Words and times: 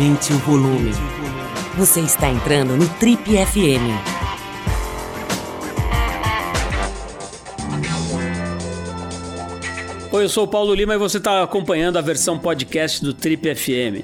Aumente 0.00 0.32
o 0.32 0.38
volume. 0.38 0.92
Você 1.76 2.00
está 2.00 2.30
entrando 2.30 2.74
no 2.74 2.88
Trip 2.88 3.22
FM. 3.22 3.84
Oi, 10.10 10.24
eu 10.24 10.28
sou 10.30 10.44
o 10.44 10.48
Paulo 10.48 10.74
Lima 10.74 10.94
e 10.94 10.96
você 10.96 11.18
está 11.18 11.42
acompanhando 11.42 11.98
a 11.98 12.00
versão 12.00 12.38
podcast 12.38 13.04
do 13.04 13.12
Trip 13.12 13.54
FM. 13.54 14.02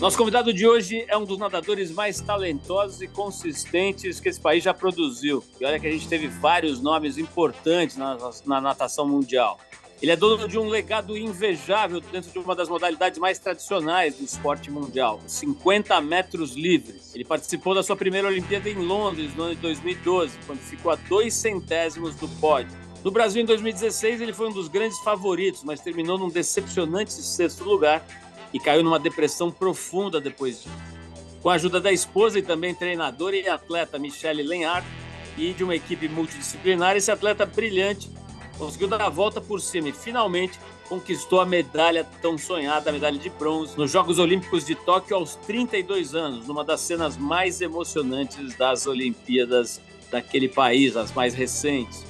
Nosso 0.00 0.16
convidado 0.16 0.54
de 0.54 0.66
hoje 0.66 1.04
é 1.06 1.18
um 1.18 1.26
dos 1.26 1.36
nadadores 1.36 1.90
mais 1.90 2.18
talentosos 2.18 3.02
e 3.02 3.08
consistentes 3.08 4.18
que 4.20 4.30
esse 4.30 4.40
país 4.40 4.64
já 4.64 4.72
produziu. 4.72 5.44
E 5.60 5.66
olha 5.66 5.78
que 5.78 5.86
a 5.86 5.92
gente 5.92 6.08
teve 6.08 6.28
vários 6.28 6.80
nomes 6.80 7.18
importantes 7.18 7.98
na, 7.98 8.16
na 8.46 8.58
natação 8.58 9.06
mundial. 9.06 9.60
Ele 10.02 10.10
é 10.10 10.16
dono 10.16 10.46
de 10.46 10.58
um 10.58 10.68
legado 10.68 11.16
invejável 11.16 12.00
dentro 12.00 12.30
de 12.30 12.38
uma 12.38 12.54
das 12.54 12.68
modalidades 12.68 13.18
mais 13.18 13.38
tradicionais 13.38 14.16
do 14.16 14.24
esporte 14.24 14.70
mundial, 14.70 15.20
os 15.24 15.32
50 15.32 15.98
metros 16.00 16.52
livres. 16.54 17.14
Ele 17.14 17.24
participou 17.24 17.74
da 17.74 17.82
sua 17.82 17.96
primeira 17.96 18.28
Olimpíada 18.28 18.68
em 18.68 18.74
Londres 18.74 19.34
no 19.34 19.44
ano 19.44 19.54
de 19.54 19.60
2012, 19.62 20.38
quando 20.46 20.58
ficou 20.58 20.92
a 20.92 20.96
dois 20.96 21.32
centésimos 21.34 22.14
do 22.16 22.28
pódio. 22.40 22.76
No 23.02 23.10
Brasil, 23.10 23.42
em 23.42 23.46
2016, 23.46 24.20
ele 24.20 24.32
foi 24.32 24.48
um 24.48 24.52
dos 24.52 24.68
grandes 24.68 24.98
favoritos, 25.00 25.62
mas 25.62 25.80
terminou 25.80 26.18
num 26.18 26.28
decepcionante 26.28 27.12
sexto 27.12 27.62
lugar 27.64 28.04
e 28.52 28.58
caiu 28.58 28.82
numa 28.82 28.98
depressão 28.98 29.50
profunda 29.50 30.20
depois 30.20 30.62
disso. 30.62 30.70
Com 31.42 31.50
a 31.50 31.54
ajuda 31.54 31.80
da 31.80 31.92
esposa 31.92 32.38
e 32.38 32.42
também 32.42 32.74
treinadora 32.74 33.36
e 33.36 33.48
atleta 33.48 33.98
Michelle 33.98 34.42
Lenhart 34.42 34.84
e 35.36 35.52
de 35.52 35.62
uma 35.62 35.76
equipe 35.76 36.08
multidisciplinar, 36.08 36.96
esse 36.96 37.10
atleta 37.10 37.44
brilhante 37.44 38.10
conseguiu 38.58 38.88
dar 38.88 39.02
a 39.02 39.08
volta 39.08 39.40
por 39.40 39.60
cima 39.60 39.88
e 39.88 39.92
finalmente 39.92 40.58
conquistou 40.88 41.40
a 41.40 41.46
medalha 41.46 42.06
tão 42.20 42.36
sonhada, 42.36 42.90
a 42.90 42.92
medalha 42.92 43.18
de 43.18 43.30
bronze, 43.30 43.76
nos 43.76 43.90
Jogos 43.90 44.18
Olímpicos 44.18 44.64
de 44.64 44.74
Tóquio 44.74 45.16
aos 45.16 45.34
32 45.36 46.14
anos, 46.14 46.46
numa 46.46 46.64
das 46.64 46.80
cenas 46.80 47.16
mais 47.16 47.60
emocionantes 47.60 48.54
das 48.56 48.86
Olimpíadas 48.86 49.80
daquele 50.10 50.48
país, 50.48 50.96
as 50.96 51.12
mais 51.12 51.34
recentes. 51.34 52.04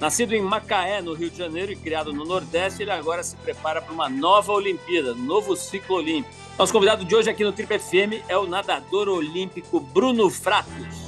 Nascido 0.00 0.32
em 0.32 0.40
Macaé, 0.40 1.02
no 1.02 1.12
Rio 1.12 1.28
de 1.28 1.38
Janeiro, 1.38 1.72
e 1.72 1.76
criado 1.76 2.12
no 2.12 2.24
Nordeste, 2.24 2.82
ele 2.82 2.90
agora 2.92 3.22
se 3.22 3.34
prepara 3.36 3.82
para 3.82 3.92
uma 3.92 4.08
nova 4.08 4.52
Olimpíada, 4.52 5.14
novo 5.14 5.56
ciclo 5.56 5.96
olímpico. 5.96 6.32
Nosso 6.56 6.72
convidado 6.72 7.04
de 7.04 7.16
hoje 7.16 7.30
aqui 7.30 7.42
no 7.42 7.52
Trip 7.52 7.78
FM 7.78 8.24
é 8.28 8.36
o 8.36 8.46
nadador 8.46 9.08
olímpico 9.08 9.80
Bruno 9.80 10.30
Fratos. 10.30 11.07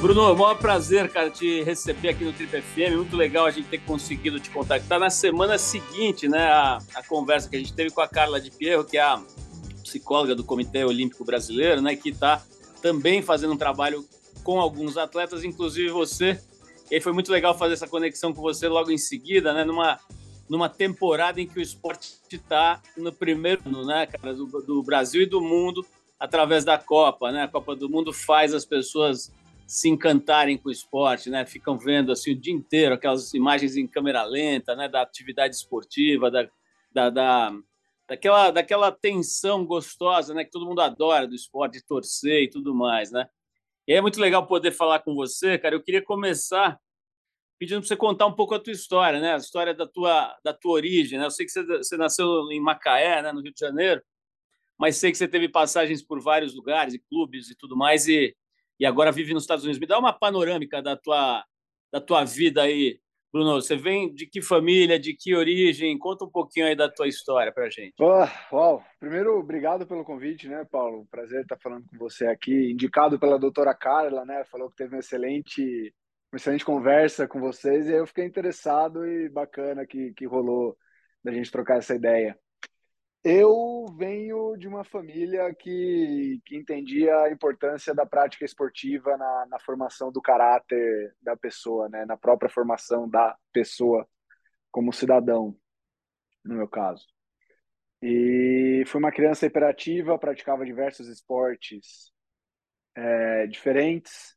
Bruno, 0.00 0.32
maior 0.36 0.54
prazer, 0.54 1.10
cara, 1.10 1.28
te 1.28 1.60
receber 1.64 2.10
aqui 2.10 2.22
no 2.22 2.32
Trip 2.32 2.62
FM. 2.62 2.94
Muito 2.94 3.16
legal 3.16 3.46
a 3.46 3.50
gente 3.50 3.66
ter 3.66 3.78
conseguido 3.78 4.38
te 4.38 4.48
contactar 4.48 5.00
na 5.00 5.10
semana 5.10 5.58
seguinte, 5.58 6.28
né? 6.28 6.46
A, 6.46 6.78
a 6.94 7.02
conversa 7.02 7.50
que 7.50 7.56
a 7.56 7.58
gente 7.58 7.72
teve 7.72 7.90
com 7.90 8.00
a 8.00 8.06
Carla 8.06 8.40
de 8.40 8.48
Pierro, 8.48 8.84
que 8.84 8.96
é 8.96 9.00
a 9.00 9.20
psicóloga 9.82 10.36
do 10.36 10.44
Comitê 10.44 10.84
Olímpico 10.84 11.24
Brasileiro, 11.24 11.82
né? 11.82 11.96
Que 11.96 12.10
está 12.10 12.40
também 12.80 13.22
fazendo 13.22 13.54
um 13.54 13.56
trabalho 13.56 14.04
com 14.44 14.60
alguns 14.60 14.96
atletas, 14.96 15.42
inclusive 15.42 15.90
você. 15.90 16.40
E 16.88 17.00
foi 17.00 17.12
muito 17.12 17.32
legal 17.32 17.58
fazer 17.58 17.74
essa 17.74 17.88
conexão 17.88 18.32
com 18.32 18.40
você 18.40 18.68
logo 18.68 18.92
em 18.92 18.98
seguida, 18.98 19.52
né? 19.52 19.64
Numa, 19.64 19.98
numa 20.48 20.68
temporada 20.68 21.40
em 21.40 21.46
que 21.46 21.58
o 21.58 21.62
esporte 21.62 22.20
está 22.30 22.80
no 22.96 23.12
primeiro 23.12 23.62
ano, 23.66 23.84
né, 23.84 24.06
cara, 24.06 24.32
do, 24.32 24.46
do 24.46 24.80
Brasil 24.80 25.22
e 25.22 25.26
do 25.26 25.40
mundo 25.40 25.84
através 26.20 26.64
da 26.64 26.78
Copa, 26.78 27.32
né? 27.32 27.42
A 27.42 27.48
Copa 27.48 27.74
do 27.74 27.88
Mundo 27.88 28.12
faz 28.12 28.54
as 28.54 28.64
pessoas 28.64 29.32
se 29.68 29.86
encantarem 29.86 30.56
com 30.56 30.70
o 30.70 30.72
esporte, 30.72 31.28
né? 31.28 31.44
Ficam 31.44 31.78
vendo 31.78 32.10
assim 32.10 32.32
o 32.32 32.40
dia 32.40 32.54
inteiro 32.54 32.94
aquelas 32.94 33.34
imagens 33.34 33.76
em 33.76 33.86
câmera 33.86 34.24
lenta, 34.24 34.74
né? 34.74 34.88
Da 34.88 35.02
atividade 35.02 35.54
esportiva, 35.54 36.30
da, 36.30 36.48
da, 36.90 37.10
da 37.10 37.52
daquela, 38.08 38.50
daquela 38.50 38.90
tensão 38.90 39.66
gostosa, 39.66 40.32
né? 40.32 40.42
Que 40.42 40.50
todo 40.50 40.64
mundo 40.64 40.80
adora 40.80 41.26
do 41.26 41.34
esporte, 41.34 41.84
torcer 41.86 42.44
e 42.44 42.48
tudo 42.48 42.74
mais, 42.74 43.12
né? 43.12 43.28
E 43.86 43.92
é 43.92 44.00
muito 44.00 44.18
legal 44.18 44.46
poder 44.46 44.72
falar 44.72 45.00
com 45.00 45.14
você, 45.14 45.58
cara. 45.58 45.74
Eu 45.74 45.82
queria 45.82 46.02
começar 46.02 46.80
pedindo 47.58 47.80
para 47.80 47.88
você 47.88 47.96
contar 47.96 48.26
um 48.26 48.32
pouco 48.32 48.54
a 48.54 48.58
tua 48.58 48.72
história, 48.72 49.20
né? 49.20 49.34
A 49.34 49.36
história 49.36 49.74
da 49.74 49.86
tua, 49.86 50.34
da 50.42 50.54
tua 50.54 50.72
origem, 50.72 51.18
né? 51.18 51.26
Eu 51.26 51.30
sei 51.30 51.44
que 51.44 51.52
você, 51.52 51.62
você 51.62 51.96
nasceu 51.98 52.50
em 52.50 52.60
Macaé, 52.60 53.20
né? 53.20 53.32
No 53.32 53.42
Rio 53.42 53.52
de 53.52 53.60
Janeiro, 53.60 54.02
mas 54.78 54.96
sei 54.96 55.10
que 55.10 55.18
você 55.18 55.28
teve 55.28 55.46
passagens 55.46 56.02
por 56.02 56.20
vários 56.22 56.54
lugares 56.54 56.94
e 56.94 56.98
clubes 56.98 57.50
e 57.50 57.54
tudo 57.54 57.76
mais 57.76 58.08
e 58.08 58.34
e 58.78 58.86
agora 58.86 59.12
vive 59.12 59.34
nos 59.34 59.42
Estados 59.42 59.64
Unidos. 59.64 59.80
Me 59.80 59.86
dá 59.86 59.98
uma 59.98 60.12
panorâmica 60.12 60.80
da 60.80 60.96
tua, 60.96 61.44
da 61.92 62.00
tua 62.00 62.24
vida 62.24 62.62
aí, 62.62 63.00
Bruno. 63.32 63.54
Você 63.54 63.76
vem 63.76 64.12
de 64.14 64.26
que 64.26 64.40
família, 64.40 64.98
de 64.98 65.14
que 65.14 65.34
origem? 65.34 65.98
Conta 65.98 66.24
um 66.24 66.30
pouquinho 66.30 66.66
aí 66.66 66.76
da 66.76 66.88
tua 66.88 67.08
história 67.08 67.52
para 67.52 67.68
gente. 67.68 67.94
Oh, 68.00 68.54
uau! 68.54 68.84
Primeiro, 69.00 69.38
obrigado 69.38 69.86
pelo 69.86 70.04
convite, 70.04 70.48
né, 70.48 70.64
Paulo? 70.70 71.06
Prazer 71.10 71.42
estar 71.42 71.58
falando 71.58 71.84
com 71.86 71.98
você 71.98 72.26
aqui. 72.26 72.70
Indicado 72.72 73.18
pela 73.18 73.38
doutora 73.38 73.74
Carla, 73.74 74.24
né? 74.24 74.44
Falou 74.44 74.70
que 74.70 74.76
teve 74.76 74.94
uma 74.94 75.00
excelente, 75.00 75.92
uma 76.32 76.36
excelente 76.36 76.64
conversa 76.64 77.26
com 77.26 77.40
vocês 77.40 77.88
e 77.88 77.92
eu 77.92 78.06
fiquei 78.06 78.24
interessado 78.24 79.06
e 79.06 79.28
bacana 79.28 79.86
que, 79.86 80.12
que 80.14 80.26
rolou 80.26 80.76
da 81.22 81.32
gente 81.32 81.50
trocar 81.50 81.78
essa 81.78 81.94
ideia. 81.94 82.38
Eu 83.24 83.86
venho 83.98 84.56
de 84.56 84.68
uma 84.68 84.84
família 84.84 85.52
que, 85.54 86.40
que 86.46 86.56
entendia 86.56 87.16
a 87.22 87.30
importância 87.32 87.94
da 87.94 88.06
prática 88.06 88.44
esportiva 88.44 89.16
na, 89.16 89.46
na 89.46 89.58
formação 89.58 90.12
do 90.12 90.22
caráter 90.22 91.14
da 91.20 91.36
pessoa, 91.36 91.88
né? 91.88 92.04
na 92.04 92.16
própria 92.16 92.48
formação 92.48 93.08
da 93.08 93.36
pessoa 93.52 94.08
como 94.70 94.92
cidadão, 94.92 95.56
no 96.44 96.54
meu 96.54 96.68
caso. 96.68 97.06
E 98.00 98.84
fui 98.86 99.00
uma 99.00 99.10
criança 99.10 99.46
hiperativa, 99.46 100.18
praticava 100.18 100.64
diversos 100.64 101.08
esportes 101.08 102.12
é, 102.94 103.46
diferentes. 103.48 104.36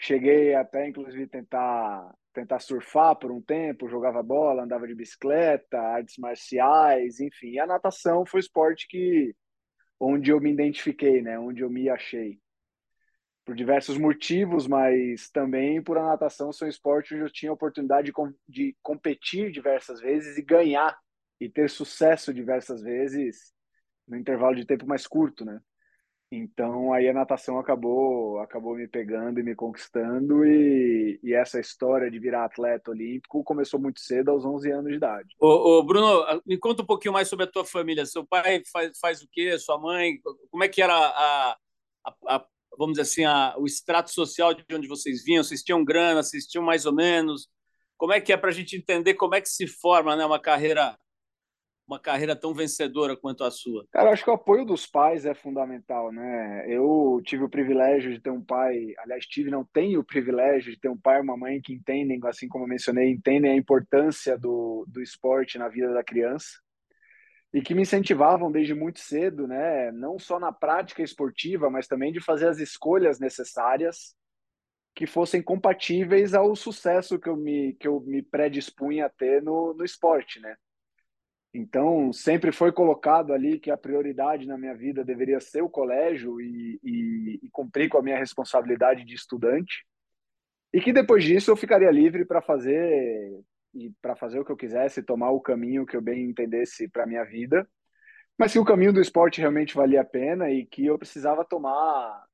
Cheguei 0.00 0.54
até, 0.54 0.88
inclusive, 0.88 1.26
tentar 1.26 2.14
tentar 2.38 2.60
surfar 2.60 3.16
por 3.16 3.32
um 3.32 3.42
tempo, 3.42 3.88
jogava 3.88 4.22
bola, 4.22 4.62
andava 4.62 4.86
de 4.86 4.94
bicicleta, 4.94 5.76
artes 5.76 6.16
marciais, 6.18 7.18
enfim. 7.18 7.50
E 7.50 7.58
a 7.58 7.66
natação 7.66 8.24
foi 8.24 8.38
o 8.38 8.42
esporte 8.42 8.86
que 8.88 9.34
onde 9.98 10.30
eu 10.30 10.40
me 10.40 10.52
identifiquei, 10.52 11.20
né? 11.20 11.36
Onde 11.36 11.62
eu 11.62 11.70
me 11.70 11.88
achei. 11.88 12.38
Por 13.44 13.56
diversos 13.56 13.98
motivos, 13.98 14.68
mas 14.68 15.28
também 15.30 15.82
por 15.82 15.98
a 15.98 16.04
natação 16.04 16.52
ser 16.52 16.66
um 16.66 16.68
esporte 16.68 17.14
onde 17.14 17.24
eu 17.24 17.32
tinha 17.32 17.50
a 17.50 17.54
oportunidade 17.54 18.06
de, 18.06 18.12
com, 18.12 18.32
de 18.46 18.76
competir 18.82 19.50
diversas 19.50 20.00
vezes 20.00 20.38
e 20.38 20.42
ganhar 20.42 20.96
e 21.40 21.48
ter 21.48 21.68
sucesso 21.68 22.32
diversas 22.32 22.82
vezes 22.82 23.52
no 24.06 24.16
intervalo 24.16 24.54
de 24.54 24.64
tempo 24.64 24.86
mais 24.86 25.08
curto, 25.08 25.44
né? 25.44 25.60
Então 26.30 26.92
aí 26.92 27.08
a 27.08 27.12
natação 27.14 27.58
acabou 27.58 28.38
acabou 28.40 28.74
me 28.74 28.86
pegando 28.86 29.40
e 29.40 29.42
me 29.42 29.54
conquistando 29.54 30.44
e, 30.44 31.18
e, 31.22 31.32
essa 31.32 31.58
história 31.58 32.10
de 32.10 32.18
virar 32.18 32.44
atleta 32.44 32.90
olímpico 32.90 33.42
começou 33.42 33.80
muito 33.80 34.00
cedo, 34.00 34.30
aos 34.30 34.44
11 34.44 34.70
anos 34.70 34.90
de 34.90 34.96
idade. 34.96 35.34
Ô, 35.40 35.78
ô, 35.78 35.82
Bruno, 35.82 36.22
me 36.44 36.58
conta 36.58 36.82
um 36.82 36.86
pouquinho 36.86 37.14
mais 37.14 37.28
sobre 37.28 37.46
a 37.46 37.50
tua 37.50 37.64
família. 37.64 38.04
Seu 38.04 38.26
pai 38.26 38.62
faz, 38.70 38.98
faz 38.98 39.22
o 39.22 39.28
quê? 39.32 39.58
Sua 39.58 39.78
mãe? 39.78 40.20
Como 40.50 40.62
é 40.62 40.68
que 40.68 40.82
era 40.82 40.94
a, 40.94 41.56
a, 42.04 42.14
a 42.26 42.46
vamos 42.76 42.98
dizer 42.98 43.02
assim, 43.02 43.24
a, 43.24 43.54
o 43.58 43.64
extrato 43.64 44.10
social 44.12 44.52
de 44.52 44.64
onde 44.72 44.86
vocês 44.86 45.24
vinham? 45.24 45.42
Vocês 45.42 45.62
tinham 45.62 45.82
grana? 45.82 46.22
Vocês 46.22 46.46
tinham 46.46 46.64
mais 46.64 46.84
ou 46.84 46.94
menos? 46.94 47.48
Como 47.96 48.12
é 48.12 48.20
que 48.20 48.32
é 48.32 48.36
para 48.36 48.50
a 48.50 48.52
gente 48.52 48.76
entender 48.76 49.14
como 49.14 49.34
é 49.34 49.40
que 49.40 49.48
se 49.48 49.66
forma 49.66 50.14
né, 50.14 50.24
uma 50.26 50.38
carreira 50.38 50.96
uma 51.88 51.98
carreira 51.98 52.36
tão 52.36 52.52
vencedora 52.52 53.16
quanto 53.16 53.42
a 53.42 53.50
sua? 53.50 53.86
Cara, 53.90 54.10
acho 54.10 54.22
que 54.22 54.30
o 54.30 54.34
apoio 54.34 54.64
dos 54.64 54.86
pais 54.86 55.24
é 55.24 55.34
fundamental, 55.34 56.12
né? 56.12 56.66
Eu 56.68 57.20
tive 57.24 57.44
o 57.44 57.48
privilégio 57.48 58.12
de 58.12 58.20
ter 58.20 58.30
um 58.30 58.44
pai, 58.44 58.92
aliás, 58.98 59.24
tive, 59.24 59.50
não 59.50 59.64
tenho 59.64 60.00
o 60.00 60.04
privilégio 60.04 60.70
de 60.70 60.78
ter 60.78 60.90
um 60.90 60.98
pai 60.98 61.18
e 61.18 61.22
uma 61.22 61.36
mãe 61.36 61.60
que 61.62 61.72
entendem, 61.72 62.20
assim 62.24 62.46
como 62.46 62.64
eu 62.64 62.68
mencionei, 62.68 63.10
entendem 63.10 63.52
a 63.52 63.56
importância 63.56 64.36
do, 64.36 64.84
do 64.86 65.00
esporte 65.00 65.56
na 65.56 65.68
vida 65.68 65.92
da 65.94 66.04
criança 66.04 66.48
e 67.54 67.62
que 67.62 67.74
me 67.74 67.82
incentivavam 67.82 68.52
desde 68.52 68.74
muito 68.74 69.00
cedo, 69.00 69.48
né? 69.48 69.90
Não 69.92 70.18
só 70.18 70.38
na 70.38 70.52
prática 70.52 71.02
esportiva, 71.02 71.70
mas 71.70 71.86
também 71.86 72.12
de 72.12 72.20
fazer 72.20 72.48
as 72.48 72.58
escolhas 72.58 73.18
necessárias 73.18 74.14
que 74.94 75.06
fossem 75.06 75.40
compatíveis 75.40 76.34
ao 76.34 76.54
sucesso 76.54 77.18
que 77.18 77.28
eu 77.28 77.36
me, 77.36 77.72
que 77.74 77.88
eu 77.88 78.00
me 78.00 78.22
predispunha 78.22 79.06
a 79.06 79.08
ter 79.08 79.42
no, 79.42 79.72
no 79.72 79.84
esporte, 79.84 80.38
né? 80.40 80.54
Então, 81.52 82.12
sempre 82.12 82.52
foi 82.52 82.70
colocado 82.72 83.32
ali 83.32 83.58
que 83.58 83.70
a 83.70 83.76
prioridade 83.76 84.46
na 84.46 84.58
minha 84.58 84.74
vida 84.74 85.04
deveria 85.04 85.40
ser 85.40 85.62
o 85.62 85.70
colégio 85.70 86.40
e, 86.40 86.78
e, 86.82 87.40
e 87.42 87.50
cumprir 87.50 87.88
com 87.88 87.98
a 87.98 88.02
minha 88.02 88.18
responsabilidade 88.18 89.04
de 89.04 89.14
estudante. 89.14 89.86
E 90.72 90.80
que 90.80 90.92
depois 90.92 91.24
disso 91.24 91.50
eu 91.50 91.56
ficaria 91.56 91.90
livre 91.90 92.26
para 92.26 92.42
fazer 92.42 93.42
e 93.74 93.90
para 94.02 94.14
fazer 94.16 94.38
o 94.38 94.44
que 94.44 94.52
eu 94.52 94.56
quisesse, 94.56 95.02
tomar 95.02 95.30
o 95.30 95.40
caminho 95.40 95.86
que 95.86 95.96
eu 95.96 96.02
bem 96.02 96.24
entendesse 96.24 96.88
para 96.88 97.06
minha 97.06 97.24
vida. 97.24 97.66
Mas 98.36 98.52
que 98.52 98.58
o 98.58 98.64
caminho 98.64 98.92
do 98.92 99.00
esporte 99.00 99.40
realmente 99.40 99.74
valia 99.74 100.02
a 100.02 100.04
pena 100.04 100.50
e 100.50 100.66
que 100.66 100.86
eu 100.86 100.98
precisava 100.98 101.44
tomar 101.44 102.24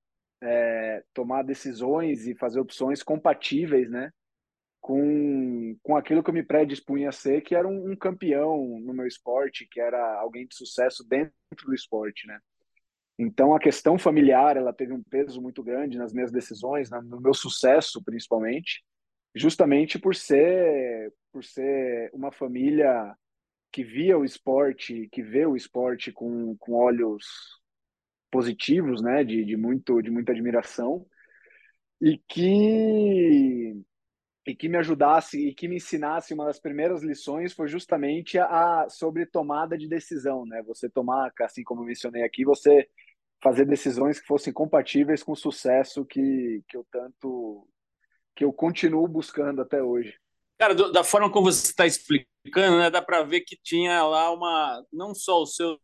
é, 0.42 1.02
tomar 1.14 1.42
decisões 1.42 2.26
e 2.26 2.34
fazer 2.34 2.60
opções 2.60 3.02
compatíveis, 3.02 3.90
né, 3.90 4.12
com, 4.84 5.78
com 5.82 5.96
aquilo 5.96 6.22
que 6.22 6.28
eu 6.28 6.34
me 6.34 6.42
predispunha 6.42 7.08
a 7.08 7.12
ser, 7.12 7.40
que 7.40 7.54
era 7.54 7.66
um, 7.66 7.92
um, 7.92 7.96
campeão 7.96 8.78
no 8.80 8.92
meu 8.92 9.06
esporte, 9.06 9.66
que 9.66 9.80
era 9.80 10.20
alguém 10.20 10.46
de 10.46 10.54
sucesso 10.54 11.02
dentro 11.08 11.32
do 11.64 11.74
esporte, 11.74 12.26
né? 12.26 12.38
Então 13.18 13.54
a 13.54 13.58
questão 13.58 13.98
familiar, 13.98 14.58
ela 14.58 14.74
teve 14.74 14.92
um 14.92 15.02
peso 15.02 15.40
muito 15.40 15.62
grande 15.62 15.96
nas 15.96 16.12
minhas 16.12 16.30
decisões, 16.30 16.90
no 16.90 17.18
meu 17.18 17.32
sucesso 17.32 18.04
principalmente, 18.04 18.84
justamente 19.34 19.98
por 19.98 20.14
ser 20.14 21.10
por 21.32 21.42
ser 21.42 22.10
uma 22.12 22.30
família 22.30 23.16
que 23.72 23.82
via 23.82 24.18
o 24.18 24.24
esporte, 24.24 25.08
que 25.10 25.22
vê 25.22 25.46
o 25.46 25.56
esporte 25.56 26.12
com, 26.12 26.54
com 26.58 26.74
olhos 26.74 27.24
positivos, 28.30 29.00
né, 29.00 29.24
de, 29.24 29.46
de 29.46 29.56
muito 29.56 30.02
de 30.02 30.10
muita 30.10 30.32
admiração 30.32 31.06
e 32.02 32.18
que 32.28 33.82
e 34.46 34.54
que 34.54 34.68
me 34.68 34.76
ajudasse 34.76 35.48
e 35.48 35.54
que 35.54 35.66
me 35.66 35.76
ensinasse 35.76 36.34
uma 36.34 36.44
das 36.44 36.60
primeiras 36.60 37.02
lições 37.02 37.52
foi 37.52 37.66
justamente 37.66 38.38
a 38.38 38.86
sobre 38.90 39.24
tomada 39.24 39.76
de 39.76 39.88
decisão, 39.88 40.44
né? 40.44 40.62
Você 40.64 40.88
tomar, 40.88 41.32
assim 41.40 41.64
como 41.64 41.80
eu 41.80 41.86
mencionei 41.86 42.22
aqui, 42.22 42.44
você 42.44 42.88
fazer 43.42 43.64
decisões 43.64 44.20
que 44.20 44.26
fossem 44.26 44.52
compatíveis 44.52 45.22
com 45.22 45.32
o 45.32 45.36
sucesso 45.36 46.04
que, 46.04 46.62
que 46.68 46.76
eu 46.76 46.86
tanto 46.90 47.66
que 48.36 48.44
eu 48.44 48.52
continuo 48.52 49.06
buscando 49.06 49.62
até 49.62 49.82
hoje. 49.82 50.18
Cara, 50.58 50.74
da 50.74 51.04
forma 51.04 51.30
como 51.30 51.50
você 51.50 51.66
está 51.66 51.86
explicando, 51.86 52.78
né, 52.78 52.90
dá 52.90 53.00
para 53.00 53.22
ver 53.22 53.42
que 53.42 53.56
tinha 53.62 54.02
lá 54.04 54.32
uma 54.32 54.84
não 54.92 55.14
só 55.14 55.40
o 55.42 55.46
seu 55.46 55.78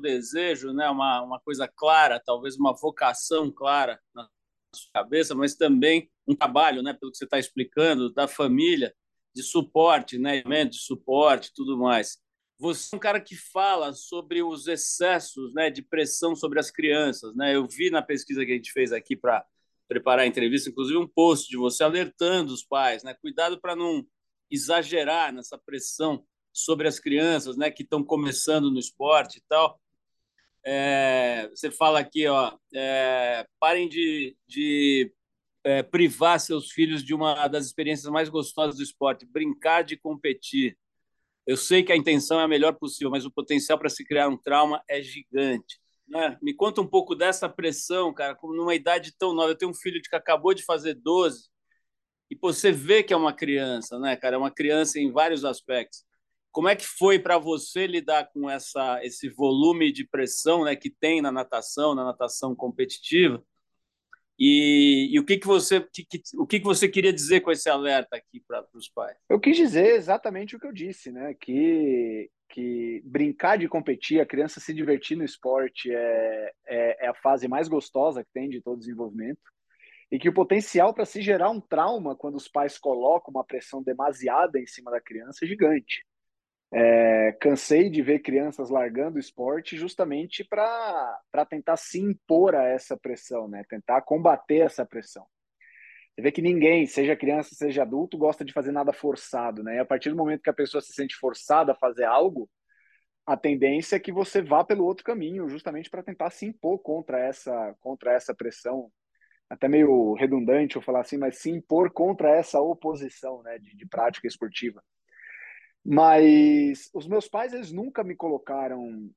desejo, 0.00 0.72
né, 0.72 0.88
uma, 0.88 1.22
uma 1.22 1.40
coisa 1.40 1.68
clara, 1.68 2.20
talvez 2.24 2.56
uma 2.56 2.74
vocação 2.74 3.50
clara 3.50 4.00
na 4.14 4.28
sua 4.74 4.90
cabeça, 4.92 5.34
mas 5.34 5.54
também 5.54 6.10
um 6.28 6.34
trabalho, 6.34 6.82
né, 6.82 6.92
pelo 6.92 7.10
que 7.10 7.18
você 7.18 7.24
está 7.24 7.38
explicando, 7.38 8.12
da 8.12 8.28
família, 8.28 8.94
de 9.34 9.42
suporte, 9.42 10.18
né, 10.18 10.42
de 10.64 10.78
suporte, 10.78 11.52
tudo 11.54 11.78
mais. 11.78 12.18
Você 12.58 12.94
é 12.94 12.96
um 12.96 13.00
cara 13.00 13.20
que 13.20 13.36
fala 13.36 13.92
sobre 13.92 14.42
os 14.42 14.66
excessos, 14.66 15.54
né, 15.54 15.70
de 15.70 15.80
pressão 15.80 16.34
sobre 16.34 16.58
as 16.58 16.70
crianças, 16.70 17.34
né? 17.36 17.54
Eu 17.54 17.66
vi 17.68 17.88
na 17.88 18.02
pesquisa 18.02 18.44
que 18.44 18.50
a 18.50 18.54
gente 18.56 18.72
fez 18.72 18.92
aqui 18.92 19.16
para 19.16 19.46
preparar 19.86 20.24
a 20.24 20.26
entrevista, 20.26 20.68
inclusive 20.68 20.98
um 20.98 21.06
post 21.06 21.48
de 21.48 21.56
você 21.56 21.84
alertando 21.84 22.52
os 22.52 22.64
pais, 22.64 23.04
né? 23.04 23.14
Cuidado 23.14 23.60
para 23.60 23.76
não 23.76 24.04
exagerar 24.50 25.32
nessa 25.32 25.56
pressão 25.56 26.24
sobre 26.52 26.88
as 26.88 26.98
crianças, 26.98 27.56
né, 27.56 27.70
que 27.70 27.84
estão 27.84 28.02
começando 28.02 28.70
no 28.70 28.78
esporte 28.78 29.38
e 29.38 29.42
tal. 29.48 29.80
É, 30.64 31.48
você 31.50 31.70
fala 31.70 32.00
aqui, 32.00 32.26
ó, 32.26 32.56
é, 32.74 33.46
parem 33.60 33.88
de, 33.88 34.36
de 34.46 35.12
é, 35.68 35.82
privar 35.82 36.40
seus 36.40 36.70
filhos 36.70 37.04
de 37.04 37.12
uma 37.12 37.46
das 37.46 37.66
experiências 37.66 38.10
mais 38.10 38.30
gostosas 38.30 38.76
do 38.76 38.82
esporte, 38.82 39.26
brincar 39.26 39.82
de 39.82 39.98
competir. 39.98 40.78
Eu 41.46 41.58
sei 41.58 41.82
que 41.82 41.92
a 41.92 41.96
intenção 41.96 42.40
é 42.40 42.44
a 42.44 42.48
melhor 42.48 42.72
possível, 42.72 43.10
mas 43.10 43.26
o 43.26 43.30
potencial 43.30 43.78
para 43.78 43.90
se 43.90 44.02
criar 44.02 44.28
um 44.28 44.36
trauma 44.36 44.82
é 44.88 45.02
gigante. 45.02 45.78
Né? 46.08 46.38
Me 46.40 46.54
conta 46.54 46.80
um 46.80 46.86
pouco 46.86 47.14
dessa 47.14 47.50
pressão, 47.50 48.14
cara, 48.14 48.34
como 48.34 48.54
numa 48.54 48.74
idade 48.74 49.14
tão 49.18 49.34
nova. 49.34 49.50
Eu 49.50 49.58
tenho 49.58 49.70
um 49.70 49.74
filho 49.74 50.00
que 50.00 50.16
acabou 50.16 50.54
de 50.54 50.64
fazer 50.64 50.94
12 50.94 51.50
e 52.30 52.36
você 52.40 52.72
vê 52.72 53.02
que 53.02 53.12
é 53.12 53.16
uma 53.16 53.34
criança, 53.34 53.98
né, 53.98 54.16
cara? 54.16 54.36
É 54.36 54.38
uma 54.38 54.50
criança 54.50 54.98
em 54.98 55.12
vários 55.12 55.44
aspectos. 55.44 56.02
Como 56.50 56.68
é 56.68 56.76
que 56.76 56.86
foi 56.86 57.18
para 57.18 57.36
você 57.36 57.86
lidar 57.86 58.30
com 58.32 58.48
essa, 58.48 59.04
esse 59.04 59.28
volume 59.28 59.92
de 59.92 60.06
pressão 60.06 60.64
né, 60.64 60.74
que 60.74 60.88
tem 60.88 61.20
na 61.20 61.30
natação, 61.30 61.94
na 61.94 62.04
natação 62.04 62.56
competitiva? 62.56 63.44
E, 64.38 65.10
e, 65.12 65.18
o 65.18 65.24
que 65.24 65.36
que 65.36 65.46
você 65.46 65.80
que, 65.92 66.04
que, 66.04 66.22
o 66.36 66.46
que 66.46 66.60
que 66.60 66.64
você 66.64 66.88
queria 66.88 67.12
dizer 67.12 67.40
com 67.40 67.50
esse 67.50 67.68
alerta 67.68 68.16
aqui 68.16 68.40
para 68.46 68.64
os 68.72 68.88
pais? 68.88 69.16
Eu 69.28 69.40
quis 69.40 69.56
dizer 69.56 69.96
exatamente 69.96 70.54
o 70.54 70.60
que 70.60 70.66
eu 70.66 70.72
disse, 70.72 71.10
né? 71.10 71.34
Que 71.34 72.30
que 72.48 73.02
brincar 73.04 73.58
de 73.58 73.68
competir, 73.68 74.20
a 74.20 74.26
criança 74.26 74.58
se 74.58 74.72
divertir 74.72 75.16
no 75.16 75.24
esporte 75.24 75.92
é, 75.92 76.52
é, 76.66 77.04
é 77.04 77.08
a 77.08 77.14
fase 77.14 77.46
mais 77.46 77.68
gostosa 77.68 78.24
que 78.24 78.30
tem 78.32 78.48
de 78.48 78.62
todo 78.62 78.78
desenvolvimento 78.78 79.42
e 80.10 80.18
que 80.18 80.28
o 80.28 80.32
potencial 80.32 80.94
para 80.94 81.04
se 81.04 81.20
gerar 81.20 81.50
um 81.50 81.60
trauma 81.60 82.16
quando 82.16 82.36
os 82.36 82.48
pais 82.48 82.78
colocam 82.78 83.30
uma 83.30 83.44
pressão 83.44 83.82
demasiada 83.82 84.58
em 84.58 84.66
cima 84.66 84.90
da 84.90 85.00
criança 85.00 85.44
é 85.44 85.48
gigante. 85.48 86.04
É, 86.70 87.32
cansei 87.40 87.88
de 87.88 88.02
ver 88.02 88.18
crianças 88.18 88.68
largando 88.68 89.16
o 89.16 89.20
esporte 89.20 89.76
justamente 89.76 90.44
para 90.44 91.18
tentar 91.48 91.76
se 91.78 91.98
impor 91.98 92.54
a 92.54 92.64
essa 92.64 92.96
pressão, 92.96 93.48
né? 93.48 93.64
tentar 93.68 94.02
combater 94.02 94.58
essa 94.58 94.84
pressão. 94.84 95.26
Você 96.14 96.22
vê 96.22 96.32
que 96.32 96.42
ninguém, 96.42 96.84
seja 96.84 97.16
criança, 97.16 97.54
seja 97.54 97.82
adulto, 97.82 98.18
gosta 98.18 98.44
de 98.44 98.52
fazer 98.52 98.72
nada 98.72 98.92
forçado. 98.92 99.62
Né? 99.62 99.76
E 99.76 99.78
a 99.78 99.84
partir 99.84 100.10
do 100.10 100.16
momento 100.16 100.42
que 100.42 100.50
a 100.50 100.54
pessoa 100.54 100.80
se 100.82 100.92
sente 100.92 101.14
forçada 101.14 101.72
a 101.72 101.76
fazer 101.76 102.04
algo, 102.04 102.50
a 103.24 103.36
tendência 103.36 103.96
é 103.96 104.00
que 104.00 104.10
você 104.10 104.42
vá 104.42 104.64
pelo 104.64 104.84
outro 104.84 105.04
caminho, 105.04 105.48
justamente 105.48 105.88
para 105.88 106.02
tentar 106.02 106.30
se 106.30 106.46
impor 106.46 106.80
contra 106.80 107.18
essa, 107.20 107.74
contra 107.78 108.12
essa 108.12 108.34
pressão. 108.34 108.90
Até 109.48 109.68
meio 109.68 110.14
redundante 110.14 110.76
eu 110.76 110.82
falar 110.82 111.00
assim, 111.00 111.16
mas 111.16 111.38
se 111.38 111.50
impor 111.50 111.90
contra 111.92 112.30
essa 112.30 112.60
oposição 112.60 113.42
né, 113.42 113.58
de, 113.58 113.76
de 113.76 113.86
prática 113.86 114.26
esportiva. 114.26 114.82
Mas 115.90 116.90
os 116.92 117.08
meus 117.08 117.26
pais, 117.28 117.54
eles 117.54 117.72
nunca 117.72 118.04
me 118.04 118.14
colocaram 118.14 119.10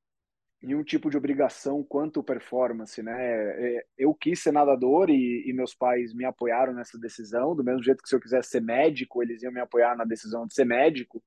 em 0.64 0.74
um 0.74 0.86
tipo 0.86 1.10
de 1.10 1.18
obrigação 1.18 1.84
quanto 1.84 2.24
performance, 2.24 3.04
né? 3.04 3.14
É, 3.18 3.86
eu 3.98 4.14
quis 4.14 4.42
ser 4.42 4.54
nadador 4.54 5.10
e, 5.10 5.44
e, 5.46 5.52
meus 5.52 5.76
pais 5.76 6.14
me 6.14 6.24
apoiaram 6.24 6.72
nessa 6.74 6.98
decisão, 6.98 7.54
do 7.54 7.62
mesmo 7.62 7.84
jeito 7.84 8.02
que 8.02 8.08
se 8.08 8.16
eu 8.16 8.22
quisesse 8.22 8.52
ser 8.52 8.62
médico, 8.62 9.22
eles 9.22 9.44
iam 9.44 9.52
me 9.52 9.60
apoiar 9.60 9.98
na 9.98 10.06
decisão 10.06 10.48
de 10.48 10.54
ser 10.54 10.64
médico, 10.64 11.22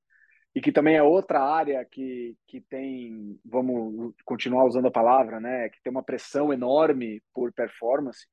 e 0.55 0.59
que 0.59 0.71
também 0.71 0.95
é 0.95 1.03
outra 1.03 1.39
área 1.43 1.85
que, 1.85 2.35
que 2.47 2.59
tem, 2.61 3.39
vamos 3.45 4.15
continuar 4.25 4.65
usando 4.65 4.87
a 4.87 4.91
palavra, 4.91 5.39
né? 5.39 5.69
Que 5.69 5.79
tem 5.83 5.91
uma 5.91 6.03
pressão 6.03 6.51
enorme 6.51 7.21
por 7.31 7.53
performance. 7.53 8.25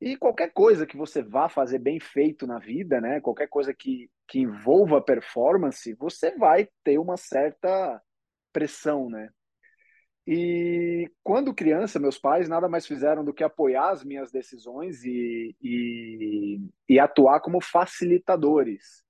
E 0.00 0.16
qualquer 0.16 0.52
coisa 0.52 0.86
que 0.86 0.96
você 0.96 1.22
vá 1.22 1.48
fazer 1.48 1.78
bem 1.78 2.00
feito 2.00 2.46
na 2.46 2.58
vida, 2.58 3.00
né? 3.00 3.20
Qualquer 3.20 3.48
coisa 3.48 3.74
que, 3.74 4.10
que 4.26 4.40
envolva 4.40 5.02
performance, 5.02 5.94
você 5.94 6.36
vai 6.36 6.68
ter 6.82 6.98
uma 6.98 7.16
certa 7.16 8.00
pressão, 8.52 9.10
né? 9.10 9.28
E 10.26 11.10
quando 11.22 11.54
criança, 11.54 11.98
meus 11.98 12.18
pais 12.18 12.48
nada 12.48 12.68
mais 12.68 12.86
fizeram 12.86 13.24
do 13.24 13.34
que 13.34 13.44
apoiar 13.44 13.90
as 13.90 14.04
minhas 14.04 14.30
decisões 14.30 15.04
e, 15.04 15.56
e, 15.60 16.60
e 16.88 16.98
atuar 16.98 17.40
como 17.40 17.60
facilitadores 17.60 19.04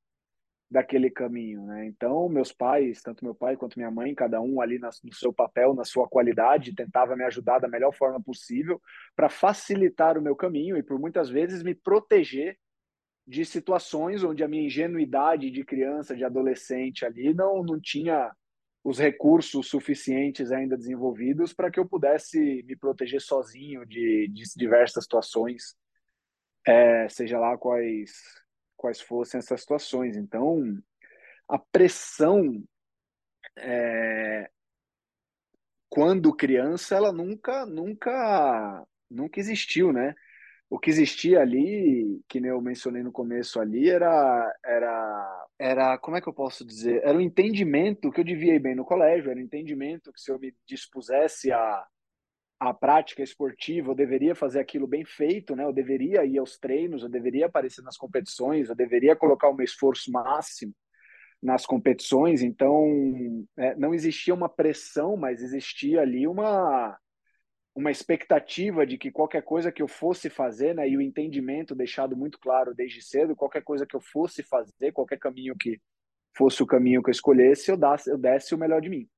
daquele 0.70 1.10
caminho, 1.10 1.66
né? 1.66 1.86
Então, 1.86 2.28
meus 2.28 2.52
pais, 2.52 3.02
tanto 3.02 3.24
meu 3.24 3.34
pai 3.34 3.56
quanto 3.56 3.76
minha 3.76 3.90
mãe, 3.90 4.14
cada 4.14 4.40
um 4.40 4.60
ali 4.60 4.78
no 4.78 5.12
seu 5.12 5.32
papel, 5.32 5.74
na 5.74 5.84
sua 5.84 6.08
qualidade, 6.08 6.74
tentava 6.74 7.16
me 7.16 7.24
ajudar 7.24 7.58
da 7.58 7.66
melhor 7.66 7.92
forma 7.92 8.22
possível 8.22 8.80
para 9.16 9.28
facilitar 9.28 10.16
o 10.16 10.22
meu 10.22 10.36
caminho 10.36 10.76
e 10.76 10.82
por 10.82 10.98
muitas 10.98 11.28
vezes 11.28 11.64
me 11.64 11.74
proteger 11.74 12.56
de 13.26 13.44
situações 13.44 14.22
onde 14.22 14.44
a 14.44 14.48
minha 14.48 14.66
ingenuidade 14.66 15.50
de 15.50 15.64
criança, 15.64 16.16
de 16.16 16.24
adolescente 16.24 17.04
ali 17.04 17.34
não 17.34 17.62
não 17.62 17.80
tinha 17.80 18.30
os 18.82 18.98
recursos 18.98 19.68
suficientes 19.68 20.50
ainda 20.50 20.76
desenvolvidos 20.76 21.52
para 21.52 21.70
que 21.70 21.78
eu 21.78 21.86
pudesse 21.86 22.62
me 22.66 22.76
proteger 22.76 23.20
sozinho 23.20 23.84
de, 23.84 24.28
de 24.32 24.44
diversas 24.56 25.04
situações, 25.04 25.74
é, 26.66 27.08
seja 27.08 27.38
lá 27.38 27.58
quais 27.58 28.39
quais 28.80 28.98
fossem 28.98 29.38
essas 29.38 29.60
situações. 29.60 30.16
Então, 30.16 30.58
a 31.46 31.58
pressão, 31.58 32.64
é, 33.54 34.50
quando 35.90 36.34
criança, 36.34 36.96
ela 36.96 37.12
nunca, 37.12 37.66
nunca, 37.66 38.86
nunca 39.10 39.38
existiu, 39.38 39.92
né? 39.92 40.14
O 40.70 40.78
que 40.78 40.88
existia 40.88 41.40
ali, 41.40 42.22
que 42.28 42.38
eu 42.38 42.60
mencionei 42.62 43.02
no 43.02 43.12
começo 43.12 43.60
ali, 43.60 43.90
era, 43.90 44.56
era, 44.64 45.46
era, 45.58 45.98
como 45.98 46.16
é 46.16 46.20
que 46.22 46.28
eu 46.28 46.32
posso 46.32 46.64
dizer? 46.64 47.02
Era 47.04 47.18
o 47.18 47.20
entendimento 47.20 48.10
que 48.10 48.20
eu 48.20 48.24
devia 48.24 48.54
ir 48.54 48.60
bem 48.60 48.74
no 48.74 48.84
colégio, 48.84 49.30
era 49.30 49.38
o 49.38 49.42
entendimento 49.42 50.12
que 50.12 50.20
se 50.20 50.30
eu 50.30 50.38
me 50.38 50.54
dispusesse 50.66 51.52
a, 51.52 51.86
a 52.60 52.74
prática 52.74 53.22
esportiva, 53.22 53.90
eu 53.90 53.94
deveria 53.94 54.34
fazer 54.34 54.60
aquilo 54.60 54.86
bem 54.86 55.02
feito, 55.02 55.56
né? 55.56 55.64
Eu 55.64 55.72
deveria 55.72 56.26
ir 56.26 56.38
aos 56.38 56.58
treinos, 56.58 57.02
eu 57.02 57.08
deveria 57.08 57.46
aparecer 57.46 57.82
nas 57.82 57.96
competições, 57.96 58.68
eu 58.68 58.74
deveria 58.74 59.16
colocar 59.16 59.48
o 59.48 59.54
meu 59.54 59.64
esforço 59.64 60.12
máximo 60.12 60.74
nas 61.42 61.64
competições. 61.64 62.42
Então, 62.42 63.46
é, 63.56 63.74
não 63.76 63.94
existia 63.94 64.34
uma 64.34 64.48
pressão, 64.48 65.16
mas 65.16 65.42
existia 65.42 66.02
ali 66.02 66.26
uma 66.26 66.98
uma 67.74 67.90
expectativa 67.90 68.84
de 68.84 68.98
que 68.98 69.12
qualquer 69.12 69.42
coisa 69.42 69.70
que 69.72 69.80
eu 69.80 69.88
fosse 69.88 70.28
fazer, 70.28 70.74
né, 70.74 70.88
e 70.88 70.96
o 70.96 71.00
entendimento 71.00 71.74
deixado 71.74 72.16
muito 72.16 72.38
claro 72.38 72.74
desde 72.74 73.00
cedo, 73.00 73.36
qualquer 73.36 73.62
coisa 73.62 73.86
que 73.86 73.94
eu 73.94 74.00
fosse 74.00 74.42
fazer, 74.42 74.92
qualquer 74.92 75.18
caminho 75.18 75.54
que 75.56 75.80
fosse 76.36 76.62
o 76.62 76.66
caminho 76.66 77.02
que 77.02 77.08
eu 77.10 77.12
escolhesse, 77.12 77.70
eu, 77.70 77.76
desse, 77.76 78.10
eu 78.10 78.18
desse 78.18 78.54
o 78.54 78.58
melhor 78.58 78.80
de 78.80 78.88
mim. 78.88 79.08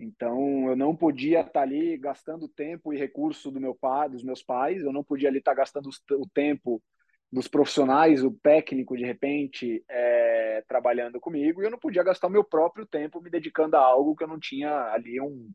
Então, 0.00 0.66
eu 0.68 0.74
não 0.74 0.96
podia 0.96 1.42
estar 1.42 1.60
ali 1.60 1.96
gastando 1.98 2.48
tempo 2.48 2.92
e 2.92 2.98
recurso 2.98 3.50
do 3.50 3.60
meu 3.60 3.74
pai, 3.74 4.08
dos 4.08 4.24
meus 4.24 4.42
pais, 4.42 4.82
eu 4.82 4.92
não 4.92 5.04
podia 5.04 5.28
ali 5.28 5.38
estar 5.38 5.52
gastando 5.52 5.90
o 6.12 6.28
tempo 6.32 6.82
dos 7.30 7.46
profissionais, 7.46 8.24
o 8.24 8.30
técnico, 8.30 8.96
de 8.96 9.04
repente, 9.04 9.84
é, 9.88 10.64
trabalhando 10.66 11.20
comigo, 11.20 11.60
e 11.60 11.66
eu 11.66 11.70
não 11.70 11.78
podia 11.78 12.02
gastar 12.02 12.28
o 12.28 12.30
meu 12.30 12.42
próprio 12.42 12.86
tempo 12.86 13.20
me 13.20 13.30
dedicando 13.30 13.76
a 13.76 13.80
algo 13.80 14.16
que 14.16 14.24
eu 14.24 14.28
não 14.28 14.40
tinha 14.40 14.72
ali 14.90 15.20
um, 15.20 15.52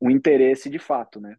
um 0.00 0.10
interesse 0.10 0.68
de 0.68 0.78
fato, 0.78 1.18
né? 1.18 1.34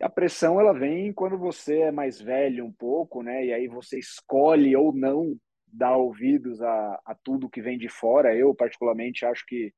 A 0.00 0.08
pressão 0.08 0.58
ela 0.58 0.72
vem 0.72 1.12
quando 1.12 1.38
você 1.38 1.80
é 1.80 1.92
mais 1.92 2.20
velho 2.20 2.64
um 2.64 2.72
pouco, 2.72 3.22
né? 3.22 3.46
E 3.46 3.52
aí 3.52 3.68
você 3.68 3.98
escolhe 3.98 4.74
ou 4.74 4.92
não 4.92 5.36
dar 5.66 5.96
ouvidos 5.96 6.60
a, 6.62 7.00
a 7.04 7.14
tudo 7.14 7.48
que 7.48 7.62
vem 7.62 7.78
de 7.78 7.88
fora. 7.88 8.34
Eu 8.34 8.54
particularmente 8.54 9.24
acho 9.24 9.44
que 9.46 9.72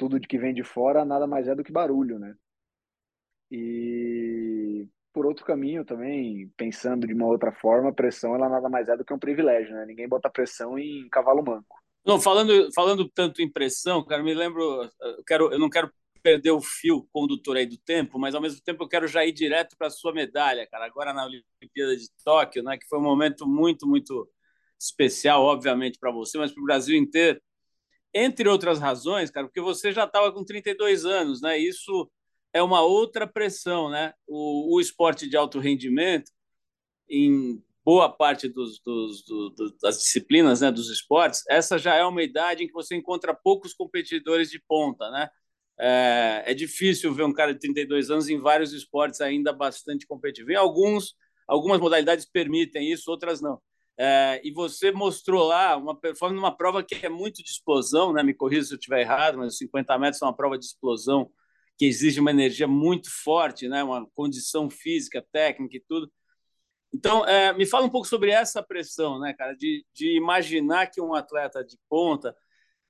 tudo 0.00 0.18
que 0.18 0.38
vem 0.38 0.54
de 0.54 0.64
fora 0.64 1.04
nada 1.04 1.26
mais 1.26 1.46
é 1.46 1.54
do 1.54 1.62
que 1.62 1.70
barulho, 1.70 2.18
né? 2.18 2.34
E 3.50 4.88
por 5.12 5.26
outro 5.26 5.44
caminho 5.44 5.84
também, 5.84 6.50
pensando 6.56 7.06
de 7.06 7.12
uma 7.12 7.26
outra 7.26 7.52
forma, 7.52 7.90
a 7.90 7.92
pressão 7.92 8.34
ela 8.34 8.48
nada 8.48 8.66
mais 8.70 8.88
é 8.88 8.96
do 8.96 9.04
que 9.04 9.12
um 9.12 9.18
privilégio, 9.18 9.74
né? 9.74 9.84
Ninguém 9.84 10.08
bota 10.08 10.30
pressão 10.30 10.78
em 10.78 11.06
cavalo 11.10 11.44
manco. 11.44 11.76
Não, 12.02 12.18
falando, 12.18 12.72
falando 12.74 13.06
tanto 13.10 13.42
em 13.42 13.52
pressão, 13.52 14.02
cara, 14.02 14.22
me 14.22 14.32
lembro, 14.32 14.90
eu, 15.02 15.24
quero, 15.26 15.52
eu 15.52 15.58
não 15.58 15.68
quero 15.68 15.92
perder 16.22 16.52
o 16.52 16.62
fio 16.62 17.06
condutor 17.12 17.58
aí 17.58 17.66
do 17.66 17.76
tempo, 17.76 18.18
mas 18.18 18.34
ao 18.34 18.40
mesmo 18.40 18.62
tempo 18.62 18.82
eu 18.82 18.88
quero 18.88 19.06
já 19.06 19.22
ir 19.26 19.32
direto 19.32 19.76
para 19.76 19.88
a 19.88 19.90
sua 19.90 20.14
medalha, 20.14 20.66
cara, 20.66 20.86
agora 20.86 21.12
na 21.12 21.26
Olimpíada 21.26 21.94
de 21.94 22.08
Tóquio, 22.24 22.62
né, 22.62 22.78
que 22.78 22.88
foi 22.88 22.98
um 22.98 23.02
momento 23.02 23.46
muito, 23.46 23.86
muito 23.86 24.26
especial, 24.80 25.42
obviamente, 25.42 25.98
para 25.98 26.10
você, 26.10 26.38
mas 26.38 26.52
para 26.52 26.62
o 26.62 26.64
Brasil 26.64 26.96
inteiro. 26.96 27.38
Entre 28.12 28.48
outras 28.48 28.78
razões, 28.78 29.30
cara, 29.30 29.46
porque 29.46 29.60
você 29.60 29.92
já 29.92 30.04
estava 30.04 30.32
com 30.32 30.44
32 30.44 31.04
anos, 31.04 31.40
né? 31.40 31.58
Isso 31.58 32.10
é 32.52 32.62
uma 32.62 32.82
outra 32.82 33.26
pressão, 33.26 33.88
né? 33.90 34.12
O, 34.26 34.76
o 34.76 34.80
esporte 34.80 35.28
de 35.28 35.36
alto 35.36 35.58
rendimento, 35.60 36.30
em 37.08 37.62
boa 37.84 38.08
parte 38.08 38.48
dos, 38.48 38.80
dos, 38.80 39.24
do, 39.24 39.54
das 39.82 39.98
disciplinas, 39.98 40.60
né, 40.60 40.70
dos 40.70 40.90
esportes, 40.90 41.42
essa 41.48 41.78
já 41.78 41.94
é 41.94 42.04
uma 42.04 42.22
idade 42.22 42.62
em 42.62 42.66
que 42.66 42.72
você 42.72 42.94
encontra 42.94 43.34
poucos 43.34 43.74
competidores 43.74 44.50
de 44.50 44.60
ponta, 44.60 45.10
né? 45.10 45.28
É, 45.78 46.44
é, 46.46 46.54
difícil 46.54 47.12
ver 47.14 47.24
um 47.24 47.32
cara 47.32 47.54
de 47.54 47.60
32 47.60 48.10
anos 48.10 48.28
em 48.28 48.38
vários 48.38 48.72
esportes 48.74 49.20
ainda 49.20 49.50
bastante 49.52 50.06
competitivo. 50.06 50.52
Em 50.52 50.56
alguns, 50.56 51.14
algumas 51.48 51.80
modalidades 51.80 52.26
permitem 52.26 52.92
isso, 52.92 53.10
outras 53.10 53.40
não. 53.40 53.60
É, 54.02 54.40
e 54.42 54.50
você 54.50 54.90
mostrou 54.90 55.46
lá 55.46 55.76
uma 55.76 55.94
performance 55.94 56.40
numa 56.40 56.56
prova 56.56 56.82
que 56.82 57.04
é 57.04 57.08
muito 57.10 57.42
de 57.42 57.50
explosão, 57.50 58.14
né? 58.14 58.22
Me 58.22 58.32
corrija 58.32 58.64
se 58.64 58.72
eu 58.72 58.78
estiver 58.78 59.02
errado, 59.02 59.36
mas 59.36 59.58
50 59.58 59.98
metros 59.98 60.22
é 60.22 60.24
uma 60.24 60.34
prova 60.34 60.58
de 60.58 60.64
explosão 60.64 61.30
que 61.76 61.84
exige 61.84 62.18
uma 62.18 62.30
energia 62.30 62.66
muito 62.66 63.10
forte, 63.10 63.68
né? 63.68 63.84
Uma 63.84 64.08
condição 64.14 64.70
física, 64.70 65.22
técnica 65.30 65.76
e 65.76 65.84
tudo. 65.86 66.10
Então, 66.94 67.26
é, 67.26 67.52
me 67.52 67.66
fala 67.66 67.84
um 67.84 67.90
pouco 67.90 68.08
sobre 68.08 68.30
essa 68.30 68.62
pressão, 68.62 69.20
né, 69.20 69.34
cara, 69.34 69.54
de, 69.54 69.84
de 69.94 70.16
imaginar 70.16 70.86
que 70.86 71.00
um 71.00 71.14
atleta 71.14 71.62
de 71.62 71.76
ponta 71.88 72.34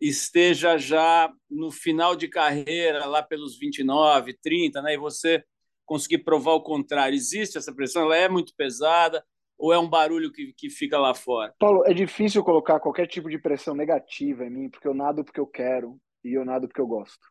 esteja 0.00 0.78
já 0.78 1.30
no 1.50 1.72
final 1.72 2.14
de 2.14 2.28
carreira, 2.28 3.04
lá 3.06 3.20
pelos 3.20 3.58
29, 3.58 4.38
30, 4.40 4.80
né? 4.80 4.94
E 4.94 4.96
você 4.96 5.44
conseguir 5.84 6.18
provar 6.18 6.52
o 6.52 6.62
contrário. 6.62 7.16
Existe 7.16 7.58
essa 7.58 7.74
pressão? 7.74 8.02
Ela 8.02 8.16
é 8.16 8.28
muito 8.28 8.54
pesada 8.56 9.24
ou 9.60 9.74
é 9.74 9.78
um 9.78 9.88
barulho 9.88 10.32
que, 10.32 10.54
que 10.54 10.70
fica 10.70 10.98
lá 10.98 11.14
fora? 11.14 11.54
Paulo, 11.58 11.84
é 11.86 11.92
difícil 11.92 12.42
colocar 12.42 12.80
qualquer 12.80 13.06
tipo 13.06 13.28
de 13.28 13.38
pressão 13.38 13.74
negativa 13.74 14.44
em 14.44 14.50
mim, 14.50 14.70
porque 14.70 14.88
eu 14.88 14.94
nado 14.94 15.22
porque 15.22 15.38
eu 15.38 15.46
quero 15.46 16.00
e 16.24 16.32
eu 16.32 16.44
nado 16.46 16.66
porque 16.66 16.80
eu 16.80 16.86
gosto. 16.86 17.28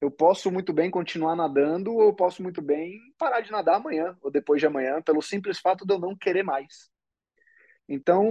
Eu 0.00 0.10
posso 0.10 0.50
muito 0.50 0.72
bem 0.72 0.90
continuar 0.90 1.34
nadando 1.34 1.92
ou 1.92 2.02
eu 2.04 2.14
posso 2.14 2.40
muito 2.40 2.62
bem 2.62 3.00
parar 3.18 3.40
de 3.40 3.50
nadar 3.50 3.76
amanhã 3.76 4.16
ou 4.22 4.30
depois 4.30 4.60
de 4.60 4.66
amanhã, 4.66 5.02
pelo 5.02 5.20
simples 5.20 5.58
fato 5.58 5.84
de 5.84 5.92
eu 5.92 5.98
não 5.98 6.16
querer 6.16 6.44
mais. 6.44 6.88
Então, 7.88 8.30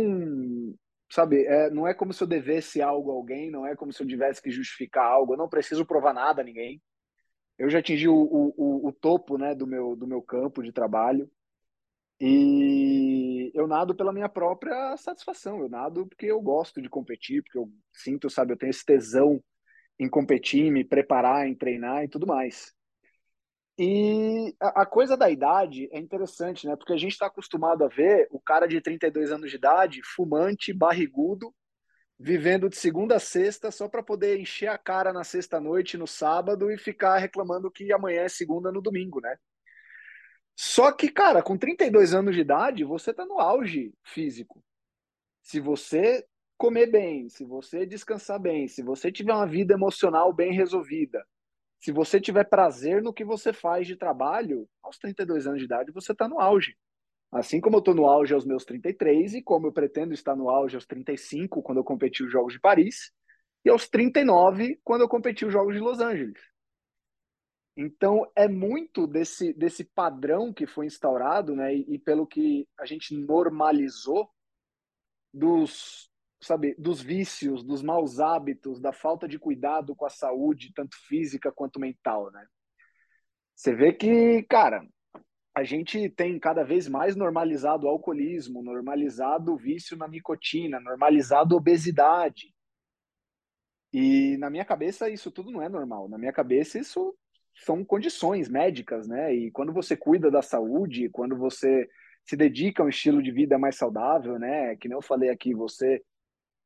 sabe, 1.12 1.46
é, 1.46 1.70
não 1.70 1.86
é 1.86 1.94
como 1.94 2.14
se 2.14 2.24
eu 2.24 2.28
devesse 2.28 2.82
algo 2.82 3.12
a 3.12 3.16
alguém, 3.16 3.52
não 3.52 3.68
é 3.68 3.76
como 3.76 3.92
se 3.92 4.02
eu 4.02 4.08
tivesse 4.08 4.42
que 4.42 4.50
justificar 4.50 5.06
algo, 5.06 5.34
eu 5.34 5.38
não 5.38 5.50
preciso 5.50 5.86
provar 5.86 6.14
nada 6.14 6.42
a 6.42 6.46
ninguém. 6.46 6.82
Eu 7.58 7.70
já 7.70 7.80
atingi 7.80 8.08
o, 8.08 8.16
o, 8.16 8.88
o 8.88 8.92
topo 8.94 9.38
né, 9.38 9.54
do, 9.54 9.68
meu, 9.68 9.96
do 9.96 10.08
meu 10.08 10.22
campo 10.22 10.64
de 10.64 10.72
trabalho 10.72 11.30
e 12.20 13.52
eu 13.54 13.68
nado 13.68 13.96
pela 13.96 14.14
minha 14.14 14.30
própria 14.30 14.96
satisfação, 14.98 15.60
eu 15.60 15.70
nado 15.70 16.08
porque 16.08 16.28
eu 16.28 16.42
gosto 16.42 16.82
de 16.82 16.90
competir, 16.90 17.44
porque 17.44 17.58
eu 17.58 17.72
sinto, 17.92 18.30
sabe, 18.30 18.54
eu 18.54 18.58
tenho 18.58 18.70
esse 18.70 18.86
tesão 18.86 19.44
em 20.00 20.10
competir, 20.10 20.72
me 20.72 20.84
preparar, 20.84 21.48
em 21.48 21.56
treinar 21.56 22.04
e 22.04 22.08
tudo 22.08 22.28
mais. 22.28 22.74
E 23.78 24.56
a, 24.60 24.86
coisa 24.86 25.18
da 25.18 25.30
idade 25.32 25.90
é 25.92 25.98
interessante, 25.98 26.68
né? 26.68 26.76
Porque 26.76 26.94
a 26.94 26.98
gente 26.98 27.14
está 27.14 27.26
acostumado 27.26 27.84
a 27.84 27.88
ver 27.88 28.28
o 28.30 28.40
cara 28.40 28.68
de 28.68 28.80
32 28.80 29.32
anos 29.32 29.50
de 29.50 29.56
idade, 29.56 30.02
fumante, 30.04 30.72
barrigudo, 30.72 31.54
vivendo 32.20 32.70
de 32.70 32.78
segunda 32.78 33.16
a 33.16 33.20
sexta 33.20 33.72
só 33.72 33.90
para 33.90 34.04
poder 34.04 34.40
encher 34.40 34.68
a 34.68 34.78
cara 34.78 35.12
na 35.12 35.24
sexta-noite, 35.24 35.98
no 35.98 36.06
sábado 36.06 36.70
e 36.72 36.78
ficar 36.78 37.18
reclamando 37.18 37.72
que 37.72 37.92
amanhã 37.92 38.22
é 38.22 38.30
segunda 38.30 38.72
no 38.72 38.82
domingo, 38.82 39.20
né? 39.20 39.36
Só 40.56 40.92
que, 40.92 41.10
cara, 41.10 41.42
com 41.42 41.58
32 41.58 42.14
anos 42.14 42.36
de 42.36 42.42
idade, 42.42 42.84
você 42.84 43.12
está 43.12 43.26
no 43.26 43.40
auge 43.40 43.94
físico. 44.04 44.64
Se 45.42 45.60
você 45.60 46.26
comer 46.58 46.88
bem, 46.88 47.28
se 47.28 47.44
você 47.44 47.86
descansar 47.86 48.40
bem, 48.40 48.68
se 48.68 48.82
você 48.82 49.12
tiver 49.12 49.34
uma 49.34 49.48
vida 49.48 49.74
emocional 49.74 50.32
bem 50.32 50.54
resolvida, 50.54 51.26
se 51.80 51.92
você 51.92 52.22
tiver 52.22 52.46
prazer 52.46 53.02
no 53.02 53.14
que 53.14 53.26
você 53.26 53.52
faz 53.52 53.86
de 53.86 53.98
trabalho, 53.98 54.70
aos 54.82 54.98
32 54.98 55.48
anos 55.48 55.60
de 55.60 55.66
idade 55.66 55.92
você 55.92 56.14
está 56.14 56.30
no 56.30 56.40
auge. 56.40 56.78
Assim 57.32 57.60
como 57.60 57.78
eu 57.78 57.80
estou 57.80 57.96
no 57.96 58.06
auge 58.06 58.34
aos 58.34 58.46
meus 58.46 58.64
33 58.64 59.34
e 59.34 59.42
como 59.42 59.68
eu 59.68 59.74
pretendo 59.74 60.14
estar 60.14 60.36
no 60.36 60.50
auge 60.50 60.76
aos 60.76 60.86
35 60.86 61.62
quando 61.64 61.80
eu 61.80 61.84
competi 61.84 62.24
os 62.24 62.32
Jogos 62.32 62.54
de 62.54 62.60
Paris 62.60 63.12
e 63.66 63.70
aos 63.70 63.90
39 63.90 64.80
quando 64.84 65.02
eu 65.02 65.10
competi 65.10 65.44
os 65.44 65.52
Jogos 65.52 65.74
de 65.74 65.82
Los 65.82 66.00
Angeles. 66.00 66.53
Então 67.76 68.30
é 68.36 68.48
muito 68.48 69.08
desse, 69.08 69.52
desse 69.54 69.84
padrão 69.84 70.54
que 70.54 70.68
foi 70.68 70.86
instaurado, 70.86 71.56
né, 71.56 71.76
e, 71.76 71.96
e 71.96 72.00
pelo 72.00 72.28
que 72.28 72.68
a 72.80 72.86
gente 72.86 73.16
normalizou 73.16 74.30
dos 75.34 76.12
sabe, 76.42 76.76
dos 76.78 77.02
vícios, 77.02 77.64
dos 77.64 77.82
maus 77.82 78.20
hábitos, 78.20 78.80
da 78.80 78.92
falta 78.92 79.28
de 79.28 79.40
cuidado 79.40 79.96
com 79.96 80.06
a 80.06 80.10
saúde, 80.10 80.74
tanto 80.76 80.96
física 81.08 81.52
quanto 81.52 81.80
mental, 81.80 82.32
né? 82.32 82.46
Você 83.56 83.74
vê 83.74 83.94
que, 83.94 84.44
cara, 84.44 84.86
a 85.56 85.64
gente 85.64 86.10
tem 86.10 86.40
cada 86.40 86.64
vez 86.64 86.88
mais 86.88 87.16
normalizado 87.16 87.86
o 87.86 87.90
alcoolismo, 87.90 88.64
normalizado 88.64 89.54
o 89.54 89.58
vício 89.58 89.96
na 89.96 90.08
nicotina, 90.08 90.80
normalizado 90.80 91.56
a 91.56 91.58
obesidade. 91.58 92.54
E 93.92 94.36
na 94.38 94.50
minha 94.50 94.66
cabeça 94.66 95.10
isso 95.10 95.32
tudo 95.32 95.52
não 95.52 95.62
é 95.62 95.70
normal. 95.70 96.10
Na 96.10 96.18
minha 96.18 96.34
cabeça 96.34 96.80
isso 96.80 97.16
são 97.56 97.84
condições 97.84 98.50
médicas, 98.50 99.08
né? 99.08 99.34
E 99.34 99.52
quando 99.52 99.74
você 99.74 99.96
cuida 99.96 100.32
da 100.32 100.42
saúde, 100.42 101.10
quando 101.10 101.38
você 101.38 101.88
se 102.26 102.36
dedica 102.36 102.82
a 102.82 102.86
um 102.86 102.90
estilo 102.90 103.22
de 103.22 103.32
vida 103.32 103.58
mais 103.58 103.76
saudável, 103.76 104.40
né? 104.40 104.76
Que 104.78 104.88
nem 104.88 104.96
eu 104.96 105.02
falei 105.02 105.30
aqui, 105.30 105.54
você 105.54 106.02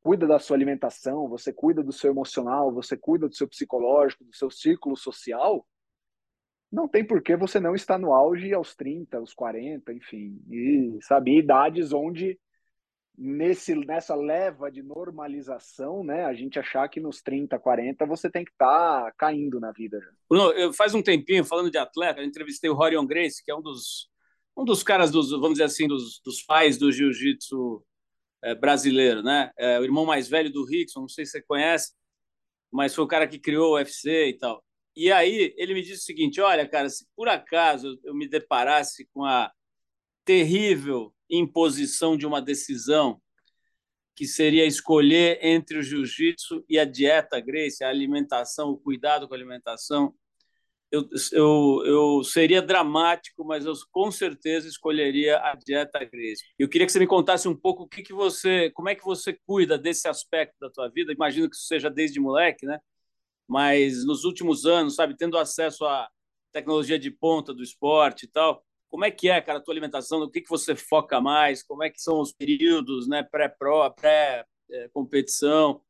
cuida 0.00 0.26
da 0.26 0.38
sua 0.38 0.56
alimentação, 0.56 1.28
você 1.28 1.52
cuida 1.52 1.82
do 1.82 1.92
seu 1.92 2.10
emocional, 2.10 2.72
você 2.72 2.96
cuida 2.96 3.28
do 3.28 3.34
seu 3.34 3.48
psicológico, 3.48 4.24
do 4.24 4.34
seu 4.34 4.50
círculo 4.50 4.96
social, 4.96 5.66
não 6.70 6.86
tem 6.86 7.04
por 7.04 7.22
que 7.22 7.34
você 7.34 7.58
não 7.58 7.74
estar 7.74 7.98
no 7.98 8.12
auge 8.12 8.52
aos 8.52 8.74
30, 8.74 9.18
aos 9.18 9.34
40, 9.34 9.92
enfim. 9.92 10.40
E, 10.50 10.98
sabe, 11.02 11.38
idades 11.38 11.92
onde 11.92 12.38
nesse, 13.18 13.74
nessa 13.74 14.14
leva 14.14 14.70
de 14.70 14.80
normalização, 14.80 16.04
né, 16.04 16.24
a 16.24 16.32
gente 16.32 16.58
achar 16.58 16.88
que 16.88 17.00
nos 17.00 17.20
30, 17.20 17.58
40 17.58 18.06
você 18.06 18.30
tem 18.30 18.44
que 18.44 18.52
estar 18.52 19.06
tá 19.06 19.12
caindo 19.18 19.58
na 19.58 19.72
vida. 19.72 20.00
Bruno, 20.30 20.52
eu, 20.52 20.72
faz 20.72 20.94
um 20.94 21.02
tempinho, 21.02 21.44
falando 21.44 21.70
de 21.70 21.78
atleta, 21.78 22.20
eu 22.20 22.24
entrevistei 22.24 22.70
o 22.70 22.74
Rorion 22.74 23.04
Grace, 23.04 23.42
que 23.44 23.50
é 23.50 23.54
um 23.54 23.60
dos, 23.60 24.08
um 24.56 24.64
dos 24.64 24.84
caras, 24.84 25.10
dos, 25.10 25.30
vamos 25.32 25.52
dizer 25.52 25.64
assim, 25.64 25.88
dos, 25.88 26.20
dos 26.24 26.42
pais 26.42 26.78
do 26.78 26.92
jiu-jitsu 26.92 27.84
é, 28.44 28.54
brasileiro, 28.54 29.20
né? 29.20 29.50
É, 29.58 29.80
o 29.80 29.84
irmão 29.84 30.06
mais 30.06 30.28
velho 30.28 30.52
do 30.52 30.64
Rickson, 30.64 31.00
não 31.00 31.08
sei 31.08 31.26
se 31.26 31.32
você 31.32 31.42
conhece, 31.42 31.92
mas 32.70 32.94
foi 32.94 33.04
o 33.04 33.08
cara 33.08 33.26
que 33.26 33.38
criou 33.38 33.72
o 33.72 33.74
UFC 33.74 34.28
e 34.28 34.38
tal. 34.38 34.64
E 34.94 35.10
aí 35.10 35.54
ele 35.56 35.74
me 35.74 35.82
disse 35.82 36.02
o 36.02 36.04
seguinte: 36.04 36.40
olha, 36.40 36.68
cara, 36.68 36.88
se 36.88 37.06
por 37.16 37.28
acaso 37.28 37.98
eu 38.04 38.14
me 38.14 38.28
deparasse 38.28 39.08
com 39.12 39.24
a 39.24 39.50
terrível 40.24 41.12
imposição 41.30 42.16
de 42.16 42.26
uma 42.26 42.40
decisão 42.40 43.20
que 44.14 44.26
seria 44.26 44.66
escolher 44.66 45.38
entre 45.42 45.78
o 45.78 45.82
jiu-jitsu 45.82 46.64
e 46.68 46.78
a 46.78 46.84
dieta 46.84 47.38
Grace, 47.40 47.84
a 47.84 47.88
alimentação, 47.88 48.70
o 48.70 48.76
cuidado 48.76 49.28
com 49.28 49.34
a 49.34 49.36
alimentação, 49.36 50.12
eu, 50.90 51.08
eu, 51.32 51.82
eu 51.84 52.24
seria 52.24 52.62
dramático, 52.62 53.44
mas 53.44 53.66
eu 53.66 53.74
com 53.92 54.10
certeza 54.10 54.66
escolheria 54.66 55.38
a 55.38 55.54
dieta 55.54 55.98
grega. 55.98 56.40
Eu 56.58 56.68
queria 56.68 56.86
que 56.86 56.92
você 56.92 56.98
me 56.98 57.06
contasse 57.06 57.46
um 57.46 57.54
pouco 57.54 57.82
o 57.82 57.88
que, 57.88 58.02
que 58.02 58.12
você, 58.12 58.70
como 58.70 58.88
é 58.88 58.94
que 58.94 59.04
você 59.04 59.38
cuida 59.46 59.78
desse 59.78 60.08
aspecto 60.08 60.56
da 60.60 60.70
tua 60.70 60.88
vida. 60.88 61.12
Imagino 61.12 61.48
que 61.48 61.56
isso 61.56 61.66
seja 61.66 61.90
desde 61.90 62.18
moleque, 62.18 62.66
né? 62.66 62.78
Mas 63.46 64.04
nos 64.04 64.24
últimos 64.24 64.66
anos, 64.66 64.94
sabe, 64.94 65.16
tendo 65.16 65.38
acesso 65.38 65.84
à 65.84 66.08
tecnologia 66.52 66.98
de 66.98 67.10
ponta 67.10 67.52
do 67.54 67.62
esporte 67.62 68.24
e 68.24 68.28
tal, 68.28 68.64
Como 68.90 69.04
é 69.04 69.10
que 69.10 69.28
é, 69.28 69.40
cara, 69.40 69.58
a 69.58 69.62
tua 69.62 69.72
alimentação? 69.72 70.20
O 70.20 70.30
que, 70.30 70.40
que 70.40 70.48
você 70.48 70.74
foca 70.74 71.20
mais? 71.20 71.62
Como 71.62 71.82
é 71.82 71.90
que 71.90 72.00
são 72.00 72.20
os 72.20 72.32
períodos, 72.32 73.08
né? 73.08 73.22
Pré-pro, 73.22 73.90
pré-competição? 73.92 75.80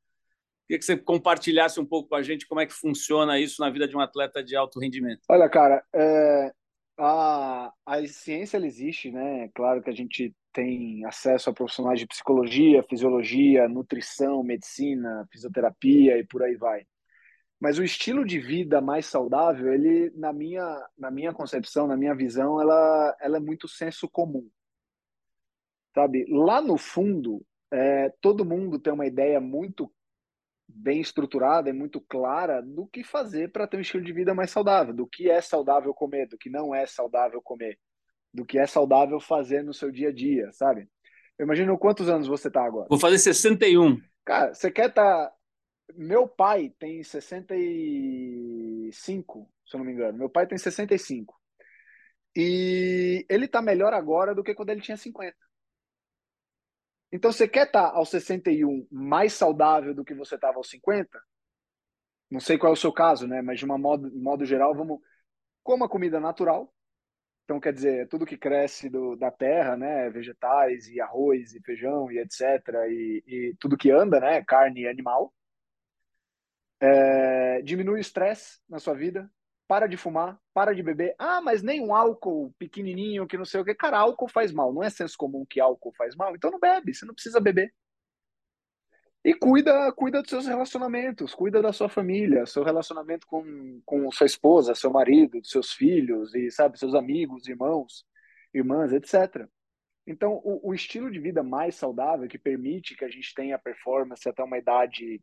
Queria 0.66 0.78
que 0.78 0.84
você 0.84 0.96
compartilhasse 0.96 1.80
um 1.80 1.86
pouco 1.86 2.10
com 2.10 2.14
a 2.14 2.22
gente 2.22 2.46
como 2.46 2.60
é 2.60 2.66
que 2.66 2.74
funciona 2.74 3.40
isso 3.40 3.62
na 3.62 3.70
vida 3.70 3.88
de 3.88 3.96
um 3.96 4.00
atleta 4.00 4.44
de 4.44 4.54
alto 4.54 4.78
rendimento. 4.78 5.22
Olha, 5.28 5.48
cara, 5.48 5.82
é, 5.94 6.52
a, 6.98 7.72
a 7.86 8.06
ciência 8.06 8.58
existe, 8.58 9.10
né? 9.10 9.48
Claro 9.54 9.82
que 9.82 9.88
a 9.88 9.94
gente 9.94 10.34
tem 10.52 11.04
acesso 11.06 11.48
a 11.48 11.54
profissionais 11.54 12.00
de 12.00 12.06
psicologia, 12.06 12.82
fisiologia, 12.82 13.68
nutrição, 13.68 14.42
medicina, 14.42 15.26
fisioterapia 15.30 16.18
e 16.18 16.26
por 16.26 16.42
aí 16.42 16.56
vai. 16.56 16.84
Mas 17.60 17.78
o 17.78 17.84
estilo 17.84 18.24
de 18.24 18.38
vida 18.38 18.80
mais 18.80 19.06
saudável, 19.06 19.72
ele, 19.72 20.10
na 20.14 20.32
minha, 20.32 20.88
na 20.96 21.10
minha 21.10 21.32
concepção, 21.32 21.86
na 21.86 21.96
minha 21.96 22.14
visão, 22.14 22.60
ela, 22.60 23.16
ela 23.20 23.36
é 23.36 23.40
muito 23.40 23.66
senso 23.66 24.08
comum. 24.08 24.48
Sabe? 25.92 26.24
Lá 26.28 26.60
no 26.60 26.78
fundo, 26.78 27.44
é, 27.72 28.10
todo 28.20 28.44
mundo 28.44 28.78
tem 28.78 28.92
uma 28.92 29.06
ideia 29.06 29.40
muito 29.40 29.92
bem 30.68 31.00
estruturada 31.00 31.70
e 31.70 31.72
muito 31.72 32.00
clara 32.00 32.62
do 32.62 32.86
que 32.86 33.02
fazer 33.02 33.50
para 33.50 33.66
ter 33.66 33.78
um 33.78 33.80
estilo 33.80 34.04
de 34.04 34.12
vida 34.12 34.34
mais 34.34 34.50
saudável, 34.50 34.94
do 34.94 35.06
que 35.06 35.30
é 35.30 35.40
saudável 35.40 35.92
comer, 35.94 36.28
do 36.28 36.38
que 36.38 36.50
não 36.50 36.74
é 36.74 36.86
saudável 36.86 37.40
comer, 37.42 37.78
do 38.32 38.44
que 38.44 38.58
é 38.58 38.66
saudável 38.66 39.18
fazer 39.18 39.64
no 39.64 39.72
seu 39.72 39.90
dia 39.90 40.10
a 40.10 40.12
dia, 40.12 40.52
sabe? 40.52 40.88
Eu 41.38 41.44
imagino 41.44 41.78
quantos 41.78 42.08
anos 42.08 42.28
você 42.28 42.50
tá 42.50 42.64
agora. 42.64 42.88
Vou 42.90 42.98
fazer 42.98 43.18
61. 43.18 44.00
Cara, 44.24 44.52
você 44.52 44.70
quer 44.70 44.90
estar 44.90 45.26
tá 45.26 45.32
meu 45.95 46.28
pai 46.28 46.71
tem 46.78 47.02
65, 47.02 49.50
se 49.66 49.76
eu 49.76 49.78
não 49.78 49.87
me 49.87 49.92
engano. 49.92 50.18
Meu 50.18 50.30
pai 50.30 50.47
tem 50.47 50.59
65. 50.59 51.35
E 52.37 53.25
ele 53.28 53.47
está 53.47 53.62
melhor 53.62 53.92
agora 53.92 54.35
do 54.35 54.45
que 54.45 54.54
quando 54.54 54.71
ele 54.71 54.80
tinha 54.80 54.97
50. 54.97 55.37
Então, 57.11 57.33
você 57.33 57.49
quer 57.49 57.66
estar 57.66 57.90
tá 57.90 57.97
aos 57.97 58.11
61 58.11 58.87
mais 58.90 59.33
saudável 59.33 59.95
do 59.95 60.04
que 60.04 60.14
você 60.14 60.35
estava 60.35 60.59
aos 60.59 60.68
50? 60.68 61.18
Não 62.30 62.40
sei 62.40 62.59
qual 62.59 62.73
é 62.73 62.75
o 62.75 62.76
seu 62.76 62.92
caso, 62.92 63.26
né? 63.26 63.40
Mas 63.42 63.59
de 63.59 63.64
uma 63.64 63.78
modo, 63.78 64.11
modo 64.14 64.45
geral, 64.45 64.75
vamos 64.75 65.00
coma 65.62 65.88
comida 65.88 66.21
natural. 66.21 66.73
Então, 67.45 67.61
quer 67.61 67.73
dizer, 67.73 68.09
tudo 68.09 68.26
que 68.26 68.37
cresce 68.37 68.90
do, 68.90 69.16
da 69.16 69.30
terra, 69.30 69.76
né? 69.76 70.11
Vegetais 70.11 70.87
e 70.88 71.00
arroz 71.00 71.54
e 71.54 71.62
feijão 71.62 72.11
e 72.12 72.18
etc. 72.18 72.40
E, 72.90 73.25
e 73.26 73.57
tudo 73.59 73.76
que 73.76 73.90
anda, 73.90 74.21
né? 74.21 74.45
Carne 74.45 74.87
animal. 74.87 75.33
É, 76.80 77.62
diminui 77.62 77.99
o 77.99 78.00
estresse 78.00 78.61
na 78.68 78.78
sua 78.78 78.94
vida, 78.94 79.30
para 79.66 79.87
de 79.87 79.97
fumar, 79.97 80.40
para 80.54 80.75
de 80.75 80.82
beber. 80.82 81.14
Ah, 81.18 81.40
mas 81.40 81.62
nem 81.62 81.80
um 81.80 81.94
álcool 81.94 82.54
pequenininho 82.58 83.26
que 83.26 83.37
não 83.37 83.44
sei 83.44 83.61
o 83.61 83.64
que. 83.64 83.75
Cara, 83.75 83.99
álcool 83.99 84.28
faz 84.28 84.50
mal. 84.50 84.73
Não 84.73 84.82
é 84.82 84.88
senso 84.88 85.16
comum 85.16 85.44
que 85.44 85.61
álcool 85.61 85.92
faz 85.92 86.16
mal. 86.16 86.35
Então 86.35 86.50
não 86.50 86.58
bebe, 86.58 86.94
você 86.94 87.04
não 87.04 87.14
precisa 87.14 87.38
beber. 87.38 87.73
E 89.25 89.35
cuida, 89.35 89.92
cuida 89.92 90.23
dos 90.23 90.30
seus 90.30 90.47
relacionamentos, 90.47 91.35
cuida 91.35 91.61
da 91.61 91.73
sua 91.73 91.88
família, 91.88 92.47
seu 92.47 92.62
relacionamento 92.62 93.26
com, 93.26 93.80
com 93.85 94.11
sua 94.11 94.26
esposa, 94.26 94.75
seu 94.75 94.90
marido, 94.90 95.44
seus 95.44 95.73
filhos 95.73 96.35
e 96.35 96.50
sabe, 96.50 96.78
seus 96.78 96.94
amigos, 96.94 97.47
irmãos, 97.47 98.06
irmãs, 98.54 98.92
etc. 98.92 99.47
Então, 100.06 100.40
o, 100.44 100.70
o 100.70 100.75
estilo 100.75 101.11
de 101.11 101.18
vida 101.18 101.42
mais 101.42 101.75
saudável 101.75 102.28
que 102.28 102.38
permite 102.38 102.97
que 102.97 103.04
a 103.04 103.11
gente 103.11 103.35
tenha 103.35 103.58
performance 103.58 104.26
até 104.26 104.42
uma 104.42 104.56
idade 104.56 105.20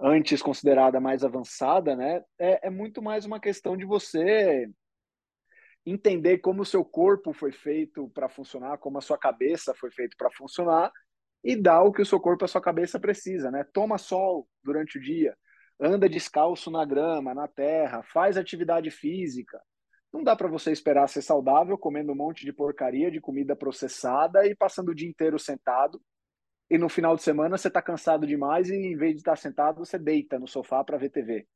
antes 0.00 0.40
considerada 0.40 0.98
mais 0.98 1.22
avançada, 1.22 1.94
né? 1.94 2.24
É, 2.38 2.68
é 2.68 2.70
muito 2.70 3.02
mais 3.02 3.24
uma 3.26 3.38
questão 3.38 3.76
de 3.76 3.84
você 3.84 4.68
entender 5.84 6.38
como 6.38 6.62
o 6.62 6.66
seu 6.66 6.84
corpo 6.84 7.32
foi 7.32 7.52
feito 7.52 8.08
para 8.10 8.28
funcionar, 8.28 8.78
como 8.78 8.98
a 8.98 9.02
sua 9.02 9.18
cabeça 9.18 9.74
foi 9.74 9.90
feita 9.90 10.14
para 10.16 10.30
funcionar 10.30 10.90
e 11.42 11.56
dar 11.56 11.82
o 11.82 11.92
que 11.92 12.02
o 12.02 12.06
seu 12.06 12.20
corpo 12.20 12.44
e 12.44 12.46
a 12.46 12.48
sua 12.48 12.60
cabeça 12.60 12.98
precisa, 12.98 13.50
né? 13.50 13.64
Toma 13.72 13.98
sol 13.98 14.48
durante 14.62 14.98
o 14.98 15.00
dia, 15.00 15.36
anda 15.80 16.08
descalço 16.08 16.70
na 16.70 16.84
grama, 16.84 17.34
na 17.34 17.48
terra, 17.48 18.02
faz 18.02 18.36
atividade 18.36 18.90
física. 18.90 19.60
Não 20.12 20.22
dá 20.22 20.34
para 20.34 20.48
você 20.48 20.72
esperar 20.72 21.08
ser 21.08 21.22
saudável 21.22 21.78
comendo 21.78 22.12
um 22.12 22.16
monte 22.16 22.44
de 22.44 22.52
porcaria 22.52 23.10
de 23.10 23.20
comida 23.20 23.54
processada 23.54 24.46
e 24.46 24.54
passando 24.54 24.90
o 24.90 24.94
dia 24.94 25.08
inteiro 25.08 25.38
sentado 25.38 26.00
e 26.70 26.78
no 26.78 26.88
final 26.88 27.16
de 27.16 27.22
semana 27.22 27.58
você 27.58 27.68
está 27.68 27.82
cansado 27.82 28.26
demais 28.26 28.70
e 28.70 28.76
em 28.76 28.96
vez 28.96 29.14
de 29.14 29.18
estar 29.18 29.32
tá 29.32 29.36
sentado, 29.36 29.78
você 29.78 29.98
deita 29.98 30.38
no 30.38 30.46
sofá 30.46 30.84
para 30.84 30.96
ver 30.96 31.10
TV. 31.10 31.46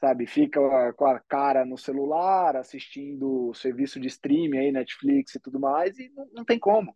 Sabe? 0.00 0.26
Fica 0.26 0.60
com 0.94 1.06
a 1.06 1.20
cara 1.20 1.64
no 1.64 1.78
celular, 1.78 2.56
assistindo 2.56 3.54
serviço 3.54 4.00
de 4.00 4.08
streaming 4.08 4.58
aí, 4.58 4.72
Netflix 4.72 5.34
e 5.36 5.40
tudo 5.40 5.60
mais, 5.60 5.98
e 5.98 6.10
não, 6.10 6.26
não 6.32 6.44
tem 6.44 6.58
como. 6.58 6.94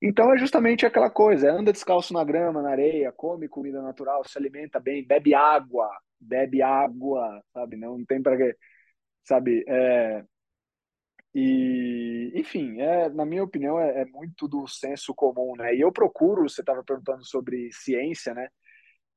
Então 0.00 0.32
é 0.34 0.38
justamente 0.38 0.84
aquela 0.84 1.08
coisa, 1.08 1.50
anda 1.50 1.72
descalço 1.72 2.12
na 2.12 2.24
grama, 2.24 2.60
na 2.60 2.70
areia, 2.70 3.12
come 3.12 3.48
comida 3.48 3.80
natural, 3.80 4.22
se 4.28 4.36
alimenta 4.36 4.78
bem, 4.78 5.06
bebe 5.06 5.32
água, 5.32 5.88
bebe 6.20 6.60
água, 6.60 7.42
sabe? 7.52 7.76
Não, 7.76 8.04
tem 8.04 8.20
para 8.20 8.36
sabe? 9.24 9.64
É, 9.66 10.24
e, 11.34 12.32
enfim, 12.34 12.80
é, 12.80 13.08
na 13.08 13.24
minha 13.24 13.42
opinião, 13.42 13.80
é, 13.80 14.02
é, 14.02 14.04
muito 14.06 14.46
do 14.46 14.66
senso 14.66 15.14
comum, 15.14 15.54
né? 15.56 15.74
E 15.74 15.80
eu 15.80 15.90
procuro, 15.90 16.48
você 16.48 16.60
estava 16.60 16.84
perguntando 16.84 17.24
sobre 17.24 17.70
ciência, 17.72 18.34
né? 18.34 18.48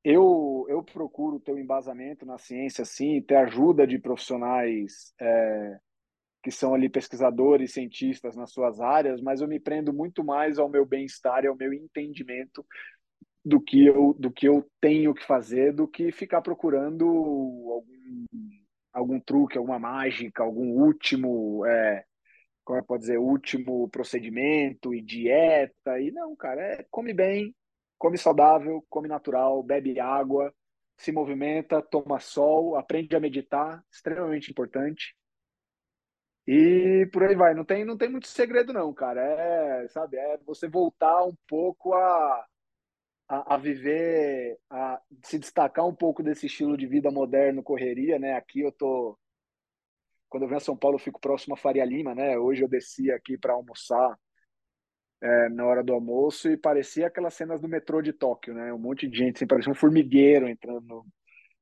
Eu, 0.02 0.64
eu 0.68 0.82
procuro 0.84 1.40
ter 1.40 1.52
um 1.52 1.58
embasamento 1.58 2.24
na 2.24 2.38
ciência, 2.38 2.84
sim, 2.84 3.20
ter 3.22 3.36
ajuda 3.36 3.86
de 3.86 3.98
profissionais 3.98 5.12
é, 5.20 5.78
que 6.42 6.50
são 6.50 6.74
ali 6.74 6.88
pesquisadores, 6.88 7.72
cientistas 7.72 8.36
nas 8.36 8.52
suas 8.52 8.80
áreas, 8.80 9.20
mas 9.20 9.40
eu 9.40 9.48
me 9.48 9.58
prendo 9.58 9.92
muito 9.92 10.24
mais 10.24 10.58
ao 10.58 10.68
meu 10.68 10.86
bem-estar 10.86 11.44
e 11.44 11.48
ao 11.48 11.56
meu 11.56 11.72
entendimento 11.72 12.64
do 13.44 13.60
que 13.60 13.84
eu 13.86 14.14
do 14.18 14.30
que 14.30 14.46
eu 14.48 14.64
tenho 14.80 15.12
que 15.12 15.24
fazer, 15.24 15.72
do 15.72 15.88
que 15.88 16.12
ficar 16.12 16.40
procurando 16.42 17.04
algum 17.04 17.96
algum 18.96 19.20
truque, 19.20 19.58
alguma 19.58 19.78
mágica, 19.78 20.42
algum 20.42 20.70
último, 20.70 21.64
é, 21.66 22.04
como 22.64 22.78
é 22.78 22.82
pode 22.82 23.02
dizer, 23.02 23.18
último 23.18 23.88
procedimento 23.90 24.94
e 24.94 25.02
dieta. 25.02 26.00
E 26.00 26.10
não, 26.10 26.34
cara, 26.34 26.62
é 26.62 26.86
come 26.90 27.12
bem, 27.12 27.54
come 27.98 28.16
saudável, 28.16 28.84
come 28.88 29.06
natural, 29.08 29.62
bebe 29.62 30.00
água, 30.00 30.52
se 30.96 31.12
movimenta, 31.12 31.82
toma 31.82 32.18
sol, 32.20 32.76
aprende 32.76 33.14
a 33.14 33.20
meditar, 33.20 33.84
extremamente 33.92 34.50
importante. 34.50 35.14
E 36.46 37.06
por 37.12 37.24
aí 37.24 37.34
vai, 37.34 37.54
não 37.54 37.64
tem, 37.64 37.84
não 37.84 37.96
tem 37.98 38.08
muito 38.08 38.28
segredo 38.28 38.72
não, 38.72 38.94
cara. 38.94 39.20
É, 39.20 39.88
sabe, 39.88 40.16
é 40.16 40.38
você 40.46 40.68
voltar 40.68 41.24
um 41.24 41.34
pouco 41.46 41.92
a 41.94 42.46
a, 43.28 43.54
a, 43.54 43.56
viver, 43.56 44.58
a 44.70 45.00
se 45.24 45.38
destacar 45.38 45.86
um 45.86 45.94
pouco 45.94 46.22
desse 46.22 46.46
estilo 46.46 46.76
de 46.76 46.86
vida 46.86 47.10
moderno, 47.10 47.62
correria, 47.62 48.18
né? 48.18 48.34
Aqui 48.34 48.60
eu 48.60 48.72
tô 48.72 49.18
quando 50.28 50.42
eu 50.42 50.48
venho 50.48 50.58
a 50.58 50.60
São 50.60 50.76
Paulo, 50.76 50.96
eu 50.96 51.00
fico 51.00 51.20
próximo 51.20 51.54
a 51.54 51.56
Faria 51.56 51.84
Lima, 51.84 52.14
né? 52.14 52.38
Hoje 52.38 52.62
eu 52.62 52.68
desci 52.68 53.10
aqui 53.10 53.38
para 53.38 53.54
almoçar 53.54 54.18
é, 55.22 55.48
na 55.48 55.64
hora 55.64 55.82
do 55.82 55.92
almoço 55.92 56.50
e 56.50 56.56
parecia 56.56 57.06
aquelas 57.06 57.34
cenas 57.34 57.60
do 57.60 57.68
metrô 57.68 58.02
de 58.02 58.12
Tóquio, 58.12 58.54
né? 58.54 58.72
Um 58.72 58.78
monte 58.78 59.08
de 59.08 59.16
gente, 59.18 59.36
assim, 59.36 59.46
parecia 59.46 59.72
um 59.72 59.74
formigueiro 59.76 60.48
entrando 60.48 60.82
no... 60.82 61.06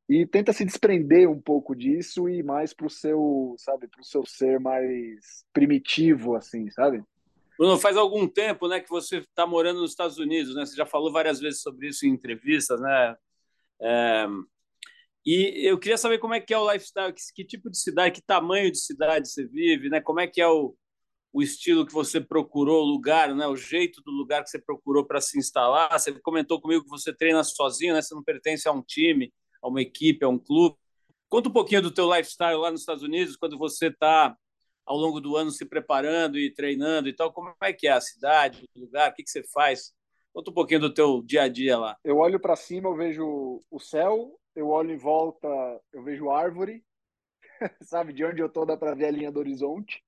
e 0.09 0.27
tenta 0.27 0.53
se 0.53 0.65
desprender 0.65 1.29
um 1.31 1.41
pouco 1.41 1.75
disso 1.75 2.29
e 2.29 2.43
mais 2.43 2.75
para 2.75 2.87
o 2.87 2.91
seu, 2.91 3.55
sabe, 3.59 3.87
para 3.89 4.01
o 4.01 4.05
seu 4.05 4.25
ser 4.27 4.59
mais 4.59 5.45
primitivo, 5.53 6.35
assim, 6.35 6.71
sabe? 6.71 7.03
Bruno, 7.59 7.79
faz 7.79 7.97
algum 7.97 8.27
tempo 8.27 8.67
né, 8.67 8.81
que 8.81 8.89
você 8.89 9.19
está 9.19 9.47
morando 9.47 9.81
nos 9.81 9.91
Estados 9.91 10.19
Unidos, 10.19 10.55
né? 10.55 10.67
Você 10.67 10.75
já 10.75 10.85
falou 10.85 11.13
várias 11.13 11.41
vezes 11.41 11.61
sobre 11.63 11.89
isso 11.89 12.07
em 12.07 12.11
entrevistas, 12.11 12.81
né? 12.81 13.17
É... 13.81 14.27
E 15.27 15.67
eu 15.67 15.79
queria 15.79 15.97
saber 15.97 16.19
como 16.19 16.35
é 16.35 16.41
que 16.41 16.53
é 16.53 16.59
o 16.59 16.71
lifestyle, 16.71 17.13
que, 17.13 17.23
que, 17.35 17.45
tipo 17.45 17.71
de 17.71 17.79
cidade, 17.79 18.15
que 18.15 18.23
tamanho 18.23 18.71
de 18.71 18.79
cidade 18.79 19.29
você 19.29 19.47
vive, 19.47 19.89
né? 19.89 20.01
Como 20.01 20.21
é 20.21 20.27
que 20.27 20.41
é 20.41 20.49
o, 20.49 20.77
o 21.33 21.43
estilo 21.43 21.87
que 21.87 21.93
você 21.93 22.21
procurou, 22.21 22.83
o 22.83 22.87
lugar, 22.87 23.35
né? 23.35 23.47
O 23.47 23.57
jeito 23.57 24.03
do 24.03 24.11
lugar 24.11 24.43
que 24.43 24.51
você 24.51 24.59
procurou 24.61 25.07
para 25.07 25.21
se 25.21 25.39
instalar. 25.39 25.91
Você 25.99 26.13
comentou 26.21 26.61
comigo 26.61 26.85
que 26.85 26.91
você 26.91 27.15
treina 27.15 27.43
sozinho, 27.43 27.95
né? 27.95 28.03
Você 28.03 28.15
não 28.15 28.23
pertence 28.23 28.69
a 28.69 28.73
um 28.73 28.83
time, 28.83 29.33
a 29.63 29.69
uma 29.69 29.81
equipe, 29.81 30.25
a 30.25 30.29
um 30.29 30.39
clube. 30.39 30.77
Conta 31.29 31.49
um 31.49 31.53
pouquinho 31.53 31.83
do 31.83 31.91
teu 31.91 32.13
lifestyle 32.13 32.59
lá 32.59 32.71
nos 32.71 32.81
Estados 32.81 33.03
Unidos, 33.03 33.37
quando 33.37 33.57
você 33.57 33.87
está 33.87 34.37
ao 34.85 34.97
longo 34.97 35.21
do 35.21 35.37
ano 35.37 35.51
se 35.51 35.65
preparando 35.65 36.39
e 36.39 36.53
treinando 36.53 37.09
e 37.09 37.13
tal? 37.13 37.33
Como 37.33 37.55
é 37.63 37.73
que 37.73 37.87
é 37.87 37.93
a 37.93 38.01
cidade, 38.01 38.69
o 38.77 38.81
lugar? 38.81 39.11
O 39.11 39.15
que, 39.15 39.23
que 39.23 39.31
você 39.31 39.43
faz? 39.43 39.95
Conta 40.33 40.51
um 40.51 40.55
pouquinho 40.55 40.81
do 40.81 40.93
teu 40.93 41.23
dia 41.23 41.43
a 41.43 41.49
dia 41.49 41.79
lá. 41.79 41.97
Eu 42.03 42.19
olho 42.19 42.41
para 42.41 42.57
cima, 42.57 42.89
eu 42.89 42.97
vejo 42.97 43.61
o 43.71 43.79
céu, 43.79 44.39
eu 44.55 44.69
olho 44.69 44.91
em 44.93 44.97
volta, 44.97 45.49
eu 45.93 46.03
vejo 46.03 46.31
árvore, 46.31 46.85
sabe? 47.83 48.13
De 48.13 48.25
onde 48.25 48.41
eu 48.41 48.49
tô 48.49 48.65
dá 48.65 48.77
para 48.77 48.95
ver 48.95 49.07
a 49.07 49.11
linha 49.11 49.31
do 49.31 49.39
horizonte. 49.39 50.03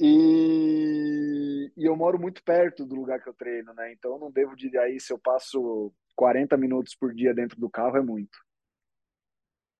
E, 0.00 1.72
e, 1.76 1.84
eu 1.84 1.96
moro 1.96 2.18
muito 2.18 2.42
perto 2.42 2.84
do 2.84 2.94
lugar 2.94 3.22
que 3.22 3.28
eu 3.28 3.34
treino, 3.34 3.72
né? 3.72 3.92
Então 3.92 4.12
eu 4.12 4.18
não 4.18 4.30
devo 4.30 4.54
dizer 4.54 4.78
aí 4.78 5.00
se 5.00 5.12
eu 5.12 5.18
passo 5.18 5.92
40 6.14 6.56
minutos 6.56 6.94
por 6.94 7.14
dia 7.14 7.32
dentro 7.34 7.58
do 7.58 7.70
carro 7.70 7.96
é 7.96 8.02
muito. 8.02 8.45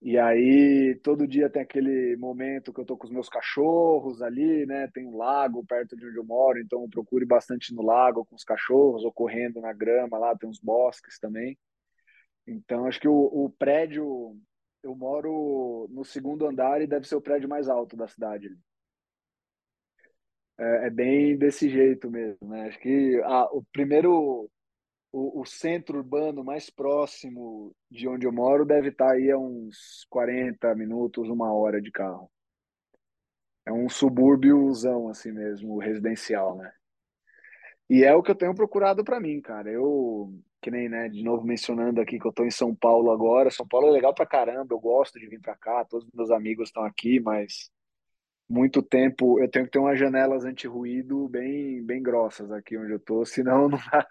E 0.06 0.16
aí, 0.18 0.94
todo 1.02 1.26
dia 1.26 1.50
tem 1.50 1.60
aquele 1.60 2.16
momento 2.16 2.72
que 2.72 2.80
eu 2.80 2.84
tô 2.84 2.96
com 2.96 3.06
os 3.06 3.10
meus 3.12 3.28
cachorros 3.28 4.22
ali, 4.22 4.64
né? 4.64 4.86
Tem 4.94 5.04
um 5.04 5.16
lago 5.16 5.66
perto 5.66 5.96
de 5.96 6.06
onde 6.06 6.16
eu 6.16 6.24
moro, 6.24 6.60
então 6.60 6.82
eu 6.82 6.88
procuro 6.88 7.26
bastante 7.26 7.74
no 7.74 7.82
lago 7.82 8.24
com 8.24 8.36
os 8.36 8.44
cachorros, 8.44 9.02
ou 9.04 9.12
correndo 9.12 9.60
na 9.60 9.72
grama 9.72 10.16
lá, 10.16 10.36
tem 10.36 10.48
uns 10.48 10.60
bosques 10.60 11.18
também. 11.18 11.58
Então, 12.46 12.86
acho 12.86 13.00
que 13.00 13.08
o, 13.08 13.14
o 13.16 13.50
prédio, 13.50 14.36
eu 14.80 14.94
moro 14.94 15.88
no 15.90 16.04
segundo 16.04 16.46
andar 16.46 16.80
e 16.80 16.86
deve 16.86 17.08
ser 17.08 17.16
o 17.16 17.20
prédio 17.20 17.48
mais 17.48 17.68
alto 17.68 17.96
da 17.96 18.06
cidade. 18.06 18.56
É, 20.56 20.86
é 20.86 20.90
bem 20.90 21.36
desse 21.36 21.68
jeito 21.68 22.08
mesmo, 22.08 22.48
né? 22.48 22.68
Acho 22.68 22.78
que 22.78 23.20
ah, 23.24 23.48
o 23.52 23.64
primeiro 23.72 24.48
o, 25.12 25.40
o, 25.40 25.46
centro 25.46 25.98
urbano 25.98 26.44
mais 26.44 26.68
próximo 26.70 27.74
de 27.90 28.08
onde 28.08 28.26
eu 28.26 28.32
moro 28.32 28.64
deve 28.64 28.88
estar 28.88 29.12
aí 29.12 29.30
a 29.30 29.38
uns 29.38 30.06
40 30.10 30.74
minutos, 30.74 31.28
uma 31.28 31.52
hora 31.52 31.80
de 31.80 31.90
carro. 31.90 32.30
É 33.64 33.72
um 33.72 33.88
subúrbiozão 33.88 35.08
assim 35.08 35.32
mesmo, 35.32 35.78
residencial, 35.78 36.56
né? 36.56 36.72
E 37.88 38.04
é 38.04 38.14
o 38.14 38.22
que 38.22 38.30
eu 38.30 38.34
tenho 38.34 38.54
procurado 38.54 39.04
para 39.04 39.20
mim, 39.20 39.40
cara. 39.40 39.70
Eu, 39.70 40.32
que 40.60 40.70
nem, 40.70 40.88
né, 40.88 41.08
de 41.08 41.22
novo 41.22 41.44
mencionando 41.44 42.00
aqui 42.00 42.18
que 42.18 42.26
eu 42.26 42.32
tô 42.32 42.44
em 42.44 42.50
São 42.50 42.74
Paulo 42.74 43.10
agora. 43.10 43.50
São 43.50 43.66
Paulo 43.66 43.88
é 43.88 43.90
legal 43.90 44.14
pra 44.14 44.26
caramba, 44.26 44.74
eu 44.74 44.80
gosto 44.80 45.18
de 45.18 45.28
vir 45.28 45.40
para 45.40 45.56
cá, 45.56 45.84
todos 45.84 46.06
os 46.06 46.12
meus 46.12 46.30
amigos 46.30 46.68
estão 46.68 46.84
aqui, 46.84 47.20
mas 47.20 47.70
muito 48.48 48.82
tempo 48.82 49.40
eu 49.40 49.48
tenho 49.48 49.64
que 49.66 49.72
ter 49.72 49.78
umas 49.78 49.98
janelas 49.98 50.44
anti-ruído 50.44 51.28
bem, 51.28 51.82
bem 51.84 52.02
grossas 52.02 52.50
aqui 52.52 52.76
onde 52.76 52.92
eu 52.92 53.00
tô, 53.00 53.24
senão 53.24 53.68
não 53.68 53.78
dá, 53.78 54.06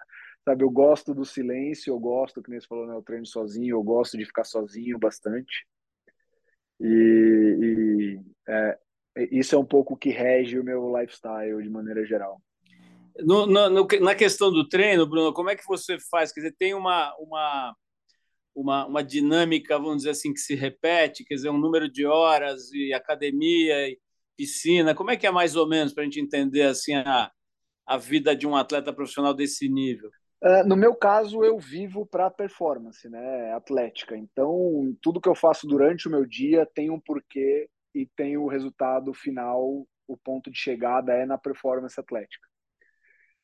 Sabe, 0.45 0.63
eu 0.63 0.69
gosto 0.69 1.11
do 1.13 1.25
silêncio, 1.25 1.91
eu 1.91 1.99
gosto, 1.99 2.41
que 2.41 2.51
nem 2.51 2.59
você 2.59 2.67
falou, 2.67 2.85
né, 2.85 2.93
eu 2.93 3.01
treino 3.01 3.25
sozinho, 3.25 3.75
eu 3.75 3.81
gosto 3.81 4.15
de 4.15 4.25
ficar 4.25 4.43
sozinho 4.43 4.99
bastante. 4.99 5.65
E, 6.79 6.87
e 6.87 8.19
é, 8.47 8.77
isso 9.31 9.55
é 9.55 9.57
um 9.57 9.65
pouco 9.65 9.97
que 9.97 10.09
rege 10.09 10.59
o 10.59 10.63
meu 10.63 10.95
lifestyle 10.95 11.63
de 11.63 11.69
maneira 11.69 12.05
geral. 12.05 12.39
No, 13.17 13.47
no, 13.47 13.87
na 14.01 14.13
questão 14.13 14.51
do 14.51 14.67
treino, 14.67 15.07
Bruno, 15.07 15.33
como 15.33 15.49
é 15.49 15.55
que 15.55 15.65
você 15.65 15.97
faz? 16.11 16.31
Quer 16.31 16.41
dizer, 16.41 16.55
tem 16.59 16.75
uma, 16.75 17.15
uma, 17.17 17.75
uma, 18.53 18.85
uma 18.85 19.03
dinâmica, 19.03 19.79
vamos 19.79 19.97
dizer 19.97 20.11
assim, 20.11 20.31
que 20.31 20.39
se 20.39 20.53
repete, 20.53 21.23
quer 21.23 21.35
dizer, 21.35 21.49
um 21.49 21.57
número 21.57 21.89
de 21.89 22.05
horas 22.05 22.71
e 22.71 22.93
academia 22.93 23.89
e 23.89 23.97
piscina. 24.37 24.93
Como 24.93 25.09
é 25.09 25.17
que 25.17 25.25
é 25.25 25.31
mais 25.31 25.55
ou 25.55 25.67
menos 25.67 25.91
para 25.91 26.03
a 26.03 26.05
gente 26.05 26.19
entender 26.19 26.63
assim 26.63 26.93
a, 26.93 27.31
a 27.87 27.97
vida 27.97 28.35
de 28.35 28.45
um 28.45 28.55
atleta 28.55 28.93
profissional 28.93 29.33
desse 29.33 29.67
nível? 29.67 30.11
Uh, 30.43 30.67
no 30.67 30.75
meu 30.75 30.93
caso, 30.95 31.43
eu 31.43 31.57
vivo 31.57 32.05
para 32.05 32.29
performance, 32.29 33.09
né, 33.09 33.53
atlética. 33.53 34.15
Então, 34.15 34.95
tudo 35.01 35.21
que 35.21 35.29
eu 35.29 35.35
faço 35.35 35.65
durante 35.65 36.07
o 36.07 36.11
meu 36.11 36.25
dia 36.25 36.65
tem 36.65 36.89
um 36.89 36.99
porquê 36.99 37.69
e 37.93 38.05
tem 38.05 38.37
o 38.37 38.47
resultado 38.47 39.13
final, 39.13 39.87
o 40.07 40.17
ponto 40.17 40.51
de 40.51 40.57
chegada 40.57 41.13
é 41.13 41.25
na 41.25 41.37
performance 41.37 41.99
atlética. 41.99 42.47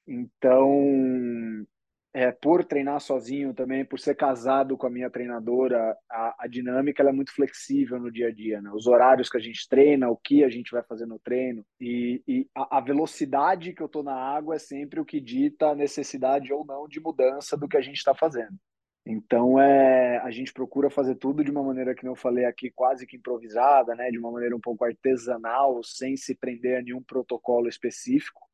Então, 0.08 1.66
é, 2.14 2.32
por 2.32 2.66
treinar 2.66 3.00
sozinho 3.00 3.54
também, 3.54 3.86
por 3.86 4.00
ser 4.00 4.16
casado 4.16 4.78
com 4.78 4.86
a 4.86 4.90
minha 4.90 5.10
treinadora, 5.10 5.96
a, 6.10 6.36
a 6.40 6.48
dinâmica 6.48 7.04
é 7.04 7.12
muito 7.12 7.34
flexível 7.34 8.00
no 8.00 8.12
dia 8.12 8.28
a 8.28 8.32
dia, 8.32 8.62
né? 8.62 8.70
Os 8.74 8.86
horários 8.86 9.30
que 9.30 9.38
a 9.38 9.42
gente 9.42 9.68
treina, 9.70 10.10
o 10.10 10.18
que 10.18 10.44
a 10.44 10.50
gente 10.50 10.72
vai 10.72 10.84
fazer 10.84 11.06
no 11.06 11.18
treino 11.18 11.66
e, 11.80 12.22
e 12.28 12.48
a, 12.54 12.78
a, 12.78 12.82
velocidade 12.82 13.74
que 13.74 13.82
eu 13.82 13.88
tô 13.88 14.04
na 14.04 14.16
água 14.16 14.56
é 14.56 14.60
sempre 14.60 15.00
o 15.00 15.06
que 15.06 15.22
dita 15.22 15.68
a 15.68 15.76
necessidade 15.76 16.52
ou 16.52 16.66
não 16.66 16.88
de 16.88 17.00
mudança 17.00 17.56
do 17.56 17.68
que 17.68 17.78
a 17.78 17.82
gente 17.82 17.98
está 17.98 18.14
fazendo. 18.14 18.58
Então 19.06 19.60
é, 19.60 20.18
a 20.18 20.30
gente 20.32 20.54
procura 20.54 20.90
fazer 20.90 21.16
tudo 21.16 21.44
de 21.44 21.50
uma 21.50 21.64
maneira 21.64 21.96
que 21.96 22.06
eu 22.06 22.16
falei 22.16 22.46
aqui, 22.46 22.70
quase 22.70 23.08
que 23.08 23.16
improvisada, 23.16 23.96
né? 23.96 24.12
De 24.12 24.20
uma 24.20 24.32
maneira 24.32 24.56
um 24.56 24.60
pouco 24.60 24.84
artesanal, 24.84 25.82
sem 25.82 26.18
se 26.18 26.36
prender 26.36 26.80
a 26.80 26.82
nenhum 26.82 27.02
protocolo 27.02 27.70
específico 27.70 28.51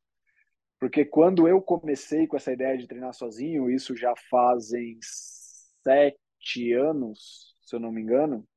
porque 0.80 1.04
quando 1.06 1.48
eu 1.48 1.62
comecei 1.62 2.28
com 2.28 2.38
essa 2.38 2.52
ideia 2.52 2.78
de 2.78 2.88
treinar 2.88 3.14
sozinho, 3.14 3.70
isso 3.70 3.96
já 3.96 4.14
fazem 4.30 4.98
sete 5.02 6.74
anos, 6.74 7.56
se 7.62 7.76
eu 7.76 7.80
não 7.80 7.92
me 7.92 8.02
engano, 8.02 8.48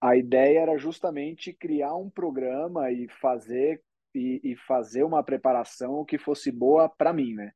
a 0.00 0.16
ideia 0.16 0.60
era 0.60 0.78
justamente 0.78 1.52
criar 1.52 1.94
um 1.94 2.08
programa 2.10 2.90
e 2.90 3.08
fazer 3.20 3.82
e, 4.14 4.40
e 4.42 4.56
fazer 4.56 5.04
uma 5.04 5.22
preparação 5.22 6.04
que 6.04 6.18
fosse 6.18 6.50
boa 6.50 6.88
para 6.88 7.12
mim, 7.12 7.34
né? 7.34 7.52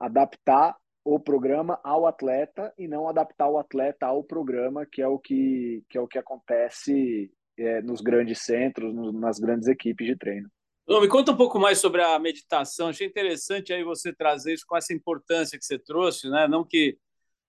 Adaptar 0.00 0.76
o 1.04 1.18
programa 1.18 1.80
ao 1.82 2.06
atleta 2.06 2.72
e 2.78 2.86
não 2.86 3.08
adaptar 3.08 3.48
o 3.48 3.58
atleta 3.58 4.06
ao 4.06 4.22
programa, 4.22 4.86
que 4.86 5.02
é 5.02 5.08
o 5.08 5.18
que, 5.18 5.82
que, 5.88 5.98
é 5.98 6.00
o 6.00 6.06
que 6.08 6.18
acontece 6.18 7.30
é, 7.58 7.82
nos 7.82 8.00
grandes 8.00 8.40
centros, 8.42 8.94
no, 8.94 9.12
nas 9.12 9.38
grandes 9.38 9.68
equipes 9.68 10.06
de 10.06 10.16
treino. 10.16 10.50
Me 10.88 11.08
conta 11.08 11.32
um 11.32 11.36
pouco 11.36 11.58
mais 11.58 11.78
sobre 11.78 12.02
a 12.02 12.18
meditação. 12.18 12.88
Achei 12.88 13.06
interessante 13.06 13.72
aí 13.72 13.84
você 13.84 14.12
trazer 14.12 14.54
isso 14.54 14.64
com 14.66 14.76
essa 14.76 14.94
importância 14.94 15.58
que 15.58 15.64
você 15.64 15.78
trouxe, 15.78 16.30
né? 16.30 16.48
Não 16.48 16.64
que 16.64 16.98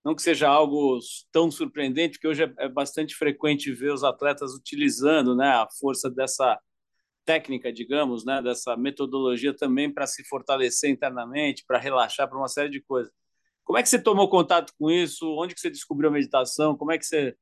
não 0.03 0.15
que 0.15 0.21
seja 0.21 0.47
algo 0.47 0.97
tão 1.31 1.51
surpreendente, 1.51 2.13
porque 2.13 2.27
hoje 2.27 2.43
é, 2.43 2.53
é 2.59 2.69
bastante 2.69 3.15
frequente 3.15 3.71
ver 3.73 3.91
os 3.91 4.03
atletas 4.03 4.53
utilizando, 4.53 5.35
né, 5.35 5.47
a 5.49 5.67
força 5.79 6.09
dessa 6.09 6.57
técnica, 7.25 7.71
digamos, 7.71 8.25
né, 8.25 8.41
dessa 8.41 8.77
metodologia 8.77 9.53
também 9.53 9.91
para 9.93 10.07
se 10.07 10.23
fortalecer 10.23 10.89
internamente, 10.89 11.65
para 11.67 11.77
relaxar, 11.77 12.29
para 12.29 12.37
uma 12.37 12.47
série 12.47 12.69
de 12.69 12.81
coisas. 12.81 13.11
Como 13.63 13.77
é 13.77 13.83
que 13.83 13.89
você 13.89 14.01
tomou 14.01 14.29
contato 14.29 14.73
com 14.79 14.89
isso? 14.89 15.27
Onde 15.37 15.53
que 15.53 15.61
você 15.61 15.69
descobriu 15.69 16.09
a 16.09 16.13
meditação? 16.13 16.75
Como 16.75 16.91
é 16.91 16.97
que 16.97 17.05
você 17.05 17.35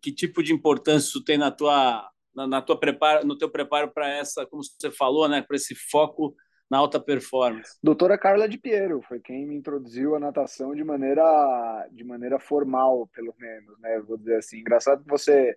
que 0.00 0.12
tipo 0.12 0.42
de 0.42 0.52
importância 0.52 1.08
isso 1.08 1.24
tem 1.24 1.36
na 1.36 1.50
tua 1.50 2.08
na, 2.40 2.46
na 2.46 2.62
tua 2.62 2.78
preparo, 2.78 3.26
no 3.26 3.36
teu 3.36 3.50
preparo 3.50 3.90
para 3.92 4.08
essa, 4.08 4.46
como 4.46 4.62
você 4.62 4.90
falou, 4.90 5.28
né, 5.28 5.42
para 5.42 5.56
esse 5.56 5.74
foco 5.74 6.34
na 6.70 6.78
alta 6.78 7.00
performance? 7.00 7.76
Doutora 7.82 8.16
Carla 8.16 8.48
de 8.48 8.56
Piero 8.56 9.02
foi 9.02 9.20
quem 9.20 9.46
me 9.46 9.56
introduziu 9.56 10.14
a 10.14 10.20
natação 10.20 10.74
de 10.74 10.84
maneira 10.84 11.88
de 11.90 12.04
maneira 12.04 12.38
formal, 12.38 13.08
pelo 13.08 13.34
menos, 13.38 13.78
né? 13.80 14.00
Vou 14.00 14.16
dizer 14.16 14.36
assim. 14.36 14.60
Engraçado 14.60 15.02
que 15.02 15.10
você 15.10 15.56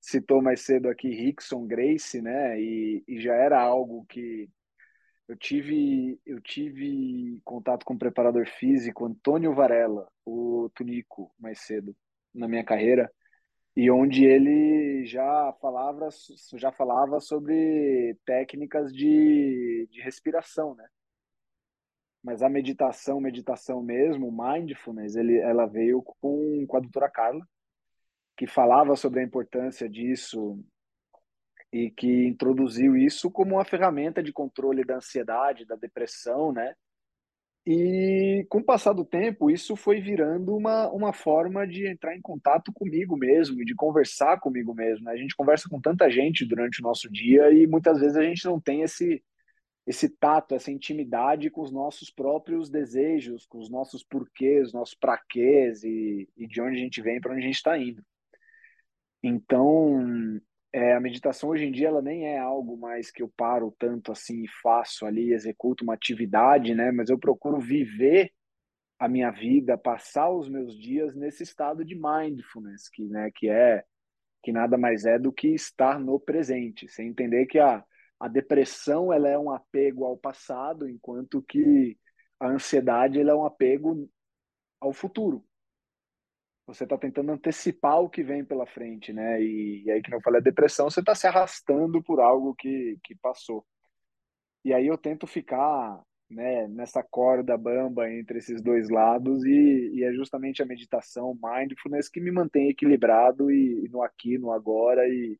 citou 0.00 0.42
mais 0.42 0.60
cedo 0.62 0.88
aqui 0.88 1.08
Rickson 1.08 1.66
Grace, 1.66 2.20
né? 2.20 2.58
E, 2.60 3.04
e 3.06 3.20
já 3.20 3.34
era 3.34 3.60
algo 3.60 4.06
que 4.08 4.48
eu 5.28 5.36
tive 5.36 6.18
eu 6.24 6.40
tive 6.40 7.40
contato 7.44 7.84
com 7.84 7.94
o 7.94 7.98
preparador 7.98 8.46
físico 8.46 9.04
Antônio 9.04 9.54
Varela, 9.54 10.08
o 10.24 10.70
Tunico, 10.74 11.30
mais 11.38 11.60
cedo 11.60 11.94
na 12.34 12.48
minha 12.48 12.64
carreira 12.64 13.10
e 13.76 13.90
onde 13.90 14.24
ele 14.24 15.04
já 15.04 15.52
falava, 15.60 16.08
já 16.54 16.70
falava 16.70 17.18
sobre 17.20 18.16
técnicas 18.24 18.92
de, 18.92 19.88
de 19.90 20.00
respiração, 20.00 20.74
né? 20.74 20.86
Mas 22.22 22.42
a 22.42 22.48
meditação, 22.48 23.20
meditação 23.20 23.82
mesmo, 23.82 24.32
mindfulness, 24.32 25.16
ele, 25.16 25.38
ela 25.38 25.66
veio 25.66 26.02
com, 26.02 26.64
com 26.66 26.76
a 26.76 26.80
doutora 26.80 27.10
Carla, 27.10 27.46
que 28.36 28.46
falava 28.46 28.96
sobre 28.96 29.20
a 29.20 29.24
importância 29.24 29.88
disso 29.88 30.58
e 31.72 31.90
que 31.90 32.26
introduziu 32.26 32.96
isso 32.96 33.30
como 33.30 33.56
uma 33.56 33.64
ferramenta 33.64 34.22
de 34.22 34.32
controle 34.32 34.84
da 34.84 34.96
ansiedade, 34.96 35.66
da 35.66 35.74
depressão, 35.74 36.52
né? 36.52 36.74
E 37.66 38.44
com 38.50 38.58
o 38.58 38.64
passar 38.64 38.92
do 38.92 39.06
tempo, 39.06 39.50
isso 39.50 39.74
foi 39.74 39.98
virando 39.98 40.54
uma, 40.54 40.90
uma 40.90 41.12
forma 41.14 41.66
de 41.66 41.86
entrar 41.86 42.14
em 42.14 42.20
contato 42.20 42.70
comigo 42.72 43.16
mesmo 43.16 43.60
e 43.62 43.64
de 43.64 43.74
conversar 43.74 44.38
comigo 44.38 44.74
mesmo. 44.74 45.06
Né? 45.06 45.12
A 45.12 45.16
gente 45.16 45.34
conversa 45.34 45.68
com 45.68 45.80
tanta 45.80 46.10
gente 46.10 46.44
durante 46.44 46.80
o 46.80 46.82
nosso 46.82 47.10
dia 47.10 47.50
e 47.52 47.66
muitas 47.66 48.00
vezes 48.00 48.16
a 48.16 48.22
gente 48.22 48.44
não 48.44 48.60
tem 48.60 48.82
esse, 48.82 49.24
esse 49.86 50.10
tato, 50.10 50.54
essa 50.54 50.70
intimidade 50.70 51.48
com 51.50 51.62
os 51.62 51.72
nossos 51.72 52.10
próprios 52.10 52.68
desejos, 52.68 53.46
com 53.46 53.58
os 53.58 53.70
nossos 53.70 54.04
porquês, 54.04 54.74
nossos 54.74 54.94
praquês 54.94 55.82
e, 55.84 56.28
e 56.36 56.46
de 56.46 56.60
onde 56.60 56.76
a 56.76 56.80
gente 56.80 57.00
vem 57.00 57.18
para 57.18 57.32
onde 57.32 57.42
a 57.42 57.46
gente 57.46 57.56
está 57.56 57.78
indo. 57.78 58.02
Então, 59.22 60.38
é, 60.74 60.92
a 60.92 60.98
meditação 61.00 61.50
hoje 61.50 61.64
em 61.64 61.70
dia 61.70 61.86
ela 61.86 62.02
nem 62.02 62.26
é 62.26 62.36
algo 62.36 62.76
mais 62.76 63.08
que 63.08 63.22
eu 63.22 63.28
paro 63.36 63.72
tanto 63.78 64.10
assim 64.10 64.42
e 64.42 64.48
faço 64.60 65.06
ali, 65.06 65.32
executo 65.32 65.84
uma 65.84 65.94
atividade, 65.94 66.74
né? 66.74 66.90
Mas 66.90 67.08
eu 67.08 67.16
procuro 67.16 67.60
viver 67.60 68.32
a 68.98 69.08
minha 69.08 69.30
vida, 69.30 69.78
passar 69.78 70.30
os 70.30 70.48
meus 70.48 70.76
dias 70.76 71.14
nesse 71.14 71.44
estado 71.44 71.84
de 71.84 71.94
mindfulness, 71.94 72.88
que, 72.88 73.04
né, 73.04 73.30
que 73.32 73.48
é 73.48 73.84
que 74.42 74.50
nada 74.50 74.76
mais 74.76 75.04
é 75.04 75.16
do 75.16 75.32
que 75.32 75.48
estar 75.54 76.00
no 76.00 76.18
presente, 76.18 76.88
sem 76.88 77.08
entender 77.08 77.46
que 77.46 77.60
a, 77.60 77.84
a 78.18 78.26
depressão 78.26 79.12
ela 79.12 79.28
é 79.28 79.38
um 79.38 79.50
apego 79.52 80.04
ao 80.04 80.16
passado, 80.16 80.88
enquanto 80.88 81.40
que 81.42 81.96
a 82.40 82.48
ansiedade 82.48 83.20
ela 83.20 83.30
é 83.30 83.34
um 83.34 83.44
apego 83.46 84.10
ao 84.80 84.92
futuro 84.92 85.44
você 86.66 86.84
está 86.84 86.96
tentando 86.98 87.32
antecipar 87.32 88.00
o 88.00 88.08
que 88.08 88.22
vem 88.22 88.44
pela 88.44 88.66
frente, 88.66 89.12
né? 89.12 89.40
E, 89.42 89.84
e 89.84 89.90
aí, 89.90 90.02
que 90.02 90.14
eu 90.14 90.20
falei, 90.20 90.40
a 90.40 90.44
depressão, 90.44 90.90
você 90.90 91.00
está 91.00 91.14
se 91.14 91.26
arrastando 91.26 92.02
por 92.02 92.20
algo 92.20 92.54
que, 92.54 92.98
que 93.04 93.14
passou. 93.16 93.64
E 94.64 94.72
aí 94.72 94.86
eu 94.86 94.96
tento 94.96 95.26
ficar 95.26 96.02
né, 96.30 96.66
nessa 96.68 97.02
corda 97.02 97.56
bamba 97.56 98.10
entre 98.10 98.38
esses 98.38 98.62
dois 98.62 98.88
lados 98.88 99.44
e, 99.44 99.92
e, 99.94 100.04
é 100.04 100.12
justamente 100.12 100.62
a 100.62 100.66
meditação, 100.66 101.38
mindfulness 101.42 102.08
que 102.08 102.20
me 102.20 102.30
mantém 102.32 102.70
equilibrado 102.70 103.50
e, 103.50 103.84
e 103.84 103.88
no 103.90 104.02
aqui, 104.02 104.38
no 104.38 104.50
agora 104.52 105.06
e, 105.08 105.38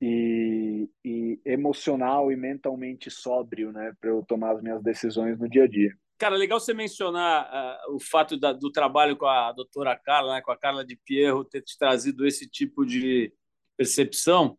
e, 0.00 0.88
e, 1.04 1.40
emocional 1.44 2.30
e 2.30 2.36
mentalmente 2.36 3.10
sóbrio, 3.10 3.72
né, 3.72 3.94
para 4.00 4.10
eu 4.10 4.22
tomar 4.24 4.52
as 4.52 4.62
minhas 4.62 4.82
decisões 4.82 5.38
no 5.38 5.48
dia 5.48 5.64
a 5.64 5.68
dia. 5.68 5.96
Cara, 6.16 6.36
legal 6.36 6.60
você 6.60 6.72
mencionar 6.72 7.80
uh, 7.88 7.96
o 7.96 8.00
fato 8.00 8.38
da, 8.38 8.52
do 8.52 8.70
trabalho 8.70 9.16
com 9.16 9.26
a 9.26 9.52
doutora 9.52 9.96
Carla, 9.96 10.34
né, 10.34 10.40
com 10.40 10.52
a 10.52 10.56
Carla 10.56 10.84
de 10.84 10.96
Pierro, 10.96 11.44
ter 11.44 11.60
te 11.60 11.76
trazido 11.76 12.26
esse 12.26 12.48
tipo 12.48 12.86
de 12.86 13.32
percepção. 13.76 14.56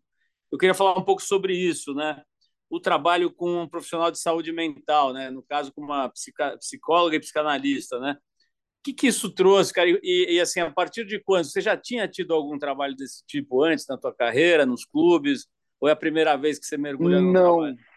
Eu 0.51 0.57
queria 0.57 0.73
falar 0.73 0.97
um 0.97 1.03
pouco 1.03 1.21
sobre 1.21 1.55
isso, 1.55 1.93
né? 1.93 2.21
O 2.69 2.79
trabalho 2.79 3.31
com 3.31 3.61
um 3.61 3.67
profissional 3.67 4.11
de 4.11 4.19
saúde 4.19 4.51
mental, 4.51 5.13
né? 5.13 5.29
No 5.29 5.41
caso, 5.41 5.71
com 5.73 5.81
uma 5.81 6.11
psicóloga 6.59 7.15
e 7.15 7.19
psicanalista, 7.19 7.99
né? 7.99 8.17
O 8.79 8.83
que, 8.83 8.93
que 8.93 9.07
isso 9.07 9.29
trouxe, 9.29 9.73
cara? 9.73 9.89
E, 9.89 10.35
e, 10.35 10.39
assim, 10.39 10.59
a 10.59 10.69
partir 10.69 11.05
de 11.05 11.19
quando? 11.19 11.45
Você 11.45 11.61
já 11.61 11.75
tinha 11.75 12.07
tido 12.07 12.33
algum 12.33 12.57
trabalho 12.59 12.95
desse 12.95 13.25
tipo 13.25 13.63
antes 13.63 13.87
na 13.87 13.97
tua 13.97 14.13
carreira, 14.13 14.65
nos 14.65 14.85
clubes? 14.85 15.47
Ou 15.79 15.89
é 15.89 15.91
a 15.91 15.95
primeira 15.95 16.35
vez 16.35 16.59
que 16.59 16.65
você 16.65 16.77
mergulha 16.77 17.19
no 17.19 17.31
Não. 17.31 17.41
trabalho? 17.41 17.75
Não, 17.75 17.94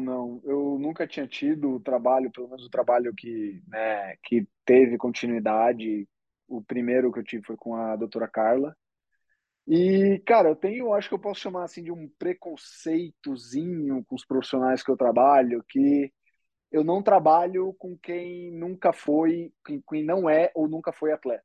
não. 0.00 0.40
Eu 0.44 0.78
nunca 0.78 1.06
tinha 1.06 1.26
tido 1.26 1.70
o 1.76 1.80
trabalho, 1.80 2.30
pelo 2.30 2.48
menos 2.48 2.66
o 2.66 2.70
trabalho 2.70 3.14
que, 3.14 3.62
né, 3.68 4.16
que 4.24 4.46
teve 4.64 4.98
continuidade. 4.98 6.08
O 6.48 6.62
primeiro 6.62 7.12
que 7.12 7.20
eu 7.20 7.24
tive 7.24 7.44
foi 7.44 7.56
com 7.56 7.74
a 7.74 7.96
doutora 7.96 8.28
Carla. 8.28 8.76
E, 9.66 10.22
cara, 10.26 10.50
eu 10.50 10.56
tenho, 10.56 10.92
acho 10.92 11.08
que 11.08 11.14
eu 11.14 11.18
posso 11.18 11.40
chamar 11.40 11.64
assim 11.64 11.82
de 11.82 11.90
um 11.90 12.08
preconceitozinho 12.18 14.04
com 14.04 14.14
os 14.14 14.24
profissionais 14.24 14.82
que 14.82 14.90
eu 14.90 14.96
trabalho, 14.96 15.64
que 15.68 16.12
eu 16.70 16.84
não 16.84 17.02
trabalho 17.02 17.72
com 17.78 17.96
quem 17.96 18.50
nunca 18.52 18.92
foi, 18.92 19.52
quem 19.88 20.04
não 20.04 20.28
é 20.28 20.50
ou 20.54 20.68
nunca 20.68 20.92
foi 20.92 21.12
atleta. 21.12 21.44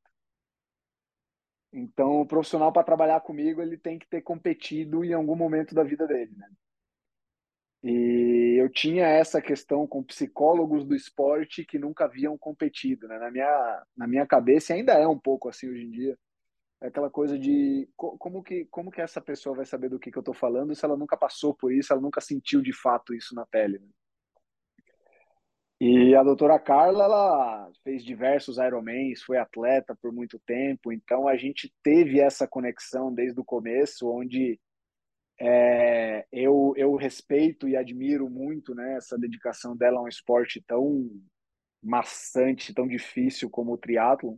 Então, 1.72 2.22
o 2.22 2.26
profissional 2.26 2.74
para 2.74 2.84
trabalhar 2.84 3.22
comigo, 3.22 3.62
ele 3.62 3.78
tem 3.78 4.00
que 4.00 4.08
ter 4.08 4.22
competido 4.22 5.06
em 5.06 5.14
algum 5.14 5.36
momento 5.36 5.76
da 5.76 5.84
vida 5.84 6.08
dele, 6.08 6.34
né? 6.36 6.50
E 7.84 8.58
eu 8.60 8.70
tinha 8.70 9.08
essa 9.08 9.42
questão 9.42 9.88
com 9.88 10.04
psicólogos 10.04 10.86
do 10.86 10.94
esporte 10.94 11.66
que 11.66 11.80
nunca 11.80 12.06
haviam 12.06 12.38
competido, 12.38 13.08
né? 13.08 13.18
Na 13.18 13.32
minha, 13.32 13.84
na 13.96 14.08
minha 14.08 14.26
cabeça, 14.26 14.74
e 14.74 14.78
ainda 14.78 14.94
é 14.94 15.08
um 15.08 15.18
pouco 15.18 15.48
assim 15.48 15.70
hoje 15.70 15.84
em 15.84 15.92
dia, 15.92 16.18
é 16.82 16.88
aquela 16.88 17.10
coisa 17.10 17.38
de 17.38 17.90
como 17.96 18.44
que, 18.44 18.66
como 18.66 18.92
que 18.92 19.02
essa 19.02 19.22
pessoa 19.22 19.56
vai 19.56 19.66
saber 19.66 19.90
do 19.90 20.00
que, 20.00 20.12
que 20.12 20.18
eu 20.18 20.22
estou 20.22 20.34
falando 20.34 20.76
se 20.76 20.84
ela 20.86 20.98
nunca 20.98 21.18
passou 21.18 21.54
por 21.54 21.74
isso, 21.74 21.92
ela 21.94 22.02
nunca 22.02 22.22
sentiu 22.22 22.62
de 22.62 22.74
fato 22.74 23.14
isso 23.14 23.34
na 23.36 23.46
pele. 23.46 23.80
Né? 23.80 23.88
E 25.82 26.14
a 26.14 26.24
doutora 26.24 26.60
Carla, 26.60 27.06
ela 27.06 27.72
fez 27.86 28.04
diversos 28.04 28.58
Ironmans, 28.58 29.24
foi 29.24 29.38
atleta 29.38 29.98
por 30.02 30.12
muito 30.12 30.38
tempo, 30.40 30.92
então 30.92 31.28
a 31.28 31.38
gente 31.38 31.74
teve 31.82 32.20
essa 32.20 32.46
conexão 32.46 33.14
desde 33.14 33.40
o 33.40 33.46
começo, 33.46 34.10
onde 34.10 34.60
é, 35.40 36.28
eu, 36.32 36.74
eu 36.76 36.96
respeito 36.96 37.68
e 37.68 37.78
admiro 37.78 38.30
muito 38.30 38.76
né, 38.76 38.96
essa 38.96 39.18
dedicação 39.18 39.76
dela 39.76 40.00
a 40.00 40.04
um 40.04 40.08
esporte 40.08 40.62
tão 40.68 41.10
maçante, 41.82 42.74
tão 42.74 42.88
difícil 42.88 43.50
como 43.50 43.74
o 43.74 43.78
triatlon. 43.78 44.38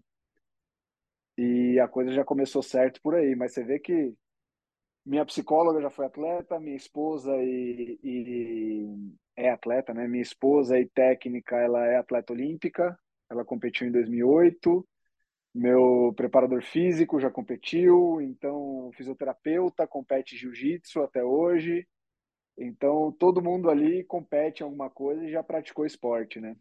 E 1.38 1.80
a 1.80 1.88
coisa 1.88 2.12
já 2.12 2.24
começou 2.24 2.62
certo 2.62 3.02
por 3.02 3.16
aí, 3.16 3.36
mas 3.36 3.54
você 3.54 3.64
vê 3.64 3.80
que 3.80 4.14
minha 5.04 5.26
psicóloga 5.26 5.82
já 5.82 5.90
foi 5.90 6.06
atleta, 6.06 6.60
minha 6.60 6.76
esposa 6.76 7.36
e, 7.38 8.00
e 8.04 8.86
é 9.36 9.50
atleta, 9.50 9.94
né? 9.94 10.08
Minha 10.08 10.22
esposa 10.22 10.80
e 10.80 10.88
técnica, 10.88 11.58
ela 11.58 11.86
é 11.88 11.98
atleta 11.98 12.34
olímpica, 12.34 12.98
ela 13.30 13.44
competiu 13.44 13.88
em 13.88 13.92
2008. 13.92 14.88
Meu 15.54 16.14
preparador 16.16 16.62
físico 16.64 17.20
já 17.20 17.30
competiu, 17.30 18.22
então 18.22 18.90
fisioterapeuta, 18.96 19.86
compete 19.86 20.38
jiu-jitsu 20.38 21.02
até 21.02 21.24
hoje. 21.24 21.86
Então 22.58 23.12
todo 23.12 23.42
mundo 23.42 23.70
ali 23.70 24.04
compete 24.06 24.62
em 24.62 24.64
alguma 24.64 24.90
coisa 24.90 25.26
e 25.26 25.32
já 25.32 25.44
praticou 25.44 25.86
esporte, 25.86 26.40
né? 26.40 26.56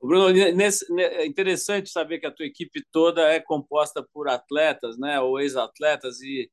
Bruno, 0.00 0.30
nesse, 0.30 0.84
é 1.00 1.26
interessante 1.26 1.88
saber 1.88 2.18
que 2.18 2.26
a 2.26 2.30
tua 2.30 2.46
equipe 2.46 2.84
toda 2.92 3.22
é 3.32 3.40
composta 3.40 4.06
por 4.12 4.28
atletas, 4.28 4.98
né, 4.98 5.18
ou 5.20 5.40
ex-atletas 5.40 6.20
e 6.20 6.50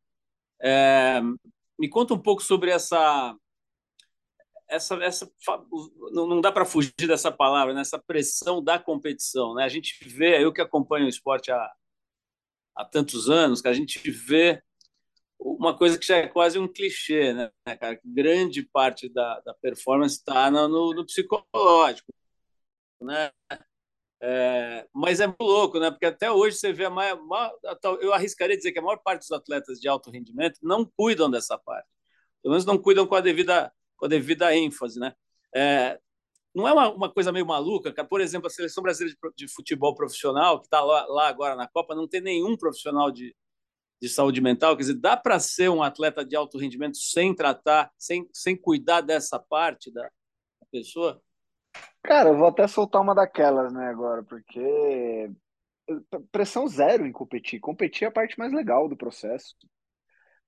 é, 0.61 1.19
me 1.77 1.89
conta 1.89 2.13
um 2.13 2.19
pouco 2.19 2.41
sobre 2.41 2.71
essa 2.71 3.35
essa, 4.73 4.95
essa 5.03 5.31
não 6.11 6.41
dá 6.41 6.51
para 6.51 6.65
fugir 6.65 6.93
dessa 7.07 7.31
palavra, 7.31 7.73
nessa 7.73 7.97
né? 7.97 8.03
pressão 8.05 8.63
da 8.63 8.79
competição, 8.79 9.53
né? 9.53 9.63
A 9.63 9.69
gente 9.69 9.97
vê, 10.07 10.43
eu 10.43 10.51
que 10.51 10.61
acompanho 10.61 11.05
o 11.05 11.09
esporte 11.09 11.51
há, 11.51 11.71
há 12.75 12.85
tantos 12.85 13.29
anos, 13.29 13.61
que 13.61 13.67
a 13.67 13.73
gente 13.73 14.09
vê 14.09 14.61
uma 15.39 15.77
coisa 15.77 15.97
que 15.97 16.05
já 16.05 16.17
é 16.17 16.27
quase 16.27 16.57
um 16.57 16.67
clichê, 16.67 17.33
né, 17.33 17.51
cara? 17.79 17.99
Grande 18.03 18.63
parte 18.63 19.09
da, 19.09 19.39
da 19.41 19.53
performance 19.53 20.17
está 20.17 20.49
no, 20.49 20.93
no, 20.93 21.05
psicológico, 21.05 22.11
né? 23.01 23.31
É, 24.21 24.87
mas 24.93 25.19
é 25.19 25.27
muito 25.27 25.43
louco, 25.43 25.79
né? 25.79 25.91
Porque 25.91 26.05
até 26.05 26.31
hoje 26.31 26.57
você 26.57 26.71
vê 26.73 26.85
a 26.85 26.89
maior, 26.89 27.19
eu 28.01 28.13
arriscaria 28.13 28.57
dizer 28.57 28.71
que 28.71 28.79
a 28.79 28.81
maior 28.81 28.97
parte 28.97 29.19
dos 29.21 29.31
atletas 29.31 29.79
de 29.79 29.87
alto 29.87 30.09
rendimento 30.09 30.59
não 30.63 30.85
cuidam 30.85 31.29
dessa 31.29 31.57
parte. 31.57 31.87
Pelo 32.41 32.53
menos 32.53 32.65
não 32.65 32.77
cuidam 32.77 33.05
com 33.05 33.15
a 33.15 33.21
devida 33.21 33.71
com 34.03 34.07
a 34.07 34.09
devida 34.09 34.53
ênfase, 34.53 34.99
né? 34.99 35.13
É, 35.55 35.97
não 36.53 36.67
é 36.67 36.73
uma, 36.73 36.93
uma, 36.93 37.09
coisa 37.09 37.31
meio 37.31 37.45
maluca, 37.45 37.93
cara? 37.93 38.05
Por 38.05 38.19
exemplo, 38.19 38.47
a 38.47 38.49
seleção 38.49 38.83
brasileira 38.83 39.17
de, 39.37 39.45
de 39.45 39.53
futebol 39.53 39.95
profissional, 39.95 40.59
que 40.59 40.65
está 40.65 40.81
lá, 40.81 41.05
lá, 41.05 41.29
agora 41.29 41.55
na 41.55 41.69
Copa, 41.69 41.95
não 41.95 42.05
tem 42.05 42.19
nenhum 42.19 42.57
profissional 42.57 43.09
de, 43.09 43.33
de 44.01 44.09
saúde 44.09 44.41
mental. 44.41 44.75
Quer 44.75 44.81
dizer, 44.81 44.95
dá 44.95 45.15
para 45.15 45.39
ser 45.39 45.69
um 45.69 45.81
atleta 45.81 46.25
de 46.25 46.35
alto 46.35 46.57
rendimento 46.57 46.97
sem 46.97 47.33
tratar, 47.33 47.89
sem, 47.97 48.27
sem 48.33 48.57
cuidar 48.57 48.99
dessa 48.99 49.39
parte 49.39 49.89
da, 49.89 50.03
da 50.03 50.67
pessoa? 50.69 51.21
Cara, 52.03 52.29
eu 52.29 52.37
vou 52.37 52.47
até 52.47 52.67
soltar 52.67 53.01
uma 53.01 53.15
daquelas, 53.15 53.71
né, 53.71 53.87
agora, 53.87 54.21
porque 54.21 55.31
pressão 56.29 56.67
zero 56.67 57.07
em 57.07 57.11
competir. 57.13 57.61
Competir 57.61 58.03
é 58.03 58.07
a 58.07 58.11
parte 58.11 58.37
mais 58.37 58.51
legal 58.51 58.89
do 58.89 58.97
processo. 58.97 59.55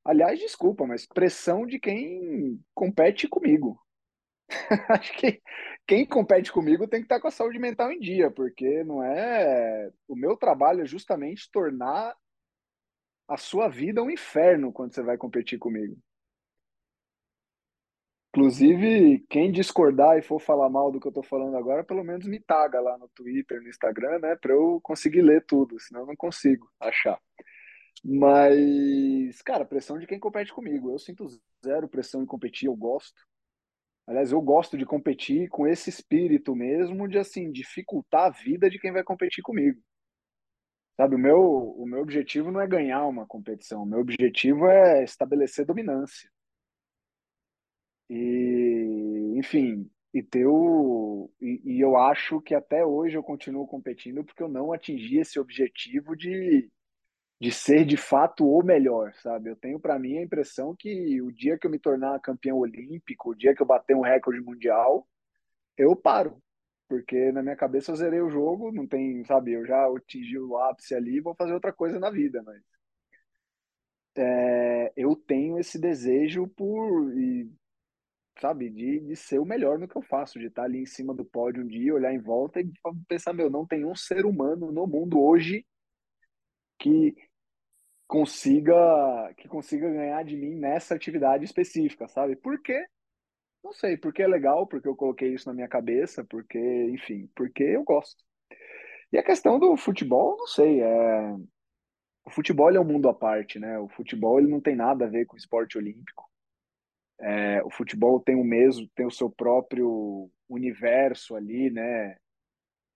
Aliás, 0.06 0.40
desculpa, 0.40 0.86
mas 0.86 1.08
pressão 1.08 1.66
de 1.66 1.80
quem 1.80 2.64
compete 2.76 3.28
comigo. 3.28 3.82
Acho 4.90 5.12
que 5.18 5.42
quem 5.88 6.06
compete 6.06 6.52
comigo 6.52 6.88
tem 6.88 7.00
que 7.00 7.06
estar 7.06 7.20
com 7.20 7.28
a 7.28 7.32
saúde 7.32 7.58
mental 7.58 7.92
em 7.92 8.00
dia, 8.00 8.30
porque 8.30 8.84
não 8.84 9.04
é. 9.04 9.92
O 10.08 10.16
meu 10.16 10.38
trabalho 10.38 10.84
é 10.84 10.86
justamente 10.86 11.50
tornar 11.52 12.16
a 13.28 13.38
sua 13.38 13.68
vida 13.68 14.04
um 14.04 14.12
inferno 14.12 14.72
quando 14.72 14.94
você 14.94 15.02
vai 15.02 15.18
competir 15.18 15.58
comigo. 15.58 15.98
Inclusive, 18.30 19.26
quem 19.30 19.52
discordar 19.52 20.18
e 20.18 20.22
for 20.22 20.40
falar 20.40 20.70
mal 20.70 20.92
do 20.92 21.00
que 21.00 21.08
eu 21.08 21.10
estou 21.10 21.24
falando 21.24 21.56
agora, 21.56 21.86
pelo 21.86 22.04
menos 22.04 22.28
me 22.28 22.40
taga 22.40 22.82
lá 22.82 22.98
no 22.98 23.08
Twitter, 23.16 23.62
no 23.62 23.70
Instagram, 23.70 24.20
né, 24.20 24.36
para 24.36 24.52
eu 24.52 24.80
conseguir 24.84 25.22
ler 25.22 25.44
tudo, 25.46 25.80
senão 25.80 26.02
eu 26.02 26.08
não 26.08 26.16
consigo 26.18 26.70
achar. 26.80 27.18
Mas, 28.04 29.42
cara, 29.42 29.66
pressão 29.66 29.98
de 29.98 30.08
quem 30.08 30.20
compete 30.20 30.54
comigo. 30.54 30.92
Eu 30.92 31.00
sinto 31.00 31.28
zero 31.64 31.88
pressão 31.88 32.22
em 32.22 32.26
competir, 32.26 32.68
eu 32.68 32.76
gosto. 32.76 33.20
Aliás, 34.08 34.32
eu 34.32 34.42
gosto 34.42 34.78
de 34.78 34.86
competir 34.86 35.50
com 35.50 35.66
esse 35.66 35.90
espírito 35.90 36.56
mesmo 36.56 37.08
de, 37.08 37.18
assim, 37.18 37.52
dificultar 37.52 38.28
a 38.28 38.30
vida 38.30 38.70
de 38.70 38.78
quem 38.80 38.92
vai 38.92 39.04
competir 39.04 39.42
comigo. 39.44 39.82
Sabe, 40.98 41.16
o 41.16 41.20
meu, 41.20 41.42
o 41.42 41.86
meu 41.86 42.00
objetivo 42.02 42.52
não 42.52 42.62
é 42.62 42.68
ganhar 42.68 43.06
uma 43.08 43.26
competição, 43.26 43.84
o 43.84 43.86
meu 43.86 44.00
objetivo 44.00 44.68
é 44.68 45.04
estabelecer 45.04 45.66
dominância. 45.66 46.30
E, 48.10 49.34
enfim, 49.36 49.90
e 50.14 50.24
ter 50.24 50.46
o, 50.48 51.30
e, 51.42 51.62
e 51.66 51.82
eu 51.82 51.98
acho 51.98 52.40
que 52.42 52.56
até 52.56 52.86
hoje 52.86 53.18
eu 53.18 53.24
continuo 53.24 53.68
competindo 53.68 54.24
porque 54.24 54.42
eu 54.44 54.48
não 54.48 54.72
atingi 54.72 55.18
esse 55.18 55.40
objetivo 55.40 56.16
de 56.16 56.70
de 57.40 57.52
ser 57.52 57.86
de 57.86 57.98
fato 57.98 58.48
o 58.48 58.64
melhor, 58.64 59.14
sabe? 59.16 59.50
Eu 59.50 59.56
tenho 59.56 59.80
para 59.80 60.00
mim 60.00 60.18
a 60.18 60.24
impressão 60.24 60.76
que 60.76 61.22
o 61.22 61.32
dia 61.32 61.58
que 61.58 61.68
eu 61.68 61.72
me 61.72 61.80
tornar 61.80 62.20
campeão 62.22 62.58
olímpico, 62.58 63.32
o 63.32 63.36
dia 63.36 63.54
que 63.54 63.62
eu 63.62 63.66
bater 63.66 63.96
um 63.96 64.02
recorde 64.02 64.42
mundial, 64.42 65.08
eu 65.78 65.96
paro. 65.96 66.42
Porque 66.88 67.32
na 67.32 67.42
minha 67.44 67.56
cabeça 67.56 67.92
eu 67.92 67.96
zerei 67.96 68.22
o 68.22 68.30
jogo, 68.30 68.72
não 68.72 68.88
tem, 68.88 69.24
sabe, 69.26 69.54
eu 69.54 69.66
já 69.66 69.86
atingi 69.88 70.38
o 70.40 70.58
ápice 70.58 70.96
ali, 70.96 71.20
vou 71.20 71.36
fazer 71.36 71.54
outra 71.54 71.74
coisa 71.74 72.00
na 72.00 72.10
vida, 72.12 72.44
mas 72.44 72.62
é, 74.18 74.94
eu 74.96 75.16
tenho 75.16 75.60
esse 75.60 75.80
desejo 75.80 76.48
por, 76.48 77.12
e, 77.18 77.50
sabe, 78.40 78.70
de, 78.70 79.00
de 79.02 79.16
ser 79.16 79.40
o 79.40 79.46
melhor 79.46 79.80
no 79.80 79.88
que 79.88 79.98
eu 79.98 80.02
faço, 80.04 80.40
de 80.40 80.48
estar 80.48 80.64
ali 80.64 80.80
em 80.80 80.86
cima 80.86 81.14
do 81.14 81.26
pódio 81.26 81.64
um 81.64 81.68
dia, 81.68 81.94
olhar 81.94 82.14
em 82.14 82.20
volta 82.20 82.62
e 82.62 82.72
pensar, 83.08 83.34
meu, 83.34 83.50
não 83.50 83.66
tem 83.66 83.86
um 83.86 83.96
ser 83.96 84.26
humano 84.26 84.72
no 84.72 84.88
mundo 84.88 85.20
hoje 85.20 85.66
que 86.86 87.16
consiga 88.08 89.34
que 89.38 89.48
consiga 89.48 89.90
ganhar 89.90 90.24
de 90.24 90.38
mim 90.38 90.56
nessa 90.56 90.94
atividade 90.94 91.44
específica, 91.44 92.08
sabe? 92.08 92.36
Por 92.36 92.62
quê? 92.62 92.86
Não 93.64 93.74
sei, 93.74 93.98
porque 93.98 94.22
é 94.22 94.28
legal, 94.28 94.68
porque 94.68 94.88
eu 94.88 94.96
coloquei 94.96 95.34
isso 95.34 95.50
na 95.50 95.56
minha 95.56 95.68
cabeça, 95.68 96.24
porque, 96.24 96.60
enfim, 96.92 97.28
porque 97.36 97.64
eu 97.64 97.84
gosto. 97.84 98.24
E 99.12 99.18
a 99.18 99.24
questão 99.24 99.58
do 99.58 99.76
futebol, 99.76 100.38
não 100.38 100.46
sei, 100.46 100.82
é... 100.82 101.34
o 102.26 102.30
futebol 102.30 102.70
é 102.70 102.80
um 102.80 102.84
mundo 102.84 103.10
à 103.10 103.14
parte, 103.14 103.58
né? 103.58 103.80
O 103.80 103.90
futebol 103.90 104.40
ele 104.40 104.50
não 104.50 104.62
tem 104.62 104.76
nada 104.76 105.06
a 105.06 105.10
ver 105.10 105.26
com 105.26 105.36
o 105.36 105.40
esporte 105.40 105.78
olímpico. 105.78 106.30
É, 107.20 107.64
o 107.64 107.72
futebol 107.72 108.20
tem 108.20 108.36
o 108.36 108.44
mesmo, 108.44 108.88
tem 108.96 109.06
o 109.08 109.12
seu 109.12 109.30
próprio 109.32 110.30
universo 110.48 111.36
ali, 111.36 111.72
né? 111.72 112.18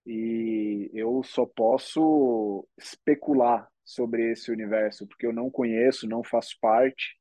E 0.05 0.91
eu 0.93 1.23
só 1.23 1.45
posso 1.45 2.67
especular 2.77 3.67
sobre 3.89 4.31
esse 4.31 4.51
universo, 4.51 5.07
porque 5.07 5.25
eu 5.25 5.33
não 5.33 5.49
conheço, 5.49 6.07
não 6.07 6.23
faço 6.23 6.55
parte. 6.61 7.17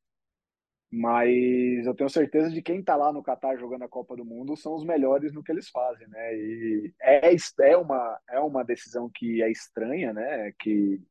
Mas 0.91 1.85
eu 1.85 1.95
tenho 1.95 2.09
certeza 2.09 2.49
de 2.51 2.61
quem 2.61 2.79
está 2.79 2.95
lá 2.95 3.11
no 3.11 3.23
Catar 3.23 3.57
jogando 3.57 3.83
a 3.83 3.89
Copa 3.89 4.15
do 4.15 4.25
Mundo 4.25 4.55
são 4.57 4.75
os 4.75 4.83
melhores 4.83 5.33
no 5.33 5.43
que 5.43 5.51
eles 5.51 5.69
fazem, 5.69 6.07
né? 6.07 6.35
E 6.35 6.93
é, 7.01 7.31
é, 7.61 7.77
uma, 7.77 8.19
é 8.29 8.39
uma 8.39 8.63
decisão 8.63 9.09
que 9.13 9.41
é 9.41 9.51
estranha, 9.51 10.13
né? 10.13 10.51
Que, 10.59 11.01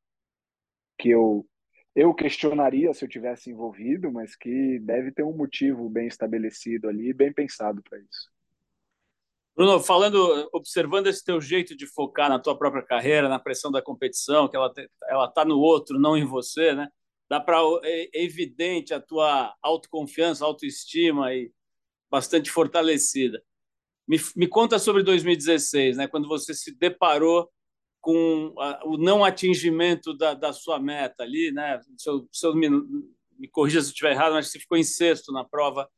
que 0.99 1.11
eu, 1.11 1.47
eu 1.95 2.15
questionaria 2.15 2.93
se 2.95 3.05
eu 3.05 3.09
tivesse 3.09 3.51
envolvido, 3.51 4.13
mas 4.13 4.37
que 4.37 4.79
deve 4.81 5.13
ter 5.13 5.25
um 5.25 5.37
motivo 5.37 5.89
bem 5.89 6.07
estabelecido 6.09 6.89
ali, 6.89 7.13
bem 7.13 7.33
pensado 7.33 7.83
para 7.83 7.99
isso. 7.99 8.31
Bruno, 9.59 9.81
falando, 9.81 10.49
observando 10.53 11.09
esse 11.09 11.25
teu 11.25 11.41
jeito 11.41 11.77
de 11.77 11.85
focar 11.85 12.29
na 12.29 12.39
tua 12.39 12.57
própria 12.57 12.81
carreira, 12.81 13.29
na 13.29 13.41
pressão 13.41 13.73
da 13.73 13.83
competição, 13.83 14.47
que 14.47 14.55
ela 14.55 14.73
ela 15.09 15.27
tá 15.27 15.45
no 15.45 15.59
outro, 15.59 15.99
não 15.99 16.17
em 16.17 16.25
você, 16.25 16.73
né? 16.73 16.89
Dá 17.29 17.41
para 17.41 17.59
é, 17.83 18.05
é, 18.05 18.25
evidente 18.25 18.95
a 18.95 19.01
tua 19.01 19.53
autoconfiança, 19.61 20.45
autoestima 20.45 21.35
e 21.35 21.51
bastante 22.09 22.53
fortalecida. 22.53 23.43
Me, 24.07 24.21
me 24.37 24.47
conta 24.47 24.79
sobre 24.79 25.03
2016, 25.03 25.97
né? 25.97 26.07
Quando 26.07 26.29
você 26.29 26.55
se 26.55 26.73
deparou 26.79 27.51
com 28.01 28.55
a, 28.61 28.81
o 28.85 28.97
não 28.97 29.25
atingimento 29.25 30.17
da, 30.17 30.35
da 30.35 30.53
sua 30.53 30.79
meta 30.79 31.25
ali, 31.25 31.51
né? 31.51 31.81
Seu, 32.31 32.55
me, 32.55 32.71
me 33.37 33.49
corrija 33.49 33.81
se 33.81 33.89
eu 33.89 33.91
estiver 33.91 34.13
errado, 34.13 34.35
mas 34.35 34.53
você 34.53 34.61
ficou 34.61 34.79
em 34.79 34.85
sexto 34.85 35.33
na 35.33 35.45
prova 35.45 35.91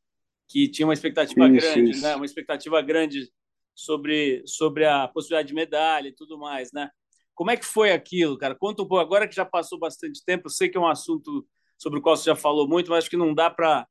que 0.49 0.67
tinha 0.67 0.87
uma 0.87 0.95
expectativa 0.95 1.47
isso, 1.47 1.67
grande, 1.67 1.91
isso. 1.91 2.03
né? 2.03 2.17
Uma 2.17 2.25
expectativa 2.25 2.81
grande 2.81 3.31
sobre, 3.75 4.43
sobre 4.47 4.85
a 4.87 5.09
possibilidade 5.09 5.49
de 5.49 5.55
medalha 5.55 6.09
e 6.09 6.15
tudo 6.15 6.39
mais, 6.39 6.73
né? 6.73 6.91
Como 7.35 7.51
é 7.51 7.57
que 7.57 7.65
foi 7.65 7.93
aquilo, 7.93 8.37
cara? 8.37 8.55
Conta 8.55 8.83
um 8.83 8.89
pouco, 8.89 9.03
agora 9.03 9.27
que 9.27 9.35
já 9.35 9.45
passou 9.45 9.79
bastante 9.79 10.23
tempo, 10.25 10.47
eu 10.47 10.51
sei 10.51 10.69
que 10.69 10.77
é 10.77 10.81
um 10.81 10.87
assunto 10.87 11.47
sobre 11.79 11.99
o 11.99 12.03
qual 12.03 12.17
você 12.17 12.25
já 12.25 12.37
falou 12.37 12.69
muito, 12.69 12.91
mas 12.91 12.99
acho 12.99 13.11
que 13.11 13.17
não 13.17 13.35
dá 13.35 13.51
para 13.51 13.87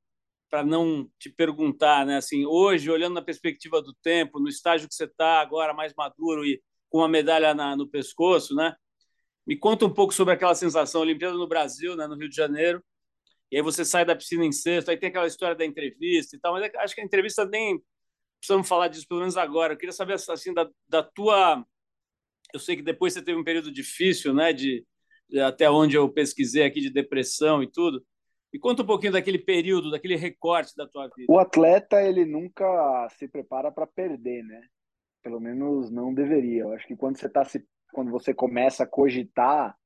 para 0.49 0.63
não 0.63 1.07
te 1.19 1.29
perguntar, 1.29 2.05
né? 2.05 2.17
Assim, 2.17 2.43
hoje, 2.45 2.89
olhando 2.89 3.13
na 3.13 3.21
perspectiva 3.21 3.81
do 3.83 3.93
tempo, 4.01 4.39
no 4.39 4.49
estágio 4.49 4.87
que 4.89 4.95
você 4.95 5.03
está 5.03 5.39
agora, 5.39 5.75
mais 5.75 5.93
maduro 5.95 6.43
e 6.43 6.59
com 6.89 6.99
uma 6.99 7.07
medalha 7.07 7.53
na, 7.53 7.75
no 7.75 7.87
pescoço, 7.87 8.55
né? 8.55 8.75
Me 9.45 9.57
conta 9.57 9.85
um 9.85 9.93
pouco 9.93 10.13
sobre 10.13 10.33
aquela 10.33 10.55
sensação, 10.55 11.01
Olimpíada 11.01 11.35
no 11.35 11.47
Brasil, 11.47 11.95
né, 11.95 12.07
no 12.07 12.15
Rio 12.15 12.29
de 12.29 12.35
Janeiro, 12.35 12.83
e 13.51 13.57
aí 13.57 13.63
você 13.63 13.83
sai 13.83 14.05
da 14.05 14.15
piscina 14.15 14.45
em 14.45 14.51
sexto, 14.51 14.89
aí 14.89 14.97
tem 14.97 15.09
aquela 15.09 15.27
história 15.27 15.55
da 15.55 15.65
entrevista 15.65 16.35
e 16.35 16.39
tal, 16.39 16.53
mas 16.53 16.71
acho 16.75 16.93
que 16.93 17.01
a 17.01 17.03
entrevista 17.03 17.45
nem 17.45 17.81
precisamos 18.39 18.67
falar 18.67 18.87
disso 18.87 19.07
pelo 19.07 19.19
menos 19.19 19.37
agora. 19.37 19.73
Eu 19.73 19.77
queria 19.77 19.93
saber 19.93 20.13
assim 20.13 20.53
da, 20.53 20.69
da 20.87 21.03
tua. 21.03 21.65
Eu 22.53 22.59
sei 22.59 22.75
que 22.75 22.81
depois 22.81 23.13
você 23.13 23.21
teve 23.21 23.39
um 23.39 23.43
período 23.43 23.71
difícil, 23.71 24.33
né? 24.33 24.51
De, 24.51 24.85
de 25.29 25.39
até 25.39 25.69
onde 25.69 25.95
eu 25.95 26.09
pesquisei 26.11 26.63
aqui 26.63 26.81
de 26.81 26.89
depressão 26.89 27.61
e 27.61 27.71
tudo. 27.71 28.03
Me 28.51 28.59
conta 28.59 28.81
um 28.81 28.85
pouquinho 28.85 29.13
daquele 29.13 29.37
período, 29.37 29.91
daquele 29.91 30.15
recorte 30.15 30.75
da 30.75 30.87
tua 30.87 31.07
vida. 31.15 31.31
O 31.31 31.37
atleta 31.37 32.01
ele 32.01 32.25
nunca 32.25 33.07
se 33.17 33.27
prepara 33.27 33.71
para 33.71 33.85
perder, 33.85 34.43
né? 34.43 34.61
Pelo 35.21 35.39
menos 35.39 35.91
não 35.91 36.13
deveria. 36.13 36.63
Eu 36.63 36.73
acho 36.73 36.87
que 36.87 36.95
quando 36.95 37.17
você 37.17 37.29
tá 37.29 37.45
se, 37.45 37.63
quando 37.93 38.09
você 38.09 38.33
começa 38.33 38.83
a 38.83 38.87
cogitar 38.87 39.77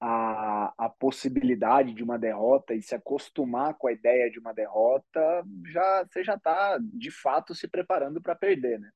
a, 0.00 0.72
a 0.78 0.88
possibilidade 0.88 1.92
de 1.92 2.02
uma 2.02 2.18
derrota 2.18 2.74
e 2.74 2.82
se 2.82 2.94
acostumar 2.94 3.74
com 3.74 3.86
a 3.86 3.92
ideia 3.92 4.30
de 4.30 4.38
uma 4.38 4.54
derrota, 4.54 5.44
já 5.66 6.04
você 6.04 6.24
já 6.24 6.34
está 6.34 6.78
de 6.80 7.10
fato 7.10 7.54
se 7.54 7.68
preparando 7.68 8.20
para 8.20 8.34
perder, 8.34 8.80
né? 8.80 8.90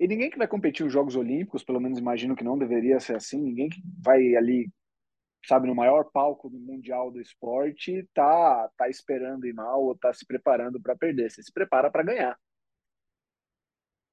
E 0.00 0.06
ninguém 0.08 0.30
que 0.30 0.38
vai 0.38 0.48
competir 0.48 0.86
os 0.86 0.92
Jogos 0.92 1.16
Olímpicos, 1.16 1.64
pelo 1.64 1.80
menos 1.80 1.98
imagino 1.98 2.36
que 2.36 2.44
não 2.44 2.56
deveria 2.56 3.00
ser 3.00 3.16
assim, 3.16 3.42
ninguém 3.42 3.68
que 3.68 3.82
vai 4.02 4.36
ali, 4.36 4.70
sabe, 5.44 5.66
no 5.66 5.74
maior 5.74 6.04
palco 6.12 6.48
do 6.48 6.58
mundial 6.58 7.10
do 7.10 7.20
esporte, 7.20 8.08
tá 8.14 8.70
tá 8.76 8.88
esperando 8.88 9.46
ir 9.46 9.52
mal 9.52 9.82
ou 9.84 9.98
tá 9.98 10.12
se 10.14 10.26
preparando 10.26 10.80
para 10.80 10.96
perder, 10.96 11.30
você 11.30 11.42
se 11.42 11.52
prepara 11.52 11.90
para 11.90 12.04
ganhar. 12.04 12.38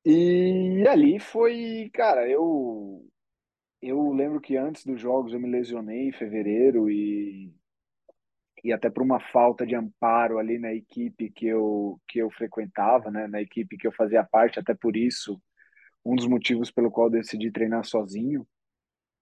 E 0.05 0.83
ali 0.87 1.19
foi, 1.19 1.89
cara, 1.93 2.27
eu 2.29 3.07
eu 3.81 4.11
lembro 4.13 4.41
que 4.41 4.57
antes 4.57 4.85
dos 4.85 4.99
jogos 4.99 5.33
eu 5.33 5.39
me 5.39 5.49
lesionei 5.49 6.09
em 6.09 6.13
fevereiro 6.13 6.89
e 6.89 7.53
e 8.63 8.73
até 8.73 8.89
por 8.89 9.03
uma 9.03 9.19
falta 9.19 9.63
de 9.65 9.75
amparo 9.75 10.39
ali 10.39 10.57
na 10.57 10.73
equipe 10.73 11.29
que 11.29 11.45
eu 11.45 12.01
que 12.07 12.19
eu 12.19 12.31
frequentava, 12.31 13.11
né, 13.11 13.27
na 13.27 13.41
equipe 13.41 13.77
que 13.77 13.85
eu 13.87 13.91
fazia 13.91 14.23
parte, 14.23 14.59
até 14.59 14.73
por 14.73 14.97
isso 14.97 15.39
um 16.03 16.15
dos 16.15 16.27
motivos 16.27 16.71
pelo 16.71 16.91
qual 16.91 17.09
decidi 17.09 17.51
treinar 17.51 17.83
sozinho, 17.85 18.47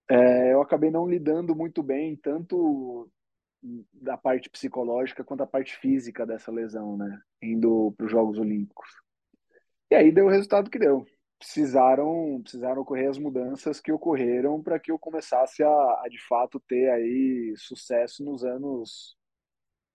é, 0.09 0.53
eu 0.53 0.61
acabei 0.61 0.91
não 0.91 1.07
lidando 1.07 1.55
muito 1.55 1.81
bem 1.83 2.15
tanto 2.15 3.09
da 3.93 4.17
parte 4.17 4.49
psicológica 4.49 5.23
quanto 5.23 5.39
da 5.39 5.47
parte 5.47 5.77
física 5.77 6.25
dessa 6.25 6.51
lesão, 6.51 6.97
né, 6.97 7.21
indo 7.41 7.93
para 7.97 8.05
os 8.05 8.11
Jogos 8.11 8.37
Olímpicos. 8.37 8.89
E 9.91 9.95
aí 9.95 10.11
deu 10.11 10.25
o 10.25 10.29
resultado 10.29 10.69
que 10.69 10.79
deu 10.79 11.05
precisaram 11.43 12.39
precisaram 12.41 12.81
ocorrer 12.81 13.09
as 13.09 13.17
mudanças 13.17 13.81
que 13.81 13.91
ocorreram 13.91 14.63
para 14.63 14.79
que 14.79 14.91
eu 14.91 14.97
começasse 14.97 15.61
a, 15.61 15.69
a, 15.69 16.05
de 16.09 16.17
fato 16.25 16.59
ter 16.67 16.89
aí 16.89 17.53
sucesso 17.57 18.23
nos 18.23 18.45
anos 18.45 19.17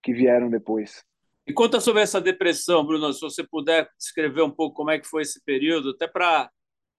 que 0.02 0.12
vieram 0.12 0.50
depois. 0.50 1.02
E 1.46 1.52
conta 1.52 1.80
sobre 1.80 2.02
essa 2.02 2.20
depressão, 2.20 2.84
Bruno, 2.84 3.10
se 3.12 3.22
você 3.22 3.42
puder 3.42 3.88
descrever 3.98 4.42
um 4.42 4.50
pouco 4.50 4.76
como 4.76 4.90
é 4.90 4.98
que 4.98 5.06
foi 5.06 5.22
esse 5.22 5.42
período, 5.42 5.90
até 5.90 6.06
para 6.06 6.50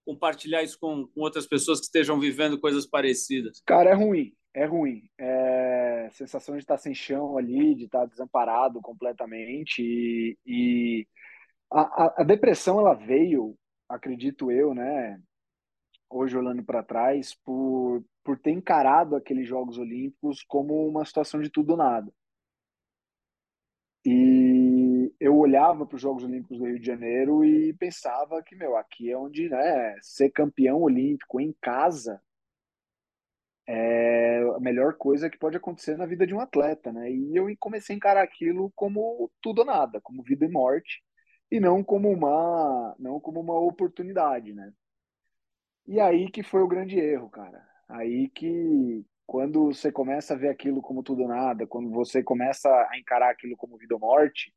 compartilhar 0.03 0.63
isso 0.63 0.77
com, 0.79 1.05
com, 1.07 1.21
outras 1.21 1.45
pessoas 1.45 1.79
que 1.79 1.85
estejam 1.85 2.19
vivendo 2.19 2.59
coisas 2.59 2.88
parecidas. 2.88 3.62
Cara, 3.63 3.91
é 3.91 3.93
ruim, 3.93 4.33
é 4.55 4.65
ruim. 4.65 5.03
É 5.19 6.09
sensação 6.13 6.55
de 6.55 6.63
estar 6.63 6.79
sem 6.79 6.95
chão 6.95 7.38
ali, 7.38 7.75
de 7.75 7.85
estar 7.85 8.07
desamparado 8.07 8.81
completamente 8.81 9.83
e, 9.83 10.38
e 10.43 11.07
a, 11.71 11.81
a, 11.81 12.13
a 12.21 12.23
depressão 12.23 12.79
ela 12.79 12.95
veio 12.95 13.55
acredito 13.89 14.52
eu, 14.52 14.73
né, 14.73 15.21
hoje 16.10 16.38
olhando 16.38 16.63
para 16.63 16.84
trás, 16.84 17.36
por, 17.43 18.04
por 18.23 18.38
ter 18.39 18.52
encarado 18.52 19.15
aqueles 19.15 19.47
Jogos 19.47 19.78
Olímpicos 19.78 20.43
como 20.43 20.88
uma 20.88 21.06
situação 21.06 21.41
de 21.41 21.49
tudo 21.49 21.71
ou 21.71 21.78
nada. 21.78 22.12
E 24.06 25.13
eu 25.19 25.38
olhava 25.38 25.86
para 25.86 25.95
os 25.95 26.02
Jogos 26.02 26.23
Olímpicos 26.23 26.58
do 26.58 26.65
Rio 26.65 26.80
de 26.80 26.86
Janeiro 26.86 27.43
e 27.43 27.73
pensava 27.73 28.41
que, 28.43 28.56
meu, 28.56 28.78
aqui 28.78 29.12
é 29.12 29.17
onde, 29.17 29.49
né, 29.49 29.97
ser 30.02 30.30
campeão 30.32 30.82
olímpico 30.82 31.39
em 31.41 31.54
casa 31.62 32.21
é 33.71 34.39
a 34.56 34.60
melhor 34.60 34.95
coisa 34.95 35.30
que 35.30 35.38
pode 35.38 35.56
acontecer 35.56 35.95
na 35.95 36.08
vida 36.08 36.25
de 36.25 36.34
um 36.34 36.39
atleta, 36.39 36.91
né? 36.91 37.12
E 37.12 37.36
eu 37.36 37.45
comecei 37.60 37.93
a 37.93 37.97
encarar 37.97 38.23
aquilo 38.23 38.71
como 38.75 39.32
tudo 39.39 39.60
ou 39.60 39.65
nada, 39.65 40.02
como 40.02 40.23
vida 40.23 40.43
e 40.43 40.49
morte 40.49 41.04
e 41.51 41.59
não 41.59 41.83
como 41.83 42.09
uma 42.12 42.95
não 42.99 43.19
como 43.19 43.39
uma 43.39 43.59
oportunidade, 43.59 44.53
né? 44.53 44.73
E 45.88 45.99
aí 45.99 46.29
que 46.31 46.43
foi 46.43 46.62
o 46.62 46.67
grande 46.67 46.99
erro, 46.99 47.29
cara. 47.29 47.67
Aí 47.88 48.29
que 48.29 49.05
quando 49.25 49.65
você 49.65 49.91
começa 49.91 50.33
a 50.33 50.38
ver 50.38 50.49
aquilo 50.49 50.81
como 50.81 51.03
tudo 51.03 51.27
nada, 51.27 51.67
quando 51.67 51.89
você 51.91 52.23
começa 52.23 52.69
a 52.69 52.97
encarar 52.97 53.31
aquilo 53.31 53.55
como 53.57 53.77
vida 53.77 53.95
ou 53.95 53.99
morte, 53.99 54.53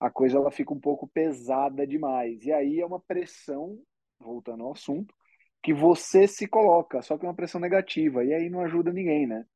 a 0.00 0.10
coisa 0.10 0.36
ela 0.36 0.50
fica 0.50 0.72
um 0.74 0.80
pouco 0.80 1.08
pesada 1.08 1.86
demais. 1.86 2.44
E 2.44 2.52
aí 2.52 2.80
é 2.80 2.86
uma 2.86 3.00
pressão, 3.00 3.78
voltando 4.18 4.64
ao 4.64 4.72
assunto, 4.72 5.14
que 5.62 5.72
você 5.72 6.26
se 6.26 6.46
coloca, 6.48 7.00
só 7.02 7.16
que 7.16 7.24
é 7.24 7.28
uma 7.28 7.36
pressão 7.36 7.60
negativa, 7.60 8.24
e 8.24 8.34
aí 8.34 8.50
não 8.50 8.60
ajuda 8.60 8.92
ninguém, 8.92 9.26
né? 9.26 9.46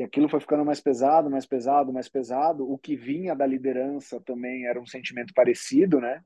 E 0.00 0.02
aquilo 0.02 0.30
foi 0.30 0.40
ficando 0.40 0.64
mais 0.64 0.80
pesado, 0.80 1.28
mais 1.28 1.44
pesado, 1.44 1.92
mais 1.92 2.08
pesado. 2.08 2.66
O 2.66 2.78
que 2.78 2.96
vinha 2.96 3.34
da 3.36 3.44
liderança 3.46 4.18
também 4.18 4.64
era 4.64 4.80
um 4.80 4.86
sentimento 4.86 5.34
parecido, 5.34 6.00
né? 6.00 6.24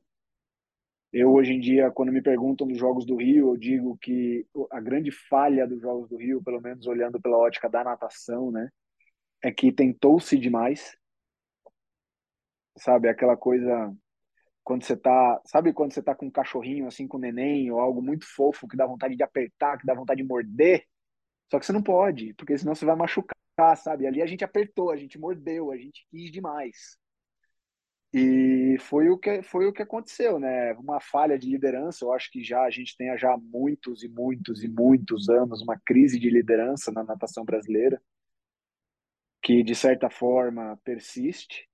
Eu, 1.12 1.32
hoje 1.32 1.54
em 1.54 1.58
dia, 1.58 1.90
quando 1.90 2.12
me 2.12 2.22
perguntam 2.22 2.68
dos 2.68 2.78
Jogos 2.78 3.04
do 3.04 3.16
Rio, 3.16 3.48
eu 3.48 3.56
digo 3.56 3.98
que 3.98 4.46
a 4.70 4.80
grande 4.80 5.10
falha 5.10 5.66
dos 5.66 5.80
Jogos 5.80 6.08
do 6.08 6.16
Rio, 6.16 6.40
pelo 6.40 6.60
menos 6.60 6.86
olhando 6.86 7.20
pela 7.20 7.36
ótica 7.36 7.68
da 7.68 7.82
natação, 7.82 8.52
né? 8.52 8.70
É 9.42 9.50
que 9.50 9.72
tentou-se 9.72 10.38
demais. 10.38 10.96
Sabe, 12.78 13.08
aquela 13.08 13.36
coisa 13.36 13.92
quando 14.62 14.84
você 14.84 14.96
tá, 14.96 15.40
sabe 15.46 15.72
quando 15.72 15.92
você 15.92 16.02
tá 16.02 16.14
com 16.14 16.26
um 16.26 16.30
cachorrinho 16.30 16.86
assim 16.86 17.08
com 17.08 17.16
um 17.16 17.20
neném 17.20 17.72
ou 17.72 17.80
algo 17.80 18.00
muito 18.00 18.24
fofo 18.24 18.68
que 18.68 18.76
dá 18.76 18.86
vontade 18.86 19.16
de 19.16 19.22
apertar, 19.24 19.78
que 19.78 19.86
dá 19.86 19.94
vontade 19.94 20.22
de 20.22 20.28
morder, 20.28 20.84
só 21.50 21.58
que 21.58 21.66
você 21.66 21.72
não 21.72 21.82
pode, 21.82 22.34
porque 22.34 22.56
senão 22.56 22.72
você 22.74 22.86
vai 22.86 22.94
machucar 22.94 23.34
sabe? 23.76 24.06
Ali 24.06 24.20
a 24.22 24.26
gente 24.26 24.44
apertou, 24.44 24.90
a 24.90 24.96
gente 24.96 25.18
mordeu, 25.18 25.70
a 25.70 25.76
gente 25.76 26.06
quis 26.10 26.30
demais. 26.30 26.98
E 28.12 28.76
foi 28.78 29.08
o 29.08 29.18
que 29.18 29.42
foi 29.42 29.66
o 29.66 29.72
que 29.72 29.82
aconteceu, 29.82 30.38
né? 30.38 30.72
Uma 30.74 31.00
falha 31.00 31.38
de 31.38 31.50
liderança. 31.50 32.04
Eu 32.04 32.12
acho 32.12 32.30
que 32.30 32.44
já 32.44 32.62
a 32.62 32.70
gente 32.70 32.96
tem 32.96 33.16
já 33.18 33.36
muitos 33.36 34.04
e 34.04 34.08
muitos 34.08 34.62
e 34.62 34.68
muitos 34.68 35.28
anos 35.28 35.60
uma 35.62 35.78
crise 35.84 36.18
de 36.18 36.30
liderança 36.30 36.92
na 36.92 37.02
natação 37.02 37.44
brasileira, 37.44 38.00
que 39.42 39.62
de 39.64 39.74
certa 39.74 40.08
forma 40.10 40.78
persiste. 40.84 41.68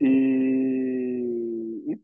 E, 0.00 1.92
e 1.92 2.00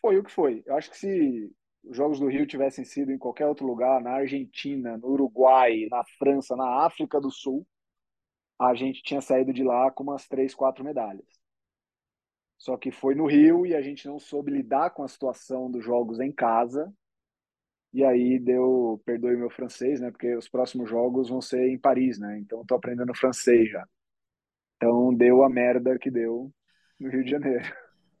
foi 0.00 0.18
o 0.18 0.24
que 0.24 0.30
foi. 0.30 0.62
Eu 0.66 0.76
acho 0.76 0.90
que 0.90 0.98
se 0.98 1.52
os 1.84 1.96
Jogos 1.96 2.18
do 2.18 2.28
Rio 2.28 2.46
tivessem 2.46 2.84
sido 2.84 3.12
em 3.12 3.18
qualquer 3.18 3.46
outro 3.46 3.66
lugar, 3.66 4.00
na 4.00 4.12
Argentina, 4.12 4.96
no 4.96 5.08
Uruguai, 5.08 5.86
na 5.90 6.02
França, 6.18 6.56
na 6.56 6.84
África 6.84 7.20
do 7.20 7.30
Sul, 7.30 7.66
a 8.58 8.74
gente 8.74 9.02
tinha 9.02 9.20
saído 9.20 9.52
de 9.52 9.62
lá 9.62 9.90
com 9.90 10.02
umas 10.02 10.26
três, 10.26 10.54
quatro 10.54 10.84
medalhas. 10.84 11.26
Só 12.56 12.76
que 12.76 12.90
foi 12.90 13.14
no 13.14 13.26
Rio 13.26 13.66
e 13.66 13.74
a 13.74 13.82
gente 13.82 14.06
não 14.06 14.18
soube 14.18 14.50
lidar 14.50 14.90
com 14.90 15.02
a 15.02 15.08
situação 15.08 15.70
dos 15.70 15.84
jogos 15.84 16.20
em 16.20 16.32
casa. 16.32 16.92
E 17.92 18.02
aí 18.04 18.38
deu, 18.38 19.00
perdoe 19.04 19.36
meu 19.36 19.50
francês, 19.50 20.00
né? 20.00 20.10
Porque 20.10 20.34
os 20.34 20.48
próximos 20.48 20.88
jogos 20.88 21.28
vão 21.28 21.40
ser 21.40 21.68
em 21.68 21.78
Paris, 21.78 22.18
né? 22.18 22.38
Então 22.38 22.62
estou 22.62 22.76
aprendendo 22.76 23.14
francês 23.14 23.68
já. 23.68 23.86
Então 24.76 25.14
deu 25.14 25.42
a 25.42 25.50
merda 25.50 25.98
que 25.98 26.10
deu 26.10 26.50
no 26.98 27.10
Rio 27.10 27.24
de 27.24 27.30
Janeiro. 27.30 27.64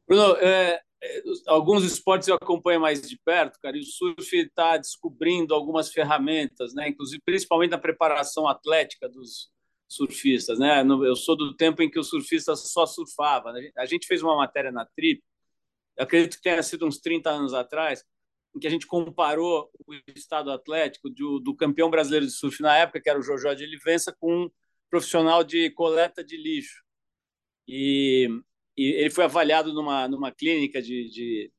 Bruno, 0.06 0.36
é, 0.36 0.80
alguns 1.46 1.84
esportes 1.84 2.28
eu 2.28 2.36
acompanho 2.36 2.80
mais 2.80 3.02
de 3.02 3.18
perto, 3.24 3.58
cara, 3.60 3.76
e 3.76 3.80
o 3.80 3.84
surf 3.84 4.36
está 4.36 4.76
descobrindo 4.76 5.54
algumas 5.54 5.90
ferramentas, 5.90 6.74
né? 6.74 6.88
Inclusive, 6.88 7.22
principalmente 7.24 7.70
na 7.70 7.78
preparação 7.78 8.48
atlética 8.48 9.08
dos, 9.08 9.52
surfistas, 9.94 10.58
né? 10.58 10.82
Eu 10.82 11.16
sou 11.16 11.36
do 11.36 11.54
tempo 11.54 11.82
em 11.82 11.90
que 11.90 11.98
o 11.98 12.04
surfista 12.04 12.54
só 12.56 12.86
surfava. 12.86 13.52
Né? 13.52 13.70
A 13.76 13.86
gente 13.86 14.06
fez 14.06 14.22
uma 14.22 14.36
matéria 14.36 14.72
na 14.72 14.84
Trip, 14.84 15.22
acredito 15.98 16.36
que 16.36 16.42
tenha 16.42 16.62
sido 16.62 16.86
uns 16.86 16.98
30 16.98 17.30
anos 17.30 17.54
atrás, 17.54 18.04
em 18.54 18.58
que 18.58 18.66
a 18.66 18.70
gente 18.70 18.86
comparou 18.86 19.70
o 19.86 19.94
estado 20.14 20.50
atlético 20.50 21.10
do, 21.10 21.38
do 21.40 21.54
campeão 21.54 21.90
brasileiro 21.90 22.26
de 22.26 22.32
surf 22.32 22.60
na 22.62 22.76
época, 22.76 23.00
que 23.00 23.08
era 23.08 23.18
o 23.18 23.22
Jojo 23.22 23.54
de 23.54 23.66
Livença, 23.66 24.14
com 24.18 24.44
um 24.44 24.50
profissional 24.90 25.42
de 25.42 25.70
coleta 25.70 26.24
de 26.24 26.36
lixo. 26.36 26.82
E, 27.66 28.28
e 28.76 28.84
ele 28.92 29.10
foi 29.10 29.24
avaliado 29.24 29.72
numa, 29.72 30.08
numa 30.08 30.32
clínica 30.32 30.82
de, 30.82 31.08
de 31.10 31.52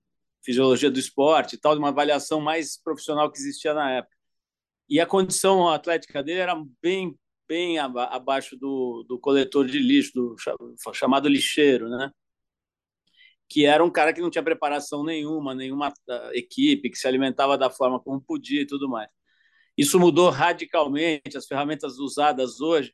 fisiologia 0.44 0.92
do 0.92 1.00
esporte 1.00 1.56
e 1.56 1.60
tal, 1.60 1.74
de 1.74 1.80
uma 1.80 1.90
avaliação 1.90 2.42
mais 2.42 2.82
profissional 2.82 3.32
que 3.32 3.38
existia 3.40 3.74
na 3.74 3.92
época. 3.92 4.16
E 4.90 5.00
a 5.00 5.06
condição 5.06 5.68
atlética 5.70 6.24
dele 6.24 6.40
era 6.40 6.56
bem 6.82 7.18
bem 7.48 7.78
abaixo 7.78 8.58
do, 8.58 9.06
do 9.08 9.20
coletor 9.20 9.68
de 9.68 9.78
lixo, 9.78 10.12
do 10.16 10.36
chamado 10.94 11.30
lixeiro, 11.30 11.88
né? 11.88 12.10
que 13.48 13.66
era 13.66 13.84
um 13.84 13.92
cara 13.92 14.14
que 14.14 14.22
não 14.22 14.30
tinha 14.30 14.44
preparação 14.44 15.04
nenhuma, 15.04 15.54
nenhuma 15.54 15.94
ah, 16.10 16.30
equipe, 16.34 16.90
que 16.90 16.98
se 16.98 17.08
alimentava 17.08 17.58
da 17.58 17.70
forma 17.70 18.00
como 18.00 18.22
podia 18.22 18.62
e 18.62 18.68
tudo 18.68 18.90
mais. 18.90 19.10
Isso 19.78 20.00
mudou 20.00 20.30
radicalmente, 20.30 21.38
as 21.38 21.46
ferramentas 21.46 22.00
usadas 22.00 22.60
hoje 22.62 22.94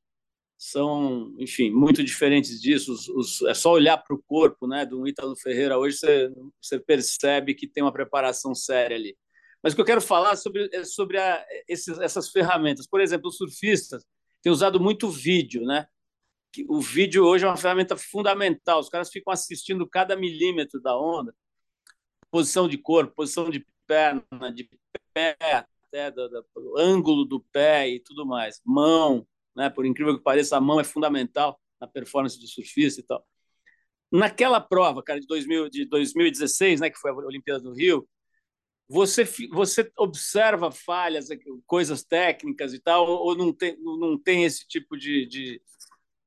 são, 0.63 1.33
enfim, 1.39 1.71
muito 1.71 2.03
diferentes 2.03 2.61
disso. 2.61 2.93
Os, 2.93 3.09
os, 3.09 3.41
é 3.41 3.53
só 3.55 3.71
olhar 3.71 3.97
para 3.97 4.15
o 4.15 4.21
corpo 4.21 4.67
né, 4.67 4.85
do 4.85 5.07
Ítalo 5.07 5.35
Ferreira 5.35 5.75
hoje, 5.75 5.97
você, 6.61 6.79
percebe 6.79 7.55
que 7.55 7.67
tem 7.67 7.81
uma 7.81 7.91
preparação 7.91 8.53
séria 8.53 8.95
ali. 8.95 9.17
Mas 9.63 9.73
o 9.73 9.75
que 9.75 9.81
eu 9.81 9.85
quero 9.85 10.01
falar 10.01 10.35
sobre, 10.35 10.69
é 10.71 10.83
sobre 10.83 11.17
a, 11.17 11.43
esses, 11.67 11.97
essas 11.97 12.29
ferramentas. 12.29 12.85
Por 12.85 13.01
exemplo, 13.01 13.29
os 13.29 13.37
surfistas, 13.37 14.05
tem 14.43 14.51
usado 14.51 14.79
muito 14.79 15.09
vídeo, 15.09 15.63
né? 15.65 15.87
O 16.69 16.79
vídeo 16.79 17.25
hoje 17.25 17.43
é 17.43 17.47
uma 17.47 17.57
ferramenta 17.57 17.97
fundamental. 17.97 18.81
Os 18.81 18.89
caras 18.89 19.09
ficam 19.09 19.33
assistindo 19.33 19.89
cada 19.89 20.15
milímetro 20.15 20.79
da 20.79 20.95
onda, 20.95 21.33
posição 22.29 22.69
de 22.69 22.77
corpo, 22.77 23.15
posição 23.15 23.49
de 23.49 23.65
perna, 23.87 24.53
de 24.53 24.69
pé, 25.11 25.35
até 25.87 26.11
do, 26.11 26.29
do 26.29 26.77
ângulo 26.77 27.25
do 27.25 27.39
pé 27.51 27.89
e 27.89 27.99
tudo 27.99 28.27
mais. 28.27 28.61
Mão, 28.63 29.25
né? 29.55 29.69
Por 29.69 29.85
incrível 29.85 30.17
que 30.17 30.23
pareça, 30.23 30.57
a 30.57 30.61
mão 30.61 30.79
é 30.79 30.83
fundamental 30.83 31.59
na 31.79 31.87
performance 31.87 32.39
do 32.39 32.47
surfista 32.47 33.01
e 33.01 33.03
tal. 33.03 33.25
Naquela 34.11 34.59
prova, 34.59 35.01
cara, 35.01 35.19
de, 35.19 35.27
2000, 35.27 35.69
de 35.69 35.85
2016, 35.85 36.81
né, 36.81 36.89
que 36.89 36.99
foi 36.99 37.11
a 37.11 37.15
Olimpíada 37.15 37.61
do 37.61 37.73
Rio, 37.73 38.07
você, 38.91 39.23
você 39.49 39.89
observa 39.97 40.69
falhas, 40.69 41.29
coisas 41.65 42.03
técnicas 42.03 42.73
e 42.73 42.79
tal, 42.79 43.07
ou 43.07 43.35
não 43.37 43.53
tem, 43.53 43.77
não 43.81 44.17
tem 44.21 44.43
esse 44.43 44.67
tipo 44.67 44.97
de. 44.97 45.25
de... 45.25 45.61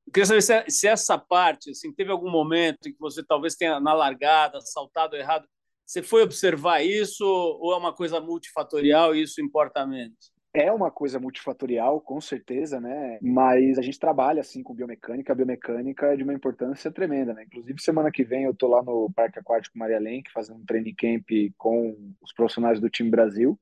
Eu 0.06 0.12
queria 0.12 0.26
saber 0.26 0.42
se, 0.42 0.70
se, 0.70 0.88
essa 0.88 1.18
parte, 1.18 1.70
assim, 1.70 1.92
teve 1.92 2.10
algum 2.10 2.30
momento 2.30 2.88
em 2.88 2.92
que 2.92 2.98
você 2.98 3.22
talvez 3.22 3.54
tenha 3.54 3.78
na 3.80 3.92
largada, 3.92 4.60
saltado 4.62 5.14
errado. 5.14 5.46
Você 5.84 6.02
foi 6.02 6.22
observar 6.22 6.82
isso 6.82 7.24
ou 7.26 7.74
é 7.74 7.76
uma 7.76 7.92
coisa 7.92 8.18
multifatorial 8.18 9.14
e 9.14 9.22
isso 9.22 9.42
importa 9.42 9.86
menos? 9.86 10.33
É 10.56 10.70
uma 10.70 10.88
coisa 10.88 11.18
multifatorial, 11.18 12.00
com 12.00 12.20
certeza, 12.20 12.80
né? 12.80 13.18
Mas 13.20 13.76
a 13.76 13.82
gente 13.82 13.98
trabalha 13.98 14.40
assim 14.40 14.62
com 14.62 14.72
biomecânica. 14.72 15.32
A 15.32 15.36
biomecânica 15.36 16.06
é 16.06 16.16
de 16.16 16.22
uma 16.22 16.32
importância 16.32 16.92
tremenda, 16.92 17.34
né? 17.34 17.42
Inclusive, 17.42 17.82
semana 17.82 18.08
que 18.08 18.22
vem 18.22 18.44
eu 18.44 18.54
tô 18.54 18.68
lá 18.68 18.80
no 18.80 19.10
Parque 19.12 19.40
Aquático 19.40 19.76
Maria 19.76 19.98
Lenk 19.98 20.30
fazendo 20.30 20.60
um 20.60 20.64
training 20.64 20.94
camp 20.94 21.28
com 21.58 22.14
os 22.22 22.32
profissionais 22.32 22.78
do 22.78 22.88
time 22.88 23.10
Brasil. 23.10 23.58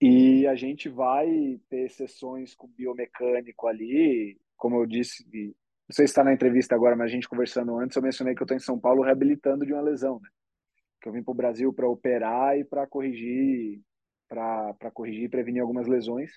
E 0.00 0.46
a 0.46 0.54
gente 0.54 0.88
vai 0.88 1.60
ter 1.68 1.90
sessões 1.90 2.54
com 2.54 2.66
biomecânico 2.66 3.66
ali, 3.66 4.40
como 4.56 4.76
eu 4.76 4.86
disse, 4.86 5.22
não 5.32 5.92
sei 5.92 6.06
se 6.06 6.12
está 6.12 6.24
na 6.24 6.32
entrevista 6.32 6.74
agora, 6.74 6.96
mas 6.96 7.10
a 7.10 7.14
gente 7.14 7.28
conversando 7.28 7.78
antes, 7.78 7.94
eu 7.94 8.02
mencionei 8.02 8.34
que 8.34 8.40
eu 8.40 8.46
estou 8.46 8.56
em 8.56 8.60
São 8.60 8.78
Paulo 8.78 9.02
reabilitando 9.02 9.66
de 9.66 9.72
uma 9.74 9.82
lesão, 9.82 10.18
né? 10.18 10.30
Que 11.02 11.10
eu 11.10 11.12
vim 11.12 11.22
para 11.22 11.32
o 11.32 11.36
Brasil 11.36 11.74
para 11.74 11.86
operar 11.86 12.58
e 12.58 12.64
para 12.64 12.86
corrigir 12.86 13.82
para 14.28 14.90
corrigir 14.92 15.24
e 15.24 15.28
prevenir 15.28 15.62
algumas 15.62 15.86
lesões. 15.86 16.30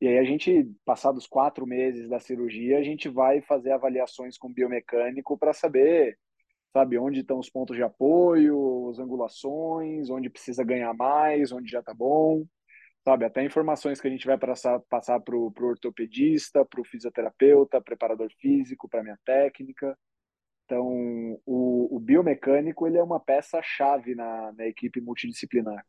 E 0.00 0.06
aí 0.08 0.18
a 0.18 0.24
gente, 0.24 0.70
passados 0.84 1.26
quatro 1.26 1.66
meses 1.66 2.08
da 2.08 2.20
cirurgia, 2.20 2.78
a 2.78 2.82
gente 2.82 3.08
vai 3.08 3.40
fazer 3.40 3.72
avaliações 3.72 4.36
com 4.36 4.52
biomecânico 4.52 5.38
para 5.38 5.54
saber, 5.54 6.18
sabe, 6.72 6.98
onde 6.98 7.20
estão 7.20 7.38
os 7.38 7.48
pontos 7.48 7.76
de 7.76 7.82
apoio, 7.82 8.90
as 8.90 8.98
angulações, 8.98 10.10
onde 10.10 10.28
precisa 10.28 10.62
ganhar 10.64 10.92
mais, 10.94 11.50
onde 11.50 11.70
já 11.70 11.80
está 11.80 11.94
bom, 11.94 12.44
sabe, 13.04 13.24
até 13.24 13.42
informações 13.44 14.00
que 14.00 14.08
a 14.08 14.10
gente 14.10 14.26
vai 14.26 14.36
passar 14.38 14.80
passar 14.90 15.20
para 15.20 15.36
o 15.36 15.52
ortopedista, 15.62 16.64
para 16.64 16.80
o 16.80 16.84
fisioterapeuta, 16.84 17.80
preparador 17.80 18.30
físico, 18.38 18.88
para 18.88 19.02
minha 19.02 19.18
técnica. 19.24 19.96
Então, 20.66 21.40
o, 21.46 21.96
o 21.96 22.00
biomecânico 22.00 22.86
ele 22.86 22.98
é 22.98 23.02
uma 23.02 23.20
peça 23.20 23.62
chave 23.62 24.14
na, 24.14 24.52
na 24.52 24.66
equipe 24.66 25.00
multidisciplinar. 25.00 25.86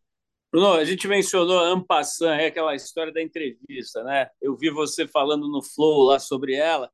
Bruno, 0.51 0.73
a 0.73 0.85
gente 0.85 1.07
mencionou 1.07 1.59
Ampassan, 1.59 2.35
é 2.35 2.47
aquela 2.47 2.73
história 2.73 3.11
da 3.11 3.21
entrevista, 3.21 4.03
né? 4.03 4.29
Eu 4.41 4.55
vi 4.55 4.69
você 4.69 5.07
falando 5.07 5.47
no 5.47 5.61
Flow 5.61 6.03
lá 6.03 6.19
sobre 6.19 6.55
ela. 6.55 6.91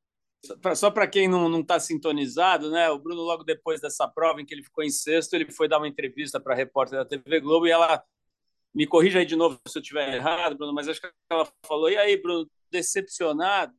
Só 0.76 0.90
para 0.90 1.06
quem 1.06 1.28
não 1.28 1.60
está 1.60 1.80
sintonizado, 1.80 2.70
né? 2.70 2.90
O 2.90 2.98
Bruno, 2.98 3.22
logo 3.22 3.44
depois 3.44 3.80
dessa 3.80 4.06
prova 4.08 4.40
em 4.40 4.44
que 4.44 4.52
ele 4.52 4.62
ficou 4.62 4.84
em 4.84 4.90
sexto, 4.90 5.34
ele 5.34 5.50
foi 5.50 5.68
dar 5.68 5.78
uma 5.78 5.88
entrevista 5.88 6.40
para 6.40 6.52
a 6.52 6.56
repórter 6.56 6.98
da 6.98 7.04
TV 7.04 7.40
Globo 7.40 7.66
e 7.66 7.70
ela 7.70 8.04
me 8.74 8.86
corrija 8.86 9.20
aí 9.20 9.24
de 9.24 9.36
novo 9.36 9.58
se 9.66 9.78
eu 9.78 9.82
estiver 9.82 10.14
errado, 10.14 10.56
Bruno, 10.56 10.74
mas 10.74 10.88
acho 10.88 11.00
que 11.00 11.08
ela 11.30 11.48
falou: 11.64 11.88
e 11.88 11.96
aí, 11.96 12.16
Bruno, 12.20 12.50
decepcionado? 12.70 13.72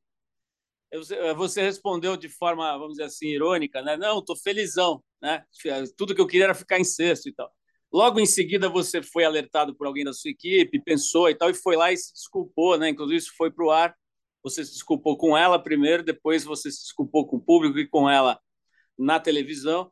Você 1.36 1.62
respondeu 1.62 2.16
de 2.16 2.30
forma, 2.30 2.72
vamos 2.78 2.94
dizer 2.94 3.04
assim, 3.04 3.28
irônica, 3.28 3.82
né? 3.82 3.98
Não, 3.98 4.20
estou 4.20 4.36
felizão, 4.38 5.04
né? 5.22 5.44
Tudo 5.98 6.16
que 6.16 6.22
eu 6.22 6.28
queria 6.28 6.46
era 6.46 6.56
ficar 6.56 6.80
em 6.80 6.86
sexto 6.86 7.28
e 7.28 7.34
tal. 7.34 7.54
Logo 7.96 8.20
em 8.20 8.26
seguida, 8.26 8.68
você 8.68 9.02
foi 9.02 9.24
alertado 9.24 9.74
por 9.74 9.88
alguém 9.88 10.04
da 10.04 10.12
sua 10.12 10.30
equipe, 10.30 10.84
pensou 10.84 11.30
e 11.30 11.34
tal, 11.34 11.50
e 11.50 11.54
foi 11.54 11.78
lá 11.78 11.94
e 11.94 11.98
se 11.98 12.12
desculpou, 12.12 12.78
né? 12.78 12.90
Inclusive, 12.90 13.20
isso 13.20 13.34
foi 13.38 13.50
para 13.50 13.66
o 13.66 13.72
ar. 13.72 13.96
Você 14.44 14.66
se 14.66 14.74
desculpou 14.74 15.18
com 15.18 15.38
ela 15.38 15.58
primeiro, 15.58 16.04
depois 16.04 16.44
você 16.44 16.70
se 16.70 16.82
desculpou 16.82 17.26
com 17.26 17.38
o 17.38 17.42
público 17.42 17.80
e 17.80 17.88
com 17.88 18.10
ela 18.10 18.38
na 19.00 19.18
televisão, 19.18 19.90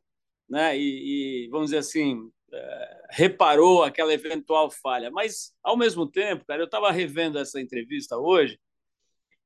né? 0.49 0.77
E, 0.77 1.45
e 1.45 1.49
vamos 1.49 1.67
dizer 1.67 1.77
assim, 1.77 2.29
é, 2.51 3.01
reparou 3.11 3.83
aquela 3.83 4.13
eventual 4.13 4.69
falha. 4.69 5.09
Mas, 5.09 5.53
ao 5.63 5.77
mesmo 5.77 6.05
tempo, 6.05 6.43
cara, 6.45 6.61
eu 6.61 6.65
estava 6.65 6.91
revendo 6.91 7.39
essa 7.39 7.61
entrevista 7.61 8.17
hoje, 8.17 8.59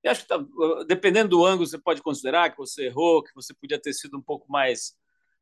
e 0.04 0.08
acho 0.08 0.24
que, 0.24 0.30
tá, 0.30 0.44
dependendo 0.88 1.30
do 1.30 1.46
ângulo, 1.46 1.68
você 1.68 1.78
pode 1.78 2.02
considerar 2.02 2.50
que 2.50 2.58
você 2.58 2.88
errou, 2.88 3.22
que 3.22 3.36
você 3.36 3.54
podia 3.54 3.80
ter 3.80 3.94
sido 3.94 4.18
um 4.18 4.22
pouco 4.22 4.52
mais 4.52 4.96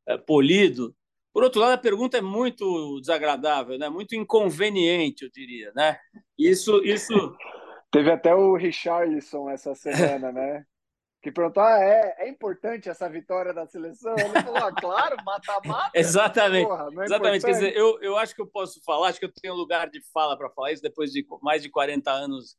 é, 0.05 0.17
polido, 0.17 0.93
por 1.35 1.43
outro 1.43 1.59
lado, 1.59 1.73
a 1.73 1.77
pergunta 1.77 2.17
é 2.17 2.21
muito 2.21 2.97
desagradável, 3.01 3.77
né? 3.77 3.89
muito 3.89 4.15
inconveniente, 4.15 5.25
eu 5.25 5.29
diria. 5.29 5.69
Né? 5.75 5.99
Isso, 6.39 6.81
isso... 6.85 7.13
Teve 7.91 8.09
até 8.09 8.33
o 8.33 8.55
Richarlison 8.55 9.49
essa 9.49 9.75
semana, 9.75 10.31
né? 10.31 10.63
Que 11.21 11.33
perguntou: 11.33 11.61
ah, 11.61 11.77
é, 11.77 12.15
é 12.19 12.29
importante 12.29 12.87
essa 12.87 13.09
vitória 13.09 13.53
da 13.53 13.67
seleção? 13.67 14.15
Ele 14.17 14.41
falou: 14.43 14.55
ah, 14.55 14.71
claro, 14.71 15.17
mata-mata. 15.25 15.91
Exatamente. 15.93 16.67
Porra, 16.67 16.87
é 16.99 17.03
Exatamente. 17.03 17.45
Quer 17.45 17.51
dizer, 17.51 17.75
eu, 17.75 17.99
eu 18.01 18.17
acho 18.17 18.33
que 18.33 18.41
eu 18.41 18.47
posso 18.47 18.81
falar, 18.85 19.09
acho 19.09 19.19
que 19.19 19.25
eu 19.25 19.33
tenho 19.41 19.55
lugar 19.55 19.89
de 19.89 20.01
fala 20.13 20.37
para 20.37 20.49
falar 20.51 20.71
isso 20.71 20.81
depois 20.81 21.11
de 21.11 21.25
mais 21.41 21.61
de 21.61 21.69
40 21.69 22.11
anos 22.11 22.55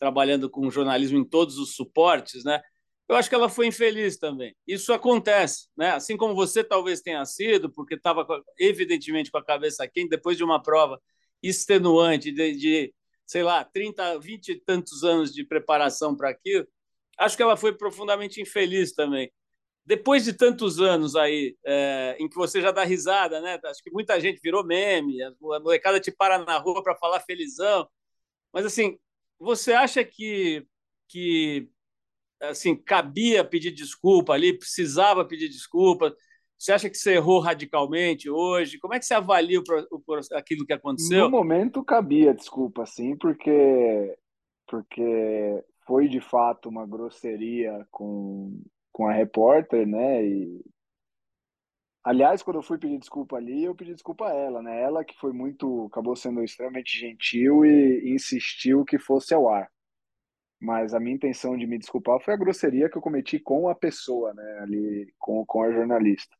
trabalhando 0.00 0.50
com 0.50 0.68
jornalismo 0.68 1.16
em 1.16 1.24
todos 1.24 1.58
os 1.58 1.76
suportes, 1.76 2.42
né? 2.42 2.60
Eu 3.08 3.14
acho 3.16 3.28
que 3.28 3.34
ela 3.34 3.48
foi 3.48 3.68
infeliz 3.68 4.18
também. 4.18 4.54
Isso 4.66 4.92
acontece, 4.92 5.68
né? 5.76 5.90
Assim 5.92 6.16
como 6.16 6.34
você 6.34 6.64
talvez 6.64 7.00
tenha 7.00 7.24
sido, 7.24 7.70
porque 7.70 7.94
estava 7.94 8.26
evidentemente 8.58 9.30
com 9.30 9.38
a 9.38 9.44
cabeça 9.44 9.86
quente 9.86 10.10
depois 10.10 10.36
de 10.36 10.42
uma 10.42 10.60
prova 10.60 11.00
extenuante 11.42 12.32
de, 12.32 12.52
de, 12.56 12.94
sei 13.24 13.42
lá, 13.44 13.64
30, 13.64 14.18
20 14.18 14.48
e 14.48 14.60
tantos 14.60 15.04
anos 15.04 15.32
de 15.32 15.44
preparação 15.44 16.16
para 16.16 16.30
aquilo. 16.30 16.66
Acho 17.18 17.36
que 17.36 17.42
ela 17.42 17.56
foi 17.56 17.72
profundamente 17.72 18.40
infeliz 18.40 18.92
também. 18.92 19.30
Depois 19.84 20.24
de 20.24 20.32
tantos 20.32 20.80
anos 20.80 21.14
aí, 21.14 21.56
é, 21.64 22.16
em 22.18 22.28
que 22.28 22.34
você 22.34 22.60
já 22.60 22.72
dá 22.72 22.82
risada, 22.82 23.40
né? 23.40 23.60
Acho 23.64 23.82
que 23.84 23.90
muita 23.92 24.20
gente 24.20 24.40
virou 24.42 24.64
meme, 24.64 25.22
a 25.22 25.32
molecada 25.60 26.00
te 26.00 26.10
para 26.10 26.38
na 26.44 26.58
rua 26.58 26.82
para 26.82 26.96
falar 26.96 27.20
felizão. 27.20 27.88
Mas 28.52 28.66
assim, 28.66 28.98
você 29.38 29.72
acha 29.72 30.04
que 30.04 30.66
que 31.08 31.70
assim, 32.40 32.76
cabia 32.76 33.44
pedir 33.44 33.72
desculpa 33.72 34.32
ali, 34.32 34.56
precisava 34.56 35.24
pedir 35.24 35.48
desculpa? 35.48 36.14
Você 36.58 36.72
acha 36.72 36.88
que 36.88 36.96
você 36.96 37.14
errou 37.14 37.38
radicalmente 37.38 38.30
hoje? 38.30 38.78
Como 38.78 38.94
é 38.94 38.98
que 38.98 39.04
você 39.04 39.14
avalia 39.14 39.60
o, 39.60 39.62
o, 39.90 40.20
aquilo 40.32 40.64
que 40.64 40.72
aconteceu? 40.72 41.24
No 41.24 41.30
momento 41.30 41.84
cabia 41.84 42.32
desculpa, 42.34 42.86
sim, 42.86 43.16
porque 43.16 44.16
porque 44.66 45.64
foi 45.86 46.08
de 46.08 46.20
fato 46.20 46.68
uma 46.68 46.86
grosseria 46.86 47.86
com, 47.90 48.60
com 48.90 49.06
a 49.06 49.12
repórter, 49.12 49.86
né? 49.86 50.26
E 50.26 50.64
aliás, 52.02 52.42
quando 52.42 52.56
eu 52.56 52.62
fui 52.62 52.78
pedir 52.78 52.98
desculpa 52.98 53.36
ali, 53.36 53.64
eu 53.64 53.74
pedi 53.74 53.92
desculpa 53.92 54.26
a 54.26 54.34
ela, 54.34 54.60
né? 54.62 54.82
Ela 54.82 55.04
que 55.04 55.16
foi 55.16 55.32
muito, 55.32 55.86
acabou 55.86 56.16
sendo 56.16 56.42
extremamente 56.42 56.98
gentil 56.98 57.64
e 57.64 58.12
insistiu 58.12 58.84
que 58.84 58.98
fosse 58.98 59.32
ao 59.32 59.48
ar 59.48 59.70
mas 60.60 60.94
a 60.94 61.00
minha 61.00 61.14
intenção 61.14 61.56
de 61.56 61.66
me 61.66 61.78
desculpar 61.78 62.20
foi 62.20 62.34
a 62.34 62.36
grosseria 62.36 62.88
que 62.88 62.96
eu 62.96 63.02
cometi 63.02 63.38
com 63.38 63.68
a 63.68 63.74
pessoa, 63.74 64.32
né, 64.34 64.58
ali 64.62 65.12
com, 65.18 65.44
com 65.46 65.62
a 65.62 65.72
jornalista. 65.72 66.34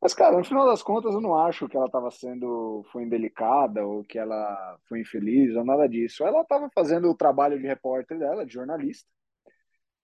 Mas, 0.00 0.14
cara, 0.14 0.36
no 0.36 0.44
final 0.44 0.66
das 0.66 0.82
contas, 0.82 1.14
eu 1.14 1.20
não 1.20 1.34
acho 1.36 1.68
que 1.68 1.76
ela 1.76 1.86
estava 1.86 2.10
sendo, 2.10 2.84
foi 2.92 3.02
indelicada 3.02 3.84
ou 3.84 4.04
que 4.04 4.18
ela 4.18 4.78
foi 4.88 5.00
infeliz 5.00 5.56
ou 5.56 5.64
nada 5.64 5.88
disso. 5.88 6.22
Ela 6.24 6.42
estava 6.42 6.68
fazendo 6.74 7.10
o 7.10 7.16
trabalho 7.16 7.58
de 7.58 7.66
repórter 7.66 8.18
dela, 8.18 8.44
de 8.44 8.52
jornalista, 8.52 9.08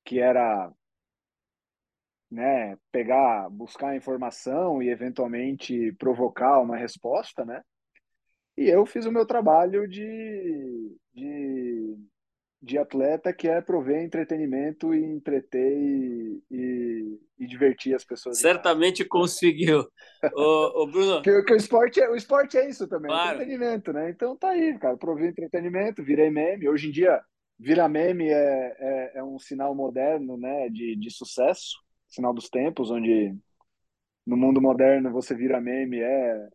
que 0.05 0.19
era, 0.19 0.73
né, 2.31 2.77
pegar, 2.91 3.51
buscar 3.51 3.95
informação 3.97 4.83
e 4.83 4.89
eventualmente 4.89 5.93
provocar 5.99 6.61
uma 6.61 6.77
resposta, 6.77 7.45
né? 7.45 7.63
E 8.57 8.69
eu 8.69 8.85
fiz 8.87 9.07
o 9.07 9.13
meu 9.13 9.27
trabalho 9.27 9.89
de, 9.89 10.97
de 11.15 11.97
de 12.63 12.79
atleta 12.79 13.33
que 13.33 13.49
é 13.49 13.61
prover 13.61 14.05
entretenimento 14.05 14.95
e 14.95 15.05
entreter 15.05 15.77
e, 15.77 16.43
e, 16.49 17.21
e 17.41 17.47
divertir 17.47 17.93
as 17.93 18.05
pessoas. 18.05 18.39
Certamente 18.39 19.05
conseguiu. 19.05 19.85
o, 20.33 20.83
o 20.83 20.87
Bruno. 20.87 21.23
Que, 21.23 21.43
que, 21.43 21.53
o, 21.53 21.57
esporte 21.57 22.01
é, 22.01 22.09
o 22.09 22.15
esporte 22.15 22.57
é 22.57 22.71
isso 22.71 22.87
também, 22.87 23.11
claro. 23.11 23.35
entretenimento, 23.35 23.93
né? 23.93 24.11
Então 24.11 24.37
tá 24.37 24.51
aí, 24.51 24.79
cara, 24.79 24.97
prover 24.97 25.31
entretenimento, 25.31 26.05
virei 26.05 26.31
meme. 26.31 26.69
Hoje 26.69 26.89
em 26.89 26.93
dia, 26.93 27.21
virar 27.59 27.89
meme 27.89 28.29
é, 28.29 28.77
é, 28.79 29.13
é, 29.17 29.25
um 29.25 29.41
sinal 29.41 29.75
moderno, 29.75 30.37
né, 30.37 30.69
de, 30.69 30.95
de 30.95 31.11
sucesso, 31.11 31.77
sinal 32.09 32.33
dos 32.33 32.49
tempos, 32.49 32.93
onde 32.93 33.35
no 34.25 34.37
mundo 34.37 34.61
moderno 34.61 35.11
você 35.11 35.35
vira 35.35 35.61
meme 35.61 36.01
é 36.01 36.49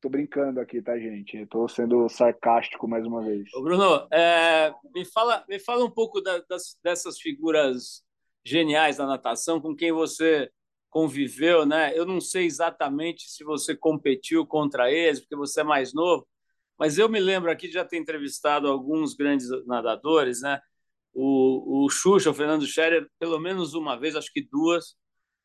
Tô 0.00 0.08
brincando 0.08 0.60
aqui, 0.60 0.80
tá, 0.80 0.98
gente? 0.98 1.44
Tô 1.46 1.68
sendo 1.68 2.08
sarcástico 2.08 2.88
mais 2.88 3.04
uma 3.06 3.22
vez. 3.22 3.52
Ô 3.52 3.62
Bruno, 3.62 4.08
é, 4.10 4.72
me, 4.94 5.04
fala, 5.04 5.44
me 5.46 5.58
fala 5.58 5.84
um 5.84 5.90
pouco 5.90 6.22
da, 6.22 6.38
das, 6.48 6.78
dessas 6.82 7.20
figuras 7.20 8.02
geniais 8.42 8.96
da 8.96 9.06
natação 9.06 9.60
com 9.60 9.76
quem 9.76 9.92
você 9.92 10.50
conviveu, 10.88 11.66
né? 11.66 11.92
Eu 11.94 12.06
não 12.06 12.18
sei 12.18 12.46
exatamente 12.46 13.30
se 13.30 13.44
você 13.44 13.76
competiu 13.76 14.46
contra 14.46 14.90
eles, 14.90 15.20
porque 15.20 15.36
você 15.36 15.60
é 15.60 15.64
mais 15.64 15.92
novo, 15.92 16.26
mas 16.78 16.96
eu 16.96 17.06
me 17.06 17.20
lembro 17.20 17.50
aqui 17.50 17.68
de 17.68 17.74
já 17.74 17.84
ter 17.84 17.98
entrevistado 17.98 18.68
alguns 18.68 19.14
grandes 19.14 19.48
nadadores, 19.66 20.40
né? 20.40 20.62
O, 21.12 21.84
o 21.84 21.90
Xuxa, 21.90 22.30
o 22.30 22.34
Fernando 22.34 22.66
Scherer, 22.66 23.06
pelo 23.18 23.38
menos 23.38 23.74
uma 23.74 24.00
vez, 24.00 24.16
acho 24.16 24.32
que 24.32 24.48
duas. 24.50 24.96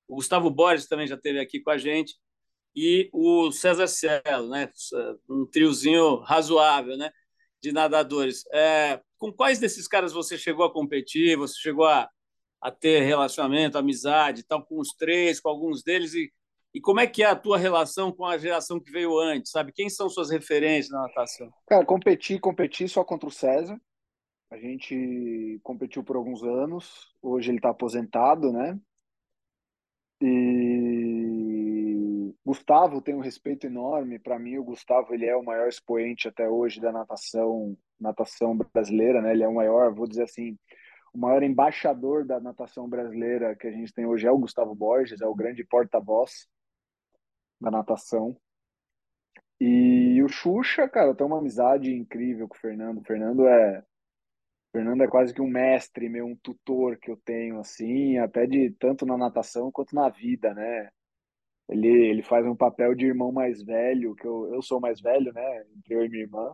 O 0.07 0.15
Gustavo 0.15 0.49
Borges 0.49 0.87
também 0.87 1.07
já 1.07 1.15
esteve 1.15 1.39
aqui 1.39 1.59
com 1.59 1.71
a 1.71 1.77
gente 1.77 2.15
e 2.75 3.09
o 3.13 3.51
César 3.51 3.87
Cielo, 3.87 4.49
né? 4.49 4.69
um 5.29 5.45
triozinho 5.45 6.17
razoável 6.17 6.97
né? 6.97 7.09
de 7.61 7.71
nadadores. 7.71 8.43
É, 8.51 9.01
com 9.17 9.31
quais 9.31 9.59
desses 9.59 9.87
caras 9.87 10.11
você 10.11 10.37
chegou 10.37 10.65
a 10.65 10.73
competir? 10.73 11.37
Você 11.37 11.55
chegou 11.59 11.85
a, 11.85 12.09
a 12.61 12.71
ter 12.71 13.01
relacionamento, 13.01 13.77
amizade, 13.77 14.43
tal, 14.43 14.65
com 14.65 14.79
os 14.79 14.89
três, 14.89 15.39
com 15.39 15.49
alguns 15.49 15.83
deles? 15.83 16.13
E, 16.13 16.31
e 16.73 16.81
como 16.81 16.99
é 16.99 17.07
que 17.07 17.23
é 17.23 17.27
a 17.27 17.35
tua 17.35 17.57
relação 17.57 18.11
com 18.11 18.25
a 18.25 18.37
geração 18.37 18.79
que 18.79 18.91
veio 18.91 19.17
antes? 19.17 19.51
Sabe 19.51 19.71
quem 19.71 19.89
são 19.89 20.09
suas 20.09 20.29
referências 20.29 20.91
na 20.91 21.03
natação? 21.03 21.49
Cara, 21.67 21.85
competi, 21.85 22.37
competi 22.37 22.87
só 22.87 23.03
contra 23.03 23.29
o 23.29 23.31
César. 23.31 23.79
A 24.51 24.57
gente 24.57 25.59
competiu 25.63 26.03
por 26.03 26.15
alguns 26.15 26.43
anos. 26.43 27.11
Hoje 27.21 27.49
ele 27.49 27.57
está 27.57 27.69
aposentado, 27.69 28.51
né? 28.51 28.79
E 30.21 30.54
Gustavo 32.55 33.01
tem 33.01 33.13
um 33.13 33.19
respeito 33.19 33.67
enorme. 33.67 34.17
Para 34.17 34.39
mim, 34.39 34.57
o 34.57 34.63
Gustavo 34.63 35.13
ele 35.13 35.25
é 35.25 35.35
o 35.35 35.43
maior 35.43 35.67
expoente 35.67 36.29
até 36.29 36.47
hoje 36.47 36.79
da 36.79 36.89
natação, 36.89 37.77
natação 37.99 38.57
brasileira, 38.57 39.21
né? 39.21 39.31
Ele 39.31 39.43
é 39.43 39.47
o 39.47 39.53
maior, 39.53 39.93
vou 39.93 40.07
dizer 40.07 40.23
assim, 40.23 40.57
o 41.13 41.17
maior 41.17 41.43
embaixador 41.43 42.25
da 42.25 42.39
natação 42.39 42.87
brasileira 42.87 43.55
que 43.57 43.67
a 43.67 43.71
gente 43.71 43.93
tem 43.93 44.05
hoje 44.05 44.25
é 44.25 44.31
o 44.31 44.37
Gustavo 44.37 44.73
Borges, 44.73 45.21
é 45.21 45.27
o 45.27 45.35
grande 45.35 45.65
porta-voz 45.65 46.47
da 47.59 47.69
natação. 47.69 48.37
E 49.59 50.23
o 50.23 50.29
Xuxa, 50.29 50.87
cara, 50.87 51.13
tem 51.13 51.27
uma 51.27 51.39
amizade 51.39 51.93
incrível 51.93 52.47
com 52.47 52.55
o 52.55 52.59
Fernando. 52.59 52.99
O 52.99 53.03
Fernando 53.03 53.45
é 53.47 53.83
Fernando 54.71 55.03
é 55.03 55.07
quase 55.07 55.33
que 55.33 55.41
um 55.41 55.47
mestre, 55.47 56.07
meu, 56.09 56.25
um 56.25 56.35
tutor 56.37 56.97
que 56.97 57.11
eu 57.11 57.17
tenho, 57.17 57.59
assim, 57.59 58.17
até 58.17 58.45
de 58.45 58.71
tanto 58.71 59.05
na 59.05 59.17
natação 59.17 59.71
quanto 59.71 59.93
na 59.93 60.09
vida, 60.09 60.53
né? 60.53 60.89
Ele, 61.67 61.87
ele 61.87 62.23
faz 62.23 62.45
um 62.45 62.55
papel 62.55 62.93
de 62.93 63.05
irmão 63.05 63.31
mais 63.31 63.61
velho, 63.63 64.15
que 64.15 64.25
eu, 64.25 64.53
eu 64.53 64.61
sou 64.61 64.79
mais 64.79 65.01
velho, 65.01 65.33
né? 65.33 65.65
Entre 65.77 65.95
eu 65.95 66.05
e 66.05 66.09
minha 66.09 66.23
irmã. 66.23 66.53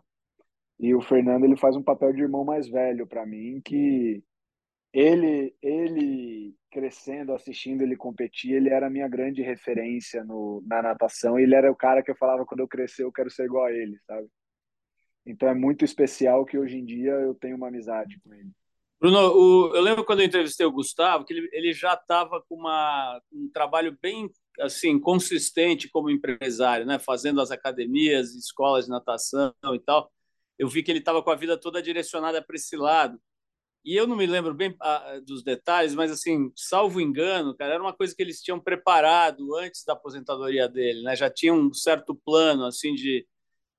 E 0.80 0.95
o 0.95 1.01
Fernando, 1.01 1.43
ele 1.43 1.57
faz 1.57 1.76
um 1.76 1.84
papel 1.84 2.14
de 2.14 2.22
irmão 2.22 2.43
mais 2.43 2.68
velho 2.68 3.05
para 3.05 3.26
mim, 3.26 3.62
que 3.64 4.24
ele, 4.93 5.55
ele 5.62 6.55
crescendo, 6.72 7.34
assistindo 7.34 7.82
ele 7.82 7.95
competir, 7.95 8.53
ele 8.53 8.70
era 8.70 8.88
a 8.88 8.89
minha 8.89 9.07
grande 9.07 9.41
referência 9.41 10.24
no, 10.24 10.64
na 10.66 10.82
natação. 10.82 11.39
E 11.39 11.43
ele 11.43 11.55
era 11.55 11.72
o 11.72 11.76
cara 11.76 12.01
que 12.01 12.09
eu 12.09 12.16
falava, 12.16 12.45
quando 12.45 12.62
eu 12.62 12.68
crescer, 12.68 13.03
eu 13.03 13.12
quero 13.12 13.30
ser 13.30 13.45
igual 13.45 13.66
a 13.66 13.72
ele, 13.72 13.97
sabe? 14.07 14.28
Então 15.26 15.47
é 15.47 15.53
muito 15.53 15.86
especial 15.86 16.45
que 16.45 16.57
hoje 16.57 16.78
em 16.78 16.86
dia 16.86 17.12
eu 17.12 17.36
tenho 17.36 17.55
uma 17.55 17.68
amizade 17.68 18.20
com 18.22 18.34
ele. 18.34 18.49
Bruno, 18.99 19.18
o, 19.18 19.76
eu 19.76 19.82
lembro 19.82 20.05
quando 20.05 20.20
eu 20.20 20.26
entrevistei 20.26 20.66
o 20.66 20.72
Gustavo, 20.72 21.26
que 21.26 21.34
ele, 21.34 21.49
ele 21.51 21.74
já 21.74 21.93
estava 21.93 22.41
com 22.41 22.55
uma, 22.55 23.20
um 23.32 23.49
trabalho 23.51 23.97
bem 24.01 24.30
assim 24.59 24.99
consistente 24.99 25.89
como 25.89 26.09
empresário, 26.09 26.85
né? 26.85 26.99
Fazendo 26.99 27.41
as 27.41 27.51
academias, 27.51 28.35
escolas 28.35 28.85
de 28.85 28.91
natação 28.91 29.53
e 29.73 29.79
tal. 29.79 30.11
Eu 30.57 30.67
vi 30.67 30.83
que 30.83 30.91
ele 30.91 30.99
estava 30.99 31.23
com 31.23 31.31
a 31.31 31.35
vida 31.35 31.57
toda 31.57 31.81
direcionada 31.81 32.41
para 32.41 32.55
esse 32.55 32.75
lado. 32.75 33.19
E 33.83 33.95
eu 33.95 34.05
não 34.05 34.15
me 34.15 34.27
lembro 34.27 34.53
bem 34.53 34.75
ah, 34.79 35.19
dos 35.25 35.43
detalhes, 35.43 35.95
mas 35.95 36.11
assim, 36.11 36.51
salvo 36.55 37.01
engano, 37.01 37.55
cara, 37.55 37.73
era 37.73 37.83
uma 37.83 37.93
coisa 37.93 38.15
que 38.15 38.21
eles 38.21 38.41
tinham 38.41 38.59
preparado 38.59 39.55
antes 39.55 39.83
da 39.83 39.93
aposentadoria 39.93 40.69
dele, 40.69 41.01
né? 41.01 41.15
Já 41.15 41.29
tinha 41.31 41.53
um 41.53 41.73
certo 41.73 42.13
plano 42.15 42.65
assim 42.65 42.93
de, 42.93 43.27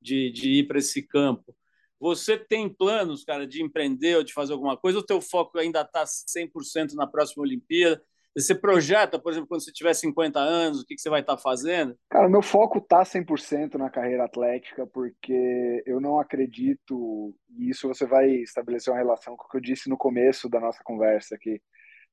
de, 0.00 0.30
de 0.32 0.50
ir 0.50 0.66
para 0.66 0.78
esse 0.78 1.02
campo. 1.06 1.56
Você 2.00 2.36
tem 2.36 2.68
planos, 2.68 3.24
cara, 3.24 3.46
de 3.46 3.62
empreender 3.62 4.16
ou 4.16 4.24
de 4.24 4.32
fazer 4.32 4.52
alguma 4.52 4.76
coisa? 4.76 4.98
O 4.98 5.06
teu 5.06 5.20
foco 5.20 5.56
ainda 5.56 5.82
está 5.82 6.04
100% 6.04 6.94
na 6.94 7.06
próxima 7.06 7.44
Olimpíada? 7.44 8.02
Você 8.35 8.55
projeta, 8.55 9.18
por 9.18 9.30
exemplo, 9.30 9.49
quando 9.49 9.62
você 9.62 9.70
tiver 9.70 9.93
50 9.93 10.39
anos, 10.39 10.80
o 10.80 10.87
que, 10.87 10.97
você 10.97 11.11
vai 11.11 11.20
estar 11.20 11.37
tá 11.37 11.43
fazendo? 11.43 11.97
Cara, 12.09 12.28
meu 12.28 12.41
foco 12.41 12.78
está 12.78 13.03
100% 13.05 13.74
na 13.74 13.91
carreira 13.91 14.24
atlética, 14.24 14.87
porque 14.87 15.83
eu 15.85 16.01
não 16.01 16.18
acredito, 16.18 17.37
e 17.51 17.68
isso 17.68 17.87
você 17.87 18.07
vai 18.07 18.30
estabelecer 18.30 18.93
uma 18.93 18.99
relação 18.99 19.37
com 19.37 19.45
o 19.45 19.49
que 19.49 19.57
eu 19.59 19.61
disse 19.61 19.91
no 19.91 19.99
começo 19.99 20.49
da 20.49 20.59
nossa 20.59 20.80
conversa 20.83 21.35
aqui, 21.35 21.61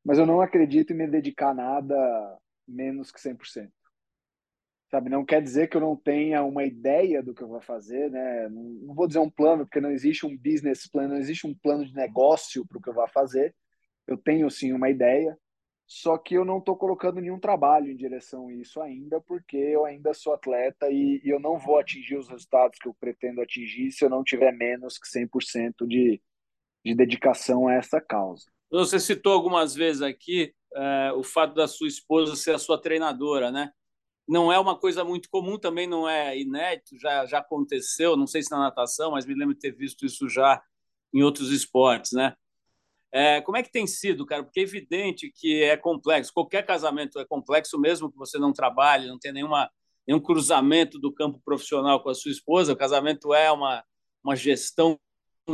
mas 0.04 0.18
eu 0.18 0.26
não 0.26 0.42
acredito 0.42 0.92
em 0.92 0.98
me 0.98 1.08
dedicar 1.08 1.52
a 1.52 1.54
nada 1.54 2.38
menos 2.68 3.12
que 3.12 3.20
100%. 3.20 3.70
Sabe, 4.92 5.10
não 5.10 5.24
quer 5.24 5.42
dizer 5.42 5.68
que 5.68 5.78
eu 5.78 5.82
não 5.82 5.96
tenha 5.96 6.44
uma 6.44 6.64
ideia 6.64 7.22
do 7.22 7.34
que 7.34 7.44
eu 7.44 7.48
vou 7.48 7.62
fazer, 7.62 8.10
né? 8.10 8.50
Não 8.50 8.96
vou 8.96 9.06
dizer 9.06 9.20
um 9.20 9.30
plano, 9.30 9.64
porque 9.64 9.80
não 9.80 9.92
existe 9.92 10.26
um 10.26 10.36
business 10.36 10.88
plan, 10.88 11.08
não 11.08 11.18
existe 11.18 11.46
um 11.46 11.54
plano 11.54 11.86
de 11.86 11.94
negócio 11.94 12.66
para 12.68 12.78
o 12.80 12.82
que 12.82 12.90
eu 12.90 12.94
vou 12.94 13.08
fazer. 13.08 13.56
Eu 14.08 14.18
tenho 14.18 14.50
sim 14.50 14.74
uma 14.74 14.90
ideia, 14.90 15.38
só 15.92 16.20
que 16.20 16.36
eu 16.36 16.46
não 16.46 16.60
estou 16.60 16.78
colocando 16.78 17.20
nenhum 17.20 17.40
trabalho 17.40 17.90
em 17.90 17.96
direção 17.96 18.48
a 18.48 18.54
isso 18.54 18.80
ainda, 18.80 19.20
porque 19.20 19.58
eu 19.58 19.86
ainda 19.86 20.14
sou 20.14 20.36
atleta 20.36 20.88
e, 20.92 21.20
e, 21.24 21.30
eu 21.30 21.40
não 21.40 21.58
vou 21.58 21.80
atingir 21.80 22.16
os 22.16 22.30
resultados 22.30 22.78
que 22.78 22.88
eu 22.88 22.94
pretendo 22.94 23.42
atingir 23.42 23.92
se 23.92 24.06
eu 24.06 24.10
não 24.10 24.24
tiver 24.24 24.52
menos 24.52 25.00
que 25.00 25.08
100% 25.08 25.88
de, 25.88 26.22
de 26.86 26.94
dedicação 26.94 27.68
a 27.68 27.74
essa 27.74 28.00
causa. 28.00 28.46
Você 28.70 29.00
citou 29.00 29.34
algumas 29.34 29.74
vezes 29.74 30.04
aqui 30.04 30.54
é, 30.76 31.12
o 31.14 31.24
fato 31.24 31.56
da 31.56 31.68
sua 31.68 31.88
esposa 31.88 32.36
ser 32.36 32.54
a 32.54 32.60
sua 32.60 32.80
treinadora, 32.80 33.52
né? 33.52 33.72
Não 34.28 34.54
é 34.54 34.60
uma 34.60 34.78
coisa 34.78 35.04
muito 35.04 35.28
comum, 35.28 35.58
também 35.58 35.88
não 35.88 36.08
é 36.08 36.38
inédito, 36.38 37.00
já, 37.00 37.26
já 37.26 37.40
aconteceu, 37.40 38.16
não 38.16 38.28
sei 38.28 38.44
se 38.44 38.52
na 38.52 38.60
natação, 38.60 39.10
mas 39.10 39.26
me 39.26 39.34
lembro 39.34 39.56
de 39.56 39.60
ter 39.60 39.72
visto 39.72 40.06
isso 40.06 40.30
já 40.30 40.62
em 41.12 41.24
outros 41.24 41.52
esportes, 41.52 42.12
né? 42.12 42.36
É, 43.12 43.42
como 43.42 43.58
é 43.58 43.64
que 43.64 43.72
tem 43.72 43.88
sido, 43.88 44.26
cara? 44.26 44.44
Porque 44.44 44.60
é 44.60 44.64
evidente 44.64 45.32
que 45.34 45.64
é 45.64 45.76
complexo. 45.76 46.34
Qualquer 46.34 46.66
casamento 46.66 47.20
é 47.20 47.26
complexo, 47.26 47.80
mesmo 47.80 48.12
que 48.12 48.18
você 48.18 48.38
não 48.38 48.54
trabalhe, 48.54 49.08
não 49.08 49.18
tenha 49.18 49.34
nenhuma, 49.34 49.70
nenhum 50.08 50.20
cruzamento 50.20 51.00
do 51.00 51.14
campo 51.14 51.42
profissional 51.44 52.02
com 52.04 52.10
a 52.10 52.16
sua 52.16 52.32
esposa. 52.32 52.74
O 52.74 52.78
casamento 52.78 53.34
é 53.34 53.52
uma, 53.52 53.84
uma 54.24 54.36
gestão 54.36 55.00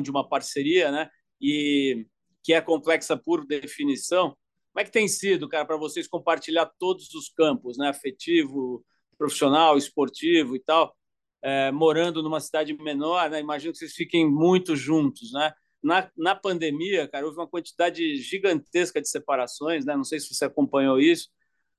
de 0.01 0.11
uma 0.11 0.27
parceria, 0.27 0.91
né? 0.91 1.09
E 1.41 2.05
que 2.43 2.53
é 2.53 2.61
complexa 2.61 3.17
por 3.17 3.45
definição. 3.45 4.35
Como 4.73 4.81
é 4.81 4.83
que 4.83 4.91
tem 4.91 5.07
sido, 5.07 5.47
cara, 5.47 5.65
para 5.65 5.77
vocês 5.77 6.07
compartilhar 6.07 6.69
todos 6.77 7.13
os 7.13 7.29
campos, 7.29 7.77
né? 7.77 7.87
Afetivo, 7.87 8.85
profissional, 9.17 9.77
esportivo 9.77 10.55
e 10.55 10.59
tal, 10.59 10.93
é, 11.41 11.71
morando 11.71 12.21
numa 12.21 12.39
cidade 12.41 12.73
menor, 12.73 13.29
né? 13.29 13.39
Imagino 13.39 13.71
que 13.71 13.79
vocês 13.79 13.93
fiquem 13.93 14.29
muito 14.29 14.75
juntos, 14.75 15.31
né? 15.31 15.53
Na, 15.85 16.09
na 16.17 16.33
pandemia, 16.33 17.07
cara, 17.07 17.27
houve 17.27 17.37
uma 17.37 17.47
quantidade 17.47 18.15
gigantesca 18.15 18.99
de 18.99 19.07
separações, 19.07 19.85
né? 19.85 19.95
Não 19.95 20.03
sei 20.03 20.19
se 20.19 20.33
você 20.33 20.45
acompanhou 20.45 20.99
isso. 20.99 21.29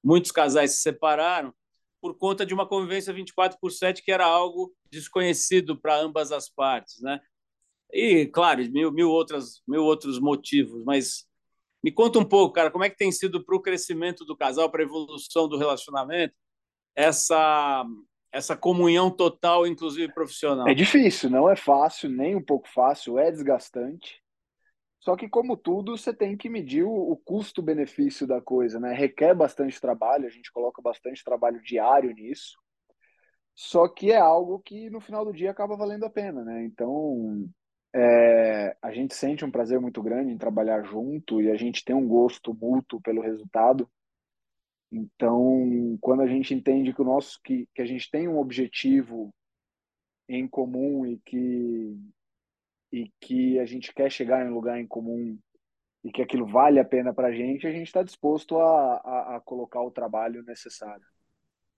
Muitos 0.03 0.31
casais 0.31 0.77
se 0.77 0.83
separaram 0.83 1.53
por 2.01 2.17
conta 2.17 2.47
de 2.47 2.55
uma 2.55 2.69
convivência 2.69 3.13
24 3.13 3.59
por 3.61 3.73
7 3.73 4.05
que 4.05 4.13
era 4.13 4.25
algo 4.25 4.73
desconhecido 4.89 5.77
para 5.77 5.99
ambas 5.99 6.31
as 6.31 6.49
partes, 6.49 7.01
né? 7.03 7.21
E, 7.93 8.27
claro, 8.27 8.63
mil, 8.71 8.93
mil, 8.93 9.11
outras, 9.11 9.61
mil 9.67 9.83
outros 9.83 10.21
motivos, 10.21 10.85
mas 10.85 11.27
me 11.83 11.91
conta 11.91 12.21
um 12.21 12.25
pouco, 12.25 12.55
cara, 12.55 12.71
como 12.71 12.85
é 12.85 12.91
que 12.91 12.97
tem 12.97 13.11
sido 13.11 13.45
para 13.45 13.57
o 13.57 13.61
crescimento 13.61 14.25
do 14.25 14.37
casal, 14.37 14.71
para 14.71 14.83
a 14.83 14.85
evolução 14.87 15.49
do 15.49 15.59
relacionamento, 15.59 16.35
essa, 16.95 17.85
essa 18.33 18.57
comunhão 18.57 19.11
total, 19.11 19.67
inclusive 19.67 20.13
profissional? 20.13 20.69
É 20.69 20.75
difícil, 20.75 21.31
não 21.31 21.49
é 21.49 21.57
fácil, 21.57 22.11
nem 22.11 22.37
um 22.37 22.43
pouco 22.43 22.69
fácil, 22.69 23.19
é 23.19 23.31
desgastante. 23.31 24.23
Só 25.01 25.15
que, 25.15 25.29
como 25.29 25.57
tudo, 25.57 25.97
você 25.97 26.13
tem 26.13 26.37
que 26.37 26.49
medir 26.49 26.83
o, 26.83 27.17
custo-benefício 27.25 28.27
da 28.27 28.41
coisa, 28.41 28.81
né? 28.81 28.93
Requer 28.93 29.35
bastante 29.35 29.81
trabalho, 29.81 30.27
a 30.27 30.31
gente 30.31 30.51
coloca 30.51 30.83
bastante 30.83 31.23
trabalho 31.23 31.63
diário 31.63 32.13
nisso. 32.13 32.59
Só 33.55 33.87
que 33.87 34.11
é 34.11 34.19
algo 34.19 34.59
que 34.59 34.91
no 34.91 35.01
final 35.01 35.25
do 35.25 35.33
dia 35.33 35.53
acaba 35.53 35.77
valendo 35.77 36.05
a 36.05 36.11
pena, 36.11 36.45
né? 36.45 36.65
Então, 36.65 37.49
é, 37.95 38.77
a 38.83 38.93
gente 38.93 39.15
sente 39.15 39.45
um 39.45 39.51
prazer 39.51 39.81
muito 39.81 40.03
grande 40.03 40.33
em 40.33 40.37
trabalhar 40.37 40.83
junto 40.83 41.41
e 41.41 41.51
a 41.51 41.57
gente 41.57 41.85
tem 41.85 41.95
um 41.95 42.09
gosto 42.09 42.53
mútuo 42.53 43.01
pelo 43.01 43.23
resultado. 43.23 43.89
Então, 44.91 45.99
quando 46.01 46.23
a 46.23 46.27
gente 46.27 46.55
entende 46.55 46.93
que 46.93 47.03
o 47.03 47.05
nosso 47.05 47.41
que, 47.43 47.69
que 47.75 47.83
a 47.83 47.87
gente 47.87 48.11
tem 48.11 48.29
um 48.29 48.39
objetivo 48.39 49.35
em 50.29 50.47
comum 50.47 51.05
e 51.07 51.19
que 51.19 51.97
e 52.93 53.13
que 53.21 53.59
a 53.59 53.67
gente 53.67 53.93
quer 53.93 54.11
chegar 54.11 54.45
em 54.45 54.49
um 54.49 54.55
lugar 54.55 54.81
em 54.81 54.87
comum 54.87 55.37
e 56.05 56.13
que 56.13 56.23
aquilo 56.23 56.47
vale 56.47 56.79
a 56.79 56.85
pena 56.85 57.13
para 57.13 57.29
a 57.29 57.33
gente, 57.33 57.67
a 57.67 57.73
gente 57.73 57.89
está 57.89 58.03
disposto 58.03 58.59
a, 58.59 58.97
a, 58.97 59.37
a, 59.37 59.41
colocar 59.41 59.83
o 59.83 59.91
trabalho 59.91 60.43
necessário. 60.45 61.05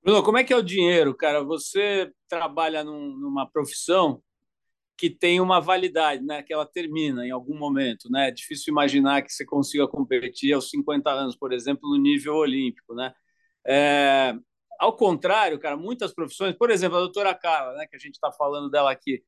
Bruno, 0.03 0.23
como 0.23 0.39
é 0.39 0.45
que 0.45 0.53
é 0.53 0.57
o 0.57 0.63
dinheiro, 0.63 1.17
cara? 1.17 1.43
Você 1.43 2.13
trabalha 2.29 2.85
num, 2.85 3.17
numa 3.17 3.51
profissão 3.51 4.23
que 4.99 5.09
tem 5.09 5.40
uma 5.40 5.61
validade, 5.61 6.24
né, 6.24 6.42
que 6.42 6.53
ela 6.53 6.66
termina 6.66 7.24
em 7.24 7.30
algum 7.30 7.57
momento, 7.57 8.11
né? 8.11 8.28
É 8.28 8.30
difícil 8.32 8.72
imaginar 8.72 9.22
que 9.22 9.32
você 9.32 9.44
consiga 9.46 9.86
competir 9.86 10.53
aos 10.53 10.68
50 10.70 11.09
anos, 11.09 11.36
por 11.36 11.53
exemplo, 11.53 11.88
no 11.88 11.96
nível 11.96 12.34
olímpico, 12.34 12.94
né? 12.94 13.14
É, 13.64 14.34
ao 14.78 14.96
contrário, 14.96 15.59
cara, 15.59 15.76
muitas 15.76 16.12
profissões, 16.12 16.57
por 16.57 16.70
exemplo, 16.70 16.96
a 16.96 17.01
doutora 17.01 17.32
Carla, 17.32 17.74
né, 17.74 17.86
que 17.86 17.94
a 17.94 17.99
gente 17.99 18.14
está 18.14 18.32
falando 18.32 18.70
dela 18.70 18.90
aqui, 18.90 19.22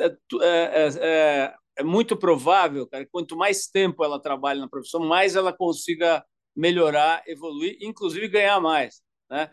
é, 0.00 0.06
é, 0.42 0.88
é, 1.00 1.54
é, 1.78 1.82
muito 1.82 2.16
provável, 2.16 2.86
cara, 2.86 3.04
que 3.04 3.10
quanto 3.10 3.36
mais 3.36 3.66
tempo 3.66 4.04
ela 4.04 4.20
trabalha 4.20 4.60
na 4.60 4.68
profissão, 4.68 5.00
mais 5.00 5.34
ela 5.34 5.52
consiga 5.52 6.24
melhorar, 6.54 7.22
evoluir, 7.26 7.78
inclusive 7.80 8.28
ganhar 8.28 8.60
mais, 8.60 9.02
né? 9.30 9.50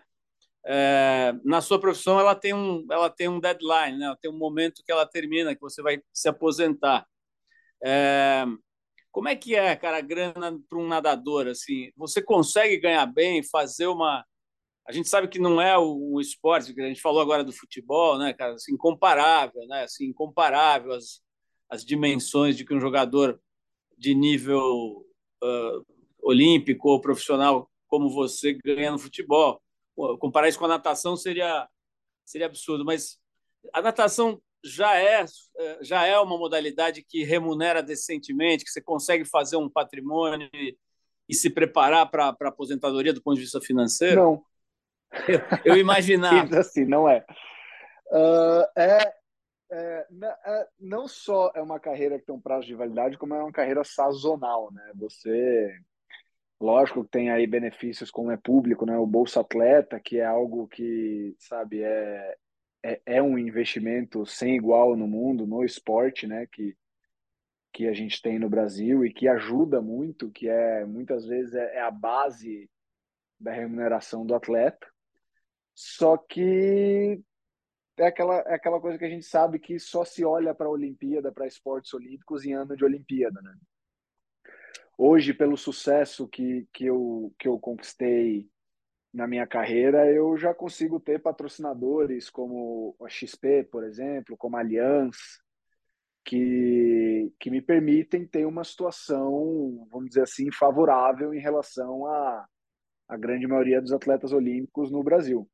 É, 0.65 1.33
na 1.43 1.59
sua 1.59 1.79
profissão 1.79 2.19
ela 2.19 2.35
tem 2.35 2.53
um 2.53 2.85
ela 2.91 3.09
tem 3.09 3.27
um 3.27 3.39
deadline 3.39 3.97
né? 3.97 4.15
Tem 4.21 4.29
um 4.29 4.37
momento 4.37 4.83
que 4.85 4.91
ela 4.91 5.05
termina 5.05 5.55
que 5.55 5.61
você 5.61 5.81
vai 5.81 6.01
se 6.13 6.29
aposentar. 6.29 7.05
É, 7.83 8.45
como 9.11 9.27
é 9.27 9.35
que 9.35 9.55
é 9.55 9.75
cara 9.75 9.97
a 9.97 10.01
grana 10.01 10.59
para 10.69 10.77
um 10.77 10.87
nadador 10.87 11.47
assim? 11.47 11.91
Você 11.97 12.21
consegue 12.21 12.77
ganhar 12.77 13.05
bem 13.07 13.43
fazer 13.43 13.87
uma 13.87 14.25
a 14.87 14.91
gente 14.91 15.09
sabe 15.09 15.27
que 15.27 15.39
não 15.39 15.61
é 15.61 15.77
o, 15.77 16.15
o 16.15 16.21
esporte 16.21 16.73
que 16.73 16.81
a 16.81 16.87
gente 16.87 17.01
falou 17.01 17.21
agora 17.21 17.43
do 17.43 17.51
futebol 17.51 18.17
né 18.19 18.33
cara? 18.33 18.53
Assim 18.53 18.73
incomparável 18.73 19.65
né? 19.67 19.83
Assim 19.83 20.05
incomparável 20.05 20.93
as, 20.93 21.21
as 21.69 21.83
dimensões 21.83 22.55
de 22.55 22.65
que 22.65 22.73
um 22.73 22.79
jogador 22.79 23.41
de 23.97 24.13
nível 24.13 25.05
uh, 25.43 25.85
olímpico 26.21 26.89
ou 26.89 27.01
profissional 27.01 27.69
como 27.87 28.09
você 28.09 28.53
ganha 28.63 28.91
no 28.91 28.99
futebol 28.99 29.59
comparar 30.19 30.49
isso 30.49 30.59
com 30.59 30.65
a 30.65 30.69
natação 30.69 31.15
seria, 31.15 31.67
seria 32.25 32.47
absurdo, 32.47 32.85
mas 32.85 33.19
a 33.73 33.81
natação 33.81 34.41
já 34.63 34.95
é, 34.99 35.25
é, 35.57 35.77
já 35.81 36.05
é 36.05 36.17
uma 36.19 36.37
modalidade 36.37 37.03
que 37.03 37.23
remunera 37.23 37.81
decentemente, 37.81 38.63
que 38.63 38.71
você 38.71 38.81
consegue 38.81 39.25
fazer 39.25 39.57
um 39.57 39.69
patrimônio 39.69 40.49
e, 40.53 40.77
e 41.27 41.33
se 41.33 41.49
preparar 41.49 42.09
para 42.09 42.25
a 42.27 42.47
aposentadoria 42.47 43.13
do 43.13 43.21
ponto 43.21 43.35
de 43.35 43.41
vista 43.41 43.59
financeiro? 43.59 44.21
Não. 44.21 44.43
Eu, 45.27 45.41
eu 45.65 45.77
imaginava. 45.77 46.59
assim, 46.59 46.85
não 46.85 47.09
é. 47.09 47.25
Uh, 48.11 48.65
é, 48.75 49.13
é, 49.71 50.07
é, 50.45 50.67
não 50.79 51.07
só 51.07 51.51
é 51.55 51.61
uma 51.61 51.79
carreira 51.79 52.19
que 52.19 52.25
tem 52.25 52.35
um 52.35 52.41
prazo 52.41 52.67
de 52.67 52.75
validade, 52.75 53.17
como 53.17 53.33
é 53.33 53.41
uma 53.41 53.51
carreira 53.51 53.83
sazonal, 53.83 54.71
né? 54.71 54.91
Você 54.95 55.79
Lógico 56.61 57.03
que 57.03 57.09
tem 57.09 57.31
aí 57.31 57.47
benefícios 57.47 58.11
como 58.11 58.29
é 58.29 58.37
público, 58.37 58.85
né? 58.85 58.95
O 58.95 59.07
Bolsa 59.07 59.41
Atleta, 59.41 59.99
que 59.99 60.19
é 60.19 60.25
algo 60.25 60.67
que, 60.67 61.35
sabe, 61.39 61.81
é, 61.81 62.37
é, 62.83 63.01
é 63.03 63.21
um 63.21 63.35
investimento 63.35 64.27
sem 64.27 64.57
igual 64.57 64.95
no 64.95 65.07
mundo, 65.07 65.47
no 65.47 65.63
esporte, 65.63 66.27
né? 66.27 66.45
Que, 66.45 66.77
que 67.73 67.87
a 67.87 67.93
gente 67.93 68.21
tem 68.21 68.37
no 68.37 68.47
Brasil 68.47 69.03
e 69.03 69.11
que 69.11 69.27
ajuda 69.27 69.81
muito, 69.81 70.29
que 70.29 70.47
é 70.47 70.85
muitas 70.85 71.25
vezes 71.25 71.55
é, 71.55 71.77
é 71.77 71.81
a 71.81 71.89
base 71.89 72.69
da 73.39 73.51
remuneração 73.51 74.23
do 74.23 74.35
atleta. 74.35 74.85
Só 75.73 76.15
que 76.15 77.19
é 77.97 78.05
aquela, 78.05 78.35
é 78.41 78.53
aquela 78.53 78.79
coisa 78.79 78.99
que 78.99 79.05
a 79.05 79.09
gente 79.09 79.25
sabe 79.25 79.57
que 79.57 79.79
só 79.79 80.05
se 80.05 80.23
olha 80.23 80.53
para 80.53 80.67
a 80.67 80.71
Olimpíada, 80.71 81.31
para 81.31 81.47
esportes 81.47 81.91
olímpicos 81.91 82.45
em 82.45 82.53
ano 82.53 82.77
de 82.77 82.85
Olimpíada, 82.85 83.41
né? 83.41 83.55
Hoje, 85.03 85.33
pelo 85.33 85.57
sucesso 85.57 86.27
que, 86.27 86.67
que, 86.71 86.85
eu, 86.85 87.33
que 87.39 87.47
eu 87.47 87.59
conquistei 87.59 88.47
na 89.11 89.25
minha 89.25 89.47
carreira, 89.47 90.09
eu 90.11 90.37
já 90.37 90.53
consigo 90.53 90.99
ter 90.99 91.19
patrocinadores 91.19 92.29
como 92.29 92.95
a 93.01 93.09
XP, 93.09 93.63
por 93.71 93.83
exemplo, 93.83 94.37
como 94.37 94.55
a 94.55 94.59
Allianz, 94.59 95.17
que, 96.23 97.33
que 97.39 97.49
me 97.49 97.63
permitem 97.63 98.27
ter 98.27 98.45
uma 98.45 98.63
situação, 98.63 99.87
vamos 99.89 100.09
dizer 100.09 100.21
assim, 100.21 100.51
favorável 100.51 101.33
em 101.33 101.39
relação 101.39 102.05
à, 102.05 102.47
à 103.07 103.17
grande 103.17 103.47
maioria 103.47 103.81
dos 103.81 103.91
atletas 103.91 104.31
olímpicos 104.31 104.91
no 104.91 105.03
Brasil. 105.03 105.49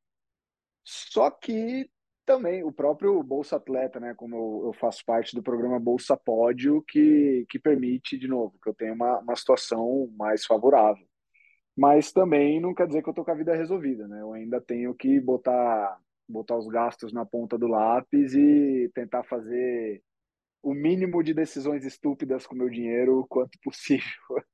Só 0.84 1.32
que 1.32 1.89
também 2.28 2.61
o 2.61 2.73
próprio 2.73 3.23
Bolsa 3.23 3.55
Atleta, 3.55 4.01
né, 4.01 4.13
como 4.13 4.36
eu, 4.36 4.63
eu, 4.67 4.73
faço 4.73 5.03
parte 5.05 5.34
do 5.34 5.41
programa 5.41 5.80
Bolsa 5.80 6.17
Pódio, 6.17 6.84
que, 6.86 7.45
que 7.49 7.57
permite, 7.57 8.17
de 8.17 8.28
novo, 8.28 8.59
que 8.61 8.69
eu 8.69 8.73
tenha 8.73 8.93
uma, 8.93 9.19
uma 9.19 9.36
situação 9.36 10.13
mais 10.17 10.45
favorável. 10.45 11.07
Mas 11.75 12.11
também 12.11 12.59
não 12.59 12.73
quer 12.73 12.86
dizer 12.86 13.01
que 13.01 13.07
eu 13.07 13.11
estou 13.11 13.23
com 13.23 13.32
a 13.32 13.36
vida 13.36 13.55
resolvida, 13.55 14.07
né? 14.09 14.21
Eu 14.21 14.34
ainda 14.34 14.59
tenho 14.59 14.93
que 14.93 15.21
botar, 15.21 15.97
botar 16.28 16.57
os 16.57 16.67
gastos 16.67 17.13
na 17.13 17.25
ponta 17.25 17.57
do 17.57 17.67
lápis 17.67 18.34
e 18.34 18.91
tentar 18.93 19.23
fazer 19.23 20.03
o 20.61 20.73
mínimo 20.73 21.23
de 21.23 21.34
decisões 21.34 21.86
estúpidas 21.86 22.45
com 22.45 22.55
o 22.55 22.57
meu 22.57 22.69
dinheiro 22.69 23.25
quanto 23.30 23.57
possível, 23.63 24.03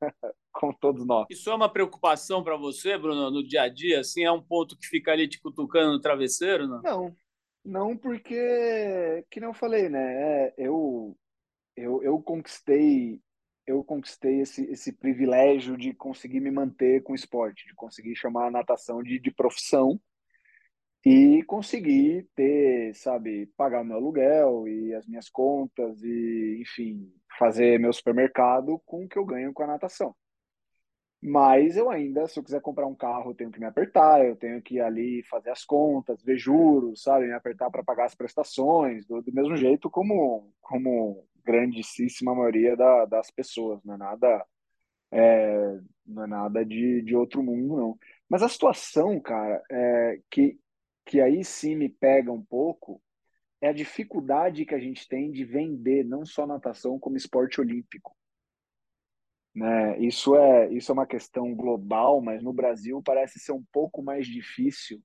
com 0.54 0.72
todos 0.74 1.08
nós. 1.08 1.26
Isso 1.32 1.50
é 1.50 1.56
uma 1.56 1.72
preocupação 1.72 2.44
para 2.44 2.56
você, 2.56 3.00
Bruno, 3.00 3.32
no 3.32 3.44
dia 3.44 3.64
a 3.64 3.70
dia? 3.70 4.02
Assim, 4.02 4.24
é 4.24 4.32
um 4.32 4.44
ponto 4.44 4.78
que 4.78 4.86
fica 4.86 5.12
ali 5.12 5.28
te 5.28 5.42
cutucando 5.42 5.94
no 5.94 6.02
travesseiro? 6.02 6.68
Não, 6.68 6.82
não 6.84 7.23
não, 7.64 7.98
porque, 7.98 9.26
que 9.30 9.40
não 9.40 9.50
eu 9.50 9.54
falei, 9.54 9.90
né? 9.90 10.48
É, 10.48 10.54
eu, 10.58 11.18
eu, 11.76 12.04
eu 12.04 12.22
conquistei 12.22 13.22
eu 13.66 13.84
conquistei 13.84 14.42
esse, 14.42 14.64
esse 14.66 14.92
privilégio 14.92 15.78
de 15.78 15.94
conseguir 15.94 16.40
me 16.40 16.52
manter 16.52 17.02
com 17.02 17.14
o 17.14 17.16
esporte, 17.16 17.66
de 17.66 17.74
conseguir 17.74 18.16
chamar 18.16 18.48
a 18.48 18.52
natação 18.52 19.02
de, 19.02 19.20
de 19.20 19.32
profissão 19.32 20.00
e 21.06 21.44
conseguir 21.44 22.28
ter, 22.36 22.94
sabe, 22.96 23.48
pagar 23.58 23.84
meu 23.84 23.98
aluguel 23.98 24.68
e 24.68 24.94
as 24.94 25.06
minhas 25.08 25.30
contas 25.30 26.02
e, 26.02 26.60
enfim, 26.62 27.12
fazer 27.38 27.80
meu 27.80 27.92
supermercado 27.92 28.80
com 28.86 29.04
o 29.06 29.08
que 29.08 29.18
eu 29.18 29.26
ganho 29.26 29.54
com 29.54 29.64
a 29.64 29.68
natação. 29.68 30.16
Mas 31.26 31.78
eu 31.78 31.90
ainda, 31.90 32.28
se 32.28 32.38
eu 32.38 32.44
quiser 32.44 32.60
comprar 32.62 32.86
um 32.86 32.94
carro, 32.96 33.32
eu 33.32 33.36
tenho 33.36 33.50
que 33.50 33.60
me 33.60 33.66
apertar, 33.66 34.26
eu 34.26 34.36
tenho 34.36 34.62
que 34.62 34.76
ir 34.76 34.82
ali 34.82 35.24
fazer 35.24 35.52
as 35.52 35.64
contas, 35.64 36.22
ver 36.22 36.38
juros, 36.38 37.02
sabe? 37.02 37.28
Me 37.28 37.34
apertar 37.34 37.72
para 37.72 37.82
pagar 37.84 38.06
as 38.06 38.16
prestações, 38.16 39.06
do, 39.06 39.22
do, 39.22 39.34
mesmo 39.34 39.56
jeito 39.56 39.90
como, 39.90 40.52
como 40.62 41.26
grandíssima 41.46 42.36
maioria 42.36 42.76
da, 42.76 43.06
das 43.06 43.32
pessoas, 43.32 43.82
não 43.86 43.94
é 43.94 43.98
nada, 43.98 44.46
é, 45.12 45.80
não 46.06 46.24
é 46.26 46.28
nada 46.28 46.66
de, 46.66 47.02
de 47.04 47.16
outro 47.16 47.42
mundo, 47.42 47.78
não. 47.78 48.00
Mas 48.30 48.44
a 48.44 48.50
situação, 48.50 49.18
cara, 49.22 49.64
é, 49.72 50.20
que, 50.30 50.60
que 51.06 51.22
aí 51.22 51.44
sim 51.46 51.76
me 51.76 51.88
pega 51.88 52.34
um 52.34 52.44
pouco, 52.44 53.02
é 53.62 53.70
a 53.70 53.74
dificuldade 53.74 54.66
que 54.66 54.76
a 54.76 54.80
gente 54.80 55.08
tem 55.08 55.32
de 55.32 55.46
vender 55.46 56.04
não 56.04 56.26
só 56.26 56.46
natação 56.46 57.00
como 57.00 57.16
esporte 57.16 57.62
olímpico. 57.62 58.14
Né? 59.56 60.00
Isso 60.00 60.36
é 60.36 60.72
isso 60.74 60.92
é 60.92 60.94
uma 60.94 61.06
questão 61.06 61.54
global, 61.56 62.22
mas 62.22 62.42
no 62.42 62.52
Brasil 62.54 63.02
parece 63.04 63.40
ser 63.40 63.52
um 63.52 63.64
pouco 63.72 64.02
mais 64.02 64.26
difícil 64.26 65.02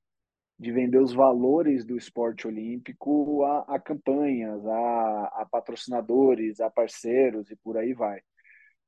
de 0.58 0.72
vender 0.72 0.98
os 0.98 1.12
valores 1.12 1.84
do 1.84 1.96
esporte 1.96 2.46
olímpico 2.46 3.44
a, 3.44 3.76
a 3.76 3.78
campanhas, 3.78 4.66
a, 4.66 5.24
a, 5.42 5.46
patrocinadores, 5.50 6.60
a 6.60 6.70
parceiros 6.70 7.50
e 7.50 7.56
por 7.56 7.76
aí 7.76 7.94
vai. 7.94 8.20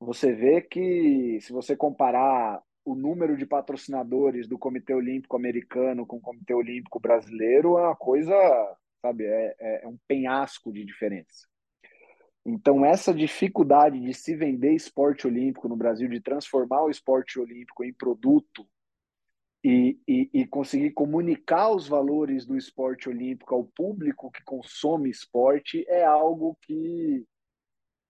Você 0.00 0.32
vê 0.32 0.62
que 0.62 1.38
se 1.42 1.52
você 1.52 1.76
comparar 1.76 2.60
o 2.84 2.94
número 2.94 3.36
de 3.36 3.46
patrocinadores 3.46 4.48
do 4.48 4.58
Comitê 4.58 4.94
Olímpico 4.94 5.36
Americano 5.36 6.06
com 6.06 6.16
o 6.16 6.20
Comitê 6.20 6.54
Olímpico 6.54 6.98
Brasileiro 6.98 7.78
é 7.78 7.82
uma 7.82 7.96
coisa, 7.96 8.34
sabe, 9.02 9.24
é, 9.26 9.54
é, 9.60 9.84
é 9.84 9.88
um 9.88 9.98
penhasco 10.08 10.72
de 10.72 10.84
diferença. 10.84 11.49
Então, 12.44 12.84
essa 12.84 13.12
dificuldade 13.12 14.00
de 14.00 14.14
se 14.14 14.34
vender 14.34 14.74
esporte 14.74 15.26
olímpico 15.26 15.68
no 15.68 15.76
Brasil, 15.76 16.08
de 16.08 16.20
transformar 16.20 16.84
o 16.84 16.90
esporte 16.90 17.38
olímpico 17.38 17.84
em 17.84 17.92
produto 17.92 18.66
e, 19.62 19.98
e, 20.08 20.30
e, 20.32 20.46
conseguir 20.46 20.92
comunicar 20.92 21.70
os 21.70 21.86
valores 21.86 22.46
do 22.46 22.56
esporte 22.56 23.10
olímpico 23.10 23.54
ao 23.54 23.64
público 23.64 24.30
que 24.30 24.42
consome 24.42 25.10
esporte, 25.10 25.84
é 25.86 26.02
algo 26.02 26.56
que, 26.62 27.26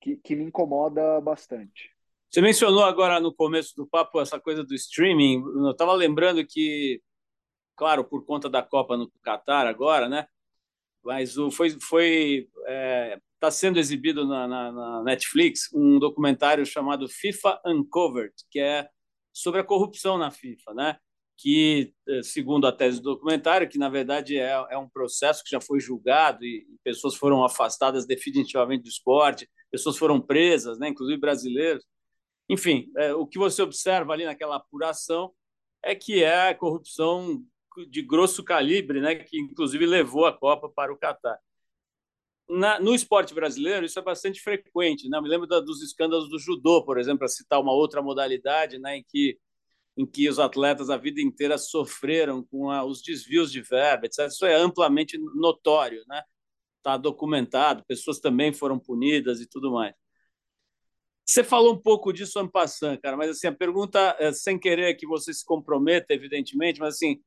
que, 0.01 0.17
que 0.17 0.37
me 0.37 0.45
incomoda 0.45 1.21
bastante. 1.21 1.91
Você 2.31 2.41
mencionou 2.41 2.85
agora 2.85 3.19
no 3.19 3.35
começo 3.35 3.75
do 3.75 3.85
papo 3.85 4.21
essa 4.21 4.39
coisa 4.39 4.63
do 4.63 4.73
streaming. 4.73 5.43
Eu 5.43 5.73
estava 5.73 5.93
lembrando 5.93 6.47
que, 6.47 7.03
claro, 7.75 8.05
por 8.05 8.25
conta 8.25 8.49
da 8.49 8.63
Copa 8.63 8.97
no 8.97 9.11
Catar 9.21 9.67
agora, 9.67 10.09
né? 10.09 10.29
Mas 11.03 11.37
o, 11.37 11.51
foi, 11.51 11.71
foi 11.81 12.49
é, 12.67 13.21
está 13.41 13.51
sendo 13.51 13.79
exibido 13.79 14.27
na, 14.27 14.47
na, 14.47 14.71
na, 14.71 15.03
Netflix 15.03 15.73
um 15.73 15.99
documentário 15.99 16.67
chamado 16.67 17.09
FIFA 17.09 17.59
Uncovered, 17.65 18.35
que 18.51 18.61
é 18.61 18.87
sobre 19.33 19.61
a 19.61 19.65
corrupção 19.65 20.19
na 20.19 20.31
FIFA, 20.31 20.75
né? 20.75 20.99
Que, 21.39 21.95
eh, 22.07 22.23
segundo 22.23 22.67
a 22.67 22.73
tese 22.73 23.01
do 23.01 23.15
documentário, 23.15 23.67
que 23.67 23.79
na 23.79 23.89
verdade 23.89 24.37
é, 24.37 24.51
é 24.71 24.77
um 24.77 24.91
processo 24.91 25.43
que 25.43 25.51
já 25.51 25.61
foi 25.61 25.81
julgado 25.81 26.45
e, 26.45 26.67
e 26.71 26.79
pessoas 26.85 27.15
foram 27.15 27.43
afastadas 27.43 28.07
definitivamente 28.07 28.83
do 28.83 28.91
esporte, 28.91 29.49
pessoas 29.71 29.97
foram 29.97 30.21
presas, 30.21 30.79
né? 30.79 30.89
Inclusive 30.89 31.19
brasileiros. 31.19 31.83
Enfim, 32.47 32.91
é, 32.99 33.15
o 33.15 33.27
que 33.27 33.39
você 33.39 33.63
observa 33.63 34.13
ali 34.13 34.27
naquela 34.27 34.57
apuração 34.57 35.33
é 35.83 35.95
que 35.95 36.23
é 36.23 36.53
corrupção 36.53 37.43
de 37.89 38.03
grosso 38.03 38.45
calibre, 38.45 39.01
né? 39.01 39.15
Que 39.15 39.41
inclusive 39.41 39.87
levou 39.87 40.27
a 40.27 40.33
Copa 40.37 40.69
para 40.69 40.93
o 40.93 40.99
Catar 40.99 41.39
na, 42.51 42.81
no 42.81 42.95
esporte 42.95 43.33
brasileiro 43.33 43.87
isso 43.87 43.99
é 43.99 44.03
bastante 44.03 44.41
frequente. 44.41 45.09
Né? 45.09 45.21
Me 45.21 45.29
lembro 45.29 45.47
da, 45.47 45.61
dos 45.61 45.83
escândalos 45.83 46.29
do 46.29 46.39
judô, 46.39 46.85
por 46.85 46.99
exemplo, 46.99 47.21
para 47.21 47.29
citar 47.29 47.61
uma 47.61 47.73
outra 47.73 48.03
modalidade 48.03 48.79
né, 48.79 48.99
em, 48.99 49.05
que, 49.09 49.39
em 49.97 50.05
que 50.07 50.29
os 50.29 50.39
atletas 50.39 50.91
a 50.91 50.97
vida 50.97 51.21
inteira 51.21 51.57
sofreram 51.59 52.43
com 52.45 52.71
a, 52.71 52.85
os 52.85 53.03
desvios 53.03 53.53
de 53.53 53.63
verba, 53.63 54.07
etc. 54.07 54.27
Isso 54.27 54.45
é 54.45 54.55
amplamente 54.55 55.19
notório, 55.35 56.03
né? 56.09 56.23
Está 56.79 56.97
documentado, 56.97 57.85
pessoas 57.87 58.19
também 58.21 58.53
foram 58.53 58.79
punidas 58.79 59.41
e 59.41 59.47
tudo 59.47 59.73
mais. 59.73 59.95
Você 61.27 61.45
falou 61.45 61.75
um 61.75 61.81
pouco 61.81 62.13
disso 62.13 62.41
ano 62.41 62.51
passando, 62.51 63.01
cara, 63.01 63.17
mas 63.17 63.31
assim, 63.31 63.47
a 63.47 63.53
pergunta, 63.55 64.17
é, 64.19 64.33
sem 64.33 64.59
querer 64.59 64.95
que 64.95 65.07
você 65.07 65.33
se 65.33 65.45
comprometa, 65.45 66.13
evidentemente, 66.13 66.81
mas 66.81 66.95
assim, 66.95 67.23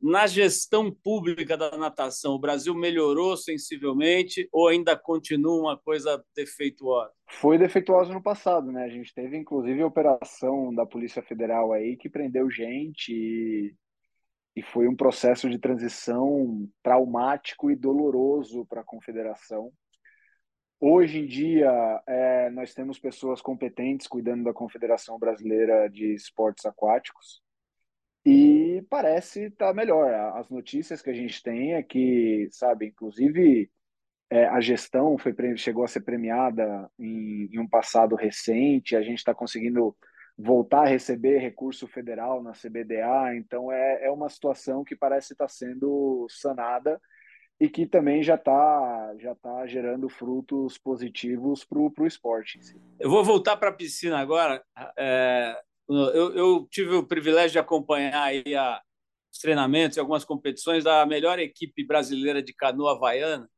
na 0.00 0.26
gestão 0.26 0.92
pública 0.92 1.56
da 1.56 1.76
natação, 1.76 2.34
o 2.34 2.38
Brasil 2.38 2.74
melhorou 2.74 3.36
sensivelmente 3.36 4.48
ou 4.52 4.68
ainda 4.68 4.96
continua 4.96 5.60
uma 5.60 5.76
coisa 5.76 6.22
defeituosa? 6.34 7.12
Foi 7.26 7.58
defeituosa 7.58 8.12
no 8.12 8.22
passado, 8.22 8.70
né? 8.70 8.84
A 8.84 8.88
gente 8.88 9.12
teve 9.12 9.36
inclusive 9.36 9.82
operação 9.82 10.72
da 10.72 10.86
Polícia 10.86 11.22
Federal 11.22 11.72
aí 11.72 11.96
que 11.96 12.08
prendeu 12.08 12.48
gente 12.48 13.12
e, 13.12 13.74
e 14.54 14.62
foi 14.62 14.86
um 14.86 14.94
processo 14.94 15.50
de 15.50 15.58
transição 15.58 16.68
traumático 16.82 17.70
e 17.70 17.76
doloroso 17.76 18.64
para 18.66 18.82
a 18.82 18.84
confederação. 18.84 19.72
Hoje 20.80 21.18
em 21.18 21.26
dia, 21.26 21.72
é, 22.06 22.50
nós 22.50 22.72
temos 22.72 23.00
pessoas 23.00 23.42
competentes 23.42 24.06
cuidando 24.06 24.44
da 24.44 24.52
Confederação 24.52 25.18
Brasileira 25.18 25.88
de 25.90 26.14
Esportes 26.14 26.64
Aquáticos 26.64 27.42
e 28.28 28.82
parece 28.90 29.44
estar 29.46 29.68
tá 29.68 29.74
melhor. 29.74 30.12
As 30.36 30.50
notícias 30.50 31.00
que 31.00 31.08
a 31.08 31.14
gente 31.14 31.42
tem 31.42 31.74
é 31.74 31.82
que, 31.82 32.48
sabe, 32.50 32.86
inclusive 32.86 33.70
é, 34.30 34.46
a 34.46 34.60
gestão 34.60 35.16
foi, 35.16 35.34
chegou 35.56 35.84
a 35.84 35.88
ser 35.88 36.02
premiada 36.02 36.90
em, 36.98 37.48
em 37.50 37.58
um 37.58 37.66
passado 37.66 38.14
recente, 38.14 38.94
a 38.94 39.00
gente 39.00 39.18
está 39.18 39.34
conseguindo 39.34 39.96
voltar 40.36 40.82
a 40.82 40.88
receber 40.88 41.38
recurso 41.38 41.88
federal 41.88 42.42
na 42.42 42.52
CBDA, 42.52 43.34
então 43.34 43.72
é, 43.72 44.04
é 44.04 44.10
uma 44.10 44.28
situação 44.28 44.84
que 44.84 44.94
parece 44.94 45.32
estar 45.32 45.46
tá 45.46 45.48
sendo 45.48 46.26
sanada 46.28 47.00
e 47.58 47.68
que 47.68 47.86
também 47.86 48.22
já 48.22 48.34
está 48.34 49.14
já 49.18 49.34
tá 49.34 49.66
gerando 49.66 50.08
frutos 50.08 50.78
positivos 50.78 51.64
para 51.64 51.78
o 51.80 52.06
esporte. 52.06 52.60
Eu 53.00 53.10
vou 53.10 53.24
voltar 53.24 53.56
para 53.56 53.70
a 53.70 53.74
piscina 53.74 54.18
agora. 54.18 54.62
É, 54.96 55.60
eu, 55.88 56.34
eu, 56.34 56.68
tive 56.70 56.94
o 56.94 57.06
privilégio 57.06 57.52
de 57.52 57.58
acompanhar 57.58 58.22
aí 58.22 58.54
a, 58.54 58.80
os 59.32 59.38
treinamentos 59.38 59.96
e 59.96 60.00
algumas 60.00 60.24
competições 60.24 60.84
da 60.84 61.06
melhor 61.06 61.38
equipe 61.38 61.84
brasileira 61.84 62.42
de 62.42 62.52
canoa 62.52 62.92
havaiana, 62.92 63.50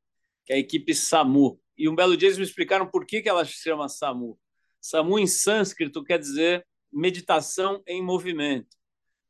que 0.47 0.53
é 0.53 0.57
a 0.57 0.59
equipe 0.59 0.95
SAMU. 0.95 1.61
E 1.77 1.89
um 1.89 1.95
belo 1.95 2.17
dia 2.17 2.29
eles 2.29 2.39
me 2.39 2.45
explicaram 2.45 2.87
por 2.87 3.05
que, 3.05 3.21
que 3.21 3.29
ela 3.29 3.45
se 3.45 3.53
chama 3.53 3.89
SAMU. 3.89 4.39
SAMU 4.81 5.19
em 5.19 5.27
sânscrito 5.27 6.05
quer 6.05 6.19
dizer 6.19 6.67
meditação 6.93 7.83
em 7.87 8.03
movimento, 8.03 8.77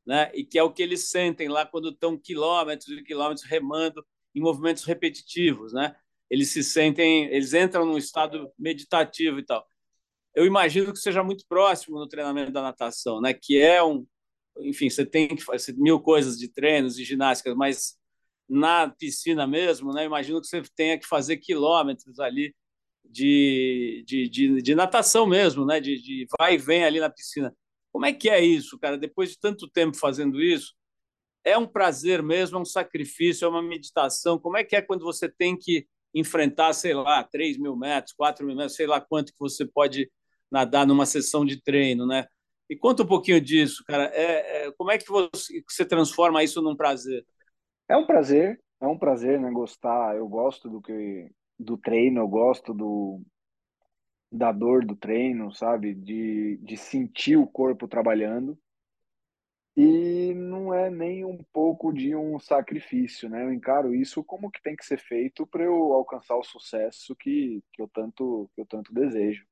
né? 0.07 0.31
E 0.35 0.45
que 0.45 0.59
é 0.59 0.63
o 0.63 0.73
que 0.73 0.83
eles 0.83 1.09
sentem 1.11 1.49
lá 1.49 1.65
quando 1.65 1.91
estão 1.91 2.19
quilômetros 2.19 2.89
e 2.89 3.03
quilômetros 3.03 3.47
remando 3.47 4.05
em 4.35 4.41
movimentos 4.41 4.85
repetitivos, 4.85 5.73
né? 5.73 5.97
Eles 6.29 6.51
se 6.51 6.63
sentem, 6.63 7.27
eles 7.27 7.55
entram 7.55 7.85
num 7.85 7.99
estado 7.99 8.53
meditativo 8.59 9.39
e 9.39 9.45
tal 9.45 9.67
eu 10.35 10.47
imagino 10.47 10.93
que 10.93 10.99
seja 10.99 11.23
muito 11.23 11.45
próximo 11.49 11.99
no 11.99 12.09
treinamento 12.09 12.53
da 12.53 12.63
natação, 12.63 13.21
né? 13.21 13.35
Que 13.35 13.61
é 13.61 13.83
um, 13.83 14.07
enfim, 14.59 14.89
você 14.91 15.05
tem 15.05 15.29
que 15.29 15.43
fazer 15.43 15.75
mil 15.77 16.01
coisas 16.01 16.39
de 16.39 16.49
treinos 16.49 16.99
e 16.99 17.05
ginásticas, 17.05 17.55
mas 17.55 17.99
na 18.49 18.89
piscina 18.91 19.47
mesmo, 19.47 19.93
né? 19.93 20.05
Imagino 20.05 20.41
que 20.41 20.47
você 20.47 20.63
tenha 20.75 20.99
que 20.99 21.07
fazer 21.07 21.37
quilômetros 21.39 22.19
ali 22.21 22.55
de, 23.05 24.05
de, 24.07 24.29
de, 24.29 24.63
de 24.63 24.75
natação 24.75 25.27
mesmo, 25.27 25.65
né? 25.65 25.81
De, 25.81 26.01
de 26.01 26.27
vai 26.39 26.55
e 26.55 26.59
vem 26.59 26.85
ali 26.85 27.01
na 27.01 27.11
piscina. 27.11 27.55
Como 27.93 28.07
é 28.07 28.13
que 28.13 28.29
é 28.29 28.41
isso, 28.41 28.79
cara? 28.79 28.97
Depois 28.97 29.31
de 29.31 29.39
tanto 29.39 29.69
tempo 29.69 29.97
fazendo 29.97 30.41
isso, 30.41 30.75
é 31.45 31.57
um 31.59 31.67
prazer 31.67 32.23
mesmo, 32.23 32.59
é 32.59 32.61
um 32.61 32.65
sacrifício, 32.65 33.45
é 33.45 33.49
uma 33.49 33.63
meditação. 33.63 34.39
Como 34.39 34.57
é 34.57 34.65
que 34.65 34.77
é 34.77 34.83
quando 34.83 35.05
você 35.05 35.29
tem 35.29 35.57
que 35.57 35.87
enfrentar, 36.15 36.73
sei 36.73 36.95
lá, 36.95 37.23
3 37.25 37.57
mil 37.59 37.77
metros, 37.77 38.13
4 38.15 38.45
mil 38.45 38.57
metros, 38.57 38.77
sei 38.77 38.87
lá 38.87 39.01
quanto 39.01 39.33
que 39.33 39.39
você 39.39 39.65
pode 39.65 40.11
nadar 40.51 40.87
numa 40.87 41.07
sessão 41.07 41.45
de 41.45 41.63
treino, 41.63 42.07
né? 42.07 42.27
E 42.69 42.77
conta 42.77 43.03
um 43.03 43.07
pouquinho 43.07 43.41
disso, 43.41 43.83
cara. 43.87 44.05
É, 44.15 44.67
é, 44.67 44.73
como 44.73 44.91
é 44.91 44.99
que 44.99 45.09
você, 45.09 45.63
você 45.69 45.85
transforma 45.85 46.43
isso 46.43 46.63
num 46.63 46.77
prazer? 46.77 47.27
É 47.89 47.97
um 47.97 48.07
prazer, 48.07 48.61
é 48.81 48.87
um 48.87 48.99
prazer, 48.99 49.41
né? 49.41 49.51
Gostar. 49.51 50.17
Eu 50.17 50.29
gosto 50.29 50.69
do 50.71 50.81
que 50.81 51.31
do 51.59 51.77
treino, 51.77 52.21
eu 52.21 52.29
gosto 52.29 52.73
do 52.73 53.21
da 54.33 54.53
dor 54.53 54.85
do 54.85 54.95
treino, 54.95 55.53
sabe? 55.53 55.93
De, 55.93 56.57
de 56.59 56.77
sentir 56.77 57.37
o 57.37 57.47
corpo 57.47 57.89
trabalhando. 57.89 58.57
E 59.77 60.35
não 60.35 60.75
é 60.75 60.91
nem 60.91 61.25
um 61.25 61.43
pouco 61.53 61.93
de 61.93 62.15
um 62.15 62.39
sacrifício, 62.39 63.29
né? 63.29 63.45
Eu 63.45 63.53
encaro 63.53 63.95
isso 63.95 64.23
como 64.23 64.51
que 64.51 64.63
tem 64.63 64.77
que 64.77 64.85
ser 64.85 64.99
feito 64.99 65.47
para 65.47 65.65
eu 65.65 65.93
alcançar 65.93 66.37
o 66.37 66.45
sucesso 66.45 67.17
que, 67.17 67.63
que 67.73 67.81
eu 67.83 67.89
tanto 67.89 68.51
que 68.55 68.61
eu 68.61 68.67
tanto 68.67 68.93
desejo. 68.93 69.45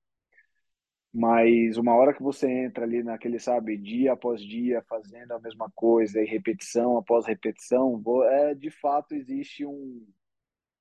Mas 1.12 1.76
uma 1.76 1.94
hora 1.94 2.12
que 2.12 2.22
você 2.22 2.48
entra 2.50 2.84
ali 2.84 3.02
naquele, 3.02 3.38
sabe, 3.38 3.76
dia 3.76 4.12
após 4.12 4.42
dia, 4.42 4.82
fazendo 4.88 5.32
a 5.32 5.40
mesma 5.40 5.70
coisa 5.74 6.20
e 6.20 6.26
repetição 6.26 6.98
após 6.98 7.26
repetição, 7.26 8.02
é, 8.30 8.54
de 8.54 8.70
fato 8.70 9.14
existe 9.14 9.64
um 9.64 10.06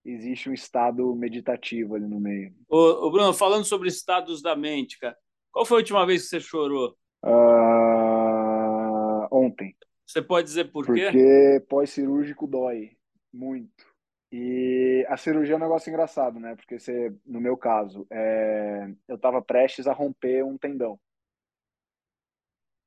existe 0.06 0.50
um 0.50 0.54
estado 0.54 1.14
meditativo 1.16 1.96
ali 1.96 2.08
no 2.08 2.20
meio. 2.20 2.54
Ô, 2.70 2.78
ô, 2.78 3.12
Bruno, 3.12 3.34
falando 3.34 3.66
sobre 3.66 3.90
estados 3.90 4.42
da 4.42 4.56
mente, 4.56 4.98
cara, 4.98 5.18
qual 5.52 5.66
foi 5.66 5.78
a 5.78 5.82
última 5.82 6.06
vez 6.06 6.24
que 6.24 6.30
você 6.30 6.40
chorou? 6.40 6.96
Uh, 7.26 8.08
ontem. 9.30 9.76
Você 10.06 10.22
pode 10.22 10.48
dizer 10.48 10.72
por 10.72 10.86
quê? 10.86 11.10
Porque 11.12 11.66
pós-cirúrgico 11.68 12.48
dói 12.48 12.92
muito. 13.34 13.87
E 14.32 15.06
a 15.08 15.18
cirurgia 15.18 15.54
é 15.54 15.58
um 15.58 15.62
negócio 15.62 15.90
engraçado, 15.90 16.40
né? 16.40 16.56
Porque 16.56 16.80
você, 16.80 17.16
no 17.26 17.40
meu 17.40 17.58
caso, 17.58 18.06
é... 18.12 18.90
eu 19.08 19.16
estava 19.16 19.42
prestes 19.42 19.88
a 19.88 19.94
romper 19.94 20.44
um 20.44 20.58
tendão. 20.58 21.00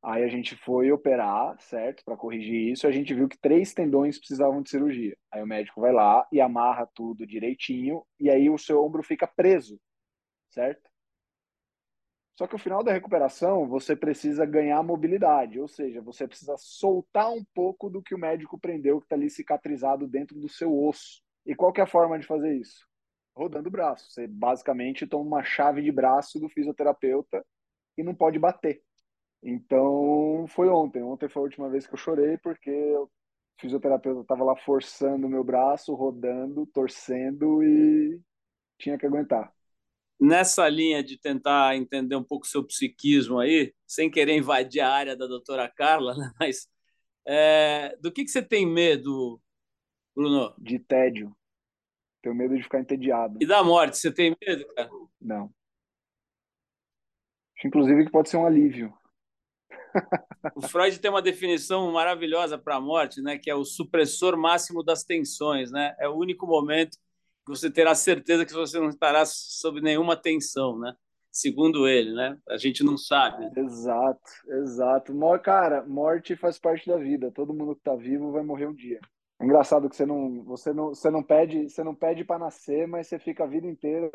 Aí 0.03 0.22
a 0.24 0.28
gente 0.28 0.57
foi 0.57 0.91
operar, 0.91 1.59
certo? 1.61 2.03
Para 2.05 2.16
corrigir 2.16 2.72
isso, 2.72 2.86
a 2.86 2.91
gente 2.91 3.14
viu 3.14 3.28
que 3.28 3.38
três 3.38 3.74
tendões 3.74 4.18
precisavam 4.18 4.62
de 4.62 4.70
cirurgia. 4.70 5.16
Aí 5.30 5.43
o 5.43 5.47
médico 5.47 5.80
vai 5.80 5.93
lá 5.93 6.26
e 6.32 6.41
amarra 6.41 6.88
tudo 6.95 7.26
direitinho, 7.26 8.03
e 8.18 8.30
aí 8.30 8.49
o 8.49 8.57
seu 8.57 8.82
ombro 8.82 9.03
fica 9.03 9.26
preso, 9.26 9.78
certo? 10.51 10.88
Só 12.38 12.47
que 12.47 12.55
no 12.55 12.59
final 12.59 12.82
da 12.82 12.93
recuperação, 12.93 13.68
você 13.68 13.95
precisa 13.95 14.47
ganhar 14.47 14.82
mobilidade, 14.82 15.61
ou 15.61 15.68
seja, 15.68 16.01
você 16.01 16.26
precisa 16.26 16.57
soltar 16.57 17.30
um 17.30 17.45
pouco 17.55 17.91
do 17.91 18.03
que 18.03 18.14
o 18.14 18.18
médico 18.18 18.59
prendeu, 18.59 18.99
que 18.99 19.05
está 19.05 19.14
ali 19.14 19.28
cicatrizado 19.28 20.09
dentro 20.09 20.41
do 20.41 20.49
seu 20.49 20.74
osso. 20.74 21.22
E 21.47 21.55
qual 21.55 21.72
que 21.72 21.80
é 21.80 21.84
a 21.84 21.86
forma 21.86 22.18
de 22.18 22.26
fazer 22.26 22.55
isso? 22.55 22.86
Rodando 23.34 23.68
o 23.68 23.72
braço. 23.72 24.11
Você 24.11 24.26
basicamente 24.26 25.07
toma 25.07 25.24
uma 25.24 25.43
chave 25.43 25.82
de 25.82 25.91
braço 25.91 26.38
do 26.38 26.49
fisioterapeuta 26.49 27.45
e 27.97 28.03
não 28.03 28.14
pode 28.14 28.38
bater. 28.38 28.82
Então, 29.43 30.47
foi 30.49 30.68
ontem. 30.68 31.03
Ontem 31.03 31.28
foi 31.28 31.41
a 31.41 31.45
última 31.45 31.68
vez 31.68 31.86
que 31.86 31.95
eu 31.95 31.99
chorei, 31.99 32.36
porque 32.38 32.70
o 32.70 33.09
fisioterapeuta 33.59 34.20
estava 34.20 34.45
lá 34.45 34.57
forçando 34.57 35.26
o 35.26 35.30
meu 35.30 35.43
braço, 35.43 35.95
rodando, 35.95 36.66
torcendo 36.66 37.62
e 37.62 38.20
tinha 38.78 38.99
que 38.99 39.07
aguentar. 39.07 39.53
Nessa 40.20 40.68
linha 40.68 41.03
de 41.03 41.18
tentar 41.18 41.76
entender 41.76 42.16
um 42.16 42.24
pouco 42.24 42.45
o 42.45 42.49
seu 42.49 42.62
psiquismo 42.62 43.38
aí, 43.38 43.72
sem 43.86 44.11
querer 44.11 44.36
invadir 44.36 44.80
a 44.80 44.91
área 44.91 45.16
da 45.16 45.26
doutora 45.26 45.68
Carla, 45.68 46.14
né? 46.16 46.30
mas 46.38 46.68
é, 47.26 47.97
do 48.01 48.12
que, 48.12 48.24
que 48.24 48.30
você 48.30 48.43
tem 48.43 48.66
medo, 48.66 49.41
Bruno? 50.14 50.54
De 50.58 50.78
tédio. 50.78 51.34
Tenho 52.22 52.34
medo 52.34 52.56
de 52.56 52.62
ficar 52.62 52.80
entediado. 52.80 53.38
E 53.40 53.46
da 53.46 53.62
morte, 53.62 53.96
você 53.96 54.12
tem 54.12 54.36
medo, 54.46 54.66
cara? 54.74 54.90
Não. 55.20 55.52
Inclusive 57.64 58.04
que 58.04 58.11
pode 58.11 58.28
ser 58.28 58.36
um 58.36 58.46
alívio. 58.46 58.92
O 60.54 60.62
Freud 60.62 60.98
tem 60.98 61.11
uma 61.11 61.20
definição 61.20 61.92
maravilhosa 61.92 62.56
para 62.56 62.76
a 62.76 62.80
morte, 62.80 63.20
né, 63.20 63.36
que 63.36 63.50
é 63.50 63.54
o 63.54 63.64
supressor 63.64 64.38
máximo 64.38 64.82
das 64.82 65.04
tensões, 65.04 65.70
né? 65.70 65.94
É 65.98 66.08
o 66.08 66.16
único 66.16 66.46
momento 66.46 66.96
que 67.44 67.50
você 67.50 67.70
terá 67.70 67.94
certeza 67.94 68.46
que 68.46 68.52
você 68.52 68.78
não 68.78 68.88
estará 68.88 69.24
sob 69.26 69.80
nenhuma 69.80 70.16
tensão, 70.16 70.78
né? 70.78 70.94
Segundo 71.30 71.86
ele, 71.86 72.12
né? 72.12 72.38
A 72.48 72.56
gente 72.56 72.82
não 72.82 72.96
sabe. 72.96 73.50
Exato, 73.58 74.30
exato. 74.48 75.12
Cara, 75.42 75.84
morte 75.86 76.34
faz 76.34 76.58
parte 76.58 76.88
da 76.88 76.96
vida. 76.96 77.30
Todo 77.30 77.54
mundo 77.54 77.74
que 77.74 77.80
está 77.80 77.94
vivo 77.94 78.32
vai 78.32 78.42
morrer 78.42 78.66
um 78.66 78.74
dia. 78.74 79.00
É 79.41 79.45
engraçado 79.45 79.88
que 79.88 79.97
você 79.97 80.05
não, 80.05 80.45
você 80.45 80.72
não, 80.72 80.88
você 80.88 81.11
não 81.11 81.22
pede, 81.22 81.70
você 81.70 81.82
não 81.82 81.95
pede 81.95 82.24
para 82.24 82.38
nascer, 82.38 82.86
mas 82.86 83.07
você 83.07 83.18
fica 83.18 83.45
a 83.45 83.47
vida 83.47 83.66
inteira 83.66 84.11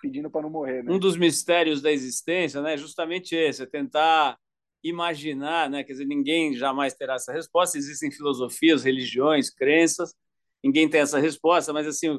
pedindo 0.00 0.30
para 0.30 0.42
não 0.42 0.50
morrer, 0.50 0.82
né? 0.82 0.90
Um 0.90 0.98
dos 0.98 1.16
mistérios 1.16 1.82
da 1.82 1.92
existência, 1.92 2.60
né, 2.60 2.74
é 2.74 2.76
justamente 2.76 3.36
esse, 3.36 3.62
é 3.62 3.66
tentar 3.66 4.36
imaginar, 4.82 5.70
né? 5.70 5.84
Quer 5.84 5.92
dizer, 5.92 6.06
ninguém 6.06 6.54
jamais 6.54 6.94
terá 6.94 7.14
essa 7.14 7.32
resposta. 7.32 7.78
Existem 7.78 8.10
filosofias, 8.10 8.82
religiões, 8.82 9.50
crenças, 9.50 10.14
ninguém 10.62 10.88
tem 10.88 11.02
essa 11.02 11.20
resposta, 11.20 11.72
mas 11.72 11.86
assim, 11.86 12.18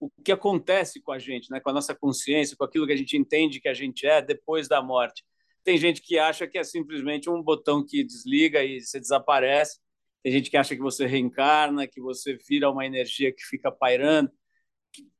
o, 0.00 0.10
que 0.22 0.32
acontece 0.32 1.00
com 1.00 1.12
a 1.12 1.18
gente, 1.18 1.50
né? 1.50 1.60
Com 1.60 1.70
a 1.70 1.72
nossa 1.72 1.94
consciência, 1.94 2.56
com 2.56 2.64
aquilo 2.64 2.86
que 2.86 2.92
a 2.92 2.96
gente 2.96 3.16
entende 3.16 3.60
que 3.60 3.68
a 3.68 3.74
gente 3.74 4.06
é 4.06 4.20
depois 4.20 4.68
da 4.68 4.82
morte. 4.82 5.24
Tem 5.62 5.78
gente 5.78 6.02
que 6.02 6.18
acha 6.18 6.46
que 6.46 6.58
é 6.58 6.64
simplesmente 6.64 7.30
um 7.30 7.42
botão 7.42 7.84
que 7.86 8.04
desliga 8.04 8.62
e 8.62 8.80
você 8.80 9.00
desaparece. 9.00 9.78
Tem 10.24 10.32
gente 10.32 10.50
que 10.50 10.56
acha 10.56 10.74
que 10.74 10.80
você 10.80 11.06
reencarna, 11.06 11.86
que 11.86 12.00
você 12.00 12.38
vira 12.48 12.70
uma 12.70 12.86
energia 12.86 13.30
que 13.30 13.44
fica 13.44 13.70
pairando. 13.70 14.32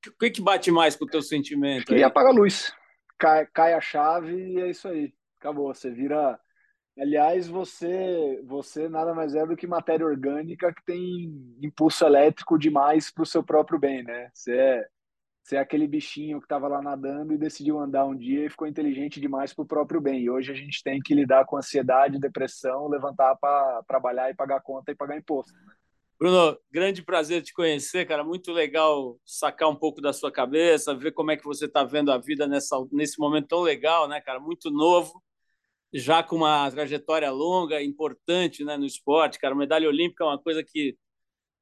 O 0.09 0.19
que, 0.19 0.31
que 0.31 0.41
bate 0.41 0.71
mais 0.71 0.97
com 0.97 1.05
o 1.05 1.09
teu 1.09 1.21
sentimento? 1.21 1.95
E 1.95 2.03
apaga 2.03 2.31
a 2.31 2.33
luz. 2.33 2.73
Cai, 3.19 3.47
cai 3.53 3.75
a 3.75 3.81
chave 3.83 4.35
e 4.35 4.61
é 4.61 4.71
isso 4.71 4.89
aí. 4.89 5.13
Acabou. 5.39 5.75
Você 5.75 5.91
vira 5.91 6.41
Aliás, 6.97 7.49
você, 7.49 8.41
você 8.45 8.89
nada 8.89 9.13
mais 9.13 9.35
é 9.35 9.45
do 9.45 9.57
que 9.57 9.67
matéria 9.67 10.07
orgânica 10.07 10.73
que 10.73 10.85
tem 10.85 11.57
impulso 11.61 12.07
elétrico 12.07 12.57
demais 12.57 13.11
para 13.11 13.25
o 13.25 13.27
seu 13.27 13.43
próprio 13.43 13.81
bem, 13.81 14.05
né? 14.05 14.31
Você 14.33 14.57
é, 14.57 14.87
você 15.45 15.57
é 15.57 15.59
aquele 15.59 15.87
bichinho 15.87 16.39
que 16.41 16.47
estava 16.47 16.67
lá 16.67 16.81
nadando 16.81 17.35
e 17.35 17.39
decidiu 17.39 17.79
andar 17.79 18.07
um 18.07 18.17
dia 18.17 18.47
e 18.47 18.51
ficou 18.51 18.67
inteligente 18.67 19.21
demais 19.21 19.53
para 19.53 19.63
o 19.63 19.67
próprio 19.67 20.01
bem. 20.01 20.23
E 20.23 20.31
hoje 20.31 20.51
a 20.51 20.55
gente 20.55 20.83
tem 20.83 20.99
que 21.01 21.15
lidar 21.15 21.45
com 21.45 21.59
ansiedade, 21.59 22.19
depressão, 22.19 22.89
levantar 22.89 23.37
para 23.37 23.83
trabalhar 23.87 24.31
e 24.31 24.35
pagar 24.35 24.63
conta 24.63 24.91
e 24.91 24.95
pagar 24.95 25.19
imposto. 25.19 25.53
Né? 25.53 25.75
Bruno, 26.19 26.57
grande 26.71 27.03
prazer 27.03 27.43
te 27.43 27.53
conhecer, 27.53 28.07
cara. 28.07 28.25
Muito 28.25 28.53
legal 28.53 29.21
sacar 29.23 29.69
um 29.69 29.77
pouco 29.77 30.01
da 30.01 30.15
sua 30.15 30.33
cabeça, 30.33 30.95
ver 30.95 31.13
como 31.13 31.31
é 31.31 31.37
que 31.37 31.45
você 31.45 31.67
está 31.67 31.85
vendo 31.85 32.11
a 32.11 32.17
vida 32.17 32.47
nessa, 32.47 32.77
nesse 32.91 33.19
momento 33.19 33.49
tão 33.49 33.61
legal, 33.61 34.09
né, 34.09 34.23
cara? 34.23 34.41
Muito 34.41 34.71
novo 34.71 35.23
já 35.93 36.23
com 36.23 36.37
uma 36.37 36.71
trajetória 36.71 37.31
longa, 37.31 37.83
importante 37.83 38.65
né, 38.65 38.79
no 38.79 38.87
esporte, 38.87 39.39
cara. 39.39 39.55
Medalha 39.55 39.89
olímpica 39.89 40.25
é 40.25 40.27
uma 40.27 40.39
coisa 40.39 40.65
que, 40.65 40.97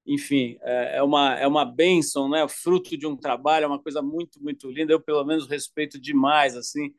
enfim, 0.07 0.59
é, 0.63 0.99
é 0.99 1.03
uma, 1.03 1.39
é 1.39 1.47
uma 1.47 1.65
bênção, 1.65 2.29
né? 2.29 2.47
fruto 2.49 2.97
de 2.97 3.07
um 3.07 3.17
trabalho, 3.17 3.65
é 3.65 3.67
uma 3.67 3.83
coisa 3.83 4.03
muito, 4.03 4.43
muito 4.43 4.71
linda. 4.71 4.93
Eu, 4.93 5.01
pelo 5.01 5.25
menos, 5.25 5.47
respeito 5.47 6.01
demais 6.01 6.57
assim, 6.57 6.93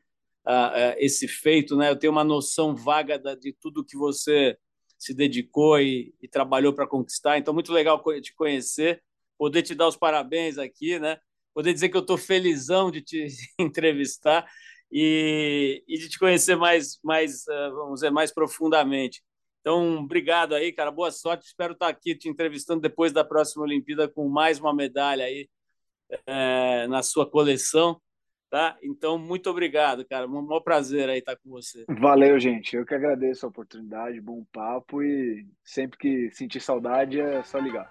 esse 0.98 1.28
feito. 1.28 1.76
Né? 1.76 1.90
Eu 1.90 1.96
tenho 1.96 2.12
uma 2.12 2.24
noção 2.24 2.74
vaga 2.74 3.18
de 3.18 3.52
tudo 3.60 3.84
que 3.84 3.96
você 3.96 4.56
se 4.98 5.12
dedicou 5.14 5.78
e, 5.80 6.14
e 6.22 6.28
trabalhou 6.28 6.72
para 6.72 6.86
conquistar. 6.86 7.38
Então, 7.38 7.52
muito 7.52 7.72
legal 7.72 8.02
te 8.22 8.34
conhecer, 8.34 9.02
poder 9.36 9.62
te 9.62 9.74
dar 9.74 9.88
os 9.88 9.96
parabéns 9.96 10.56
aqui, 10.58 10.98
né? 10.98 11.18
poder 11.54 11.72
dizer 11.72 11.88
que 11.88 11.96
eu 11.96 12.00
estou 12.00 12.18
felizão 12.18 12.90
de 12.90 13.00
te 13.00 13.26
entrevistar 13.58 14.46
e, 14.90 15.82
e 15.86 15.98
de 15.98 16.08
te 16.08 16.18
conhecer 16.18 16.56
mais, 16.56 16.98
mais 17.02 17.44
uh, 17.46 17.74
vamos 17.74 17.94
dizer, 17.94 18.10
mais 18.10 18.32
profundamente. 18.32 19.22
Então, 19.64 20.00
obrigado 20.00 20.54
aí, 20.54 20.70
cara. 20.70 20.90
Boa 20.90 21.10
sorte. 21.10 21.46
Espero 21.46 21.72
estar 21.72 21.88
aqui 21.88 22.14
te 22.14 22.28
entrevistando 22.28 22.82
depois 22.82 23.14
da 23.14 23.24
próxima 23.24 23.62
Olimpíada 23.62 24.06
com 24.06 24.28
mais 24.28 24.60
uma 24.60 24.74
medalha 24.74 25.24
aí 25.24 25.48
é, 26.26 26.86
na 26.86 27.02
sua 27.02 27.24
coleção. 27.24 27.98
Tá? 28.50 28.76
Então, 28.82 29.16
muito 29.16 29.48
obrigado, 29.48 30.04
cara. 30.04 30.28
Um 30.28 30.42
maior 30.42 30.60
prazer 30.60 31.08
aí 31.08 31.20
estar 31.20 31.36
com 31.36 31.48
você. 31.48 31.86
Valeu, 31.88 32.38
gente. 32.38 32.76
Eu 32.76 32.84
que 32.84 32.94
agradeço 32.94 33.46
a 33.46 33.48
oportunidade, 33.48 34.20
bom 34.20 34.44
papo 34.52 35.02
e 35.02 35.46
sempre 35.64 35.98
que 35.98 36.30
sentir 36.30 36.60
saudade 36.60 37.18
é 37.18 37.42
só 37.42 37.58
ligar. 37.58 37.90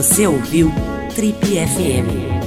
Você 0.00 0.26
ouviu 0.26 0.72
Trip 1.14 1.36
FM. 1.44 2.39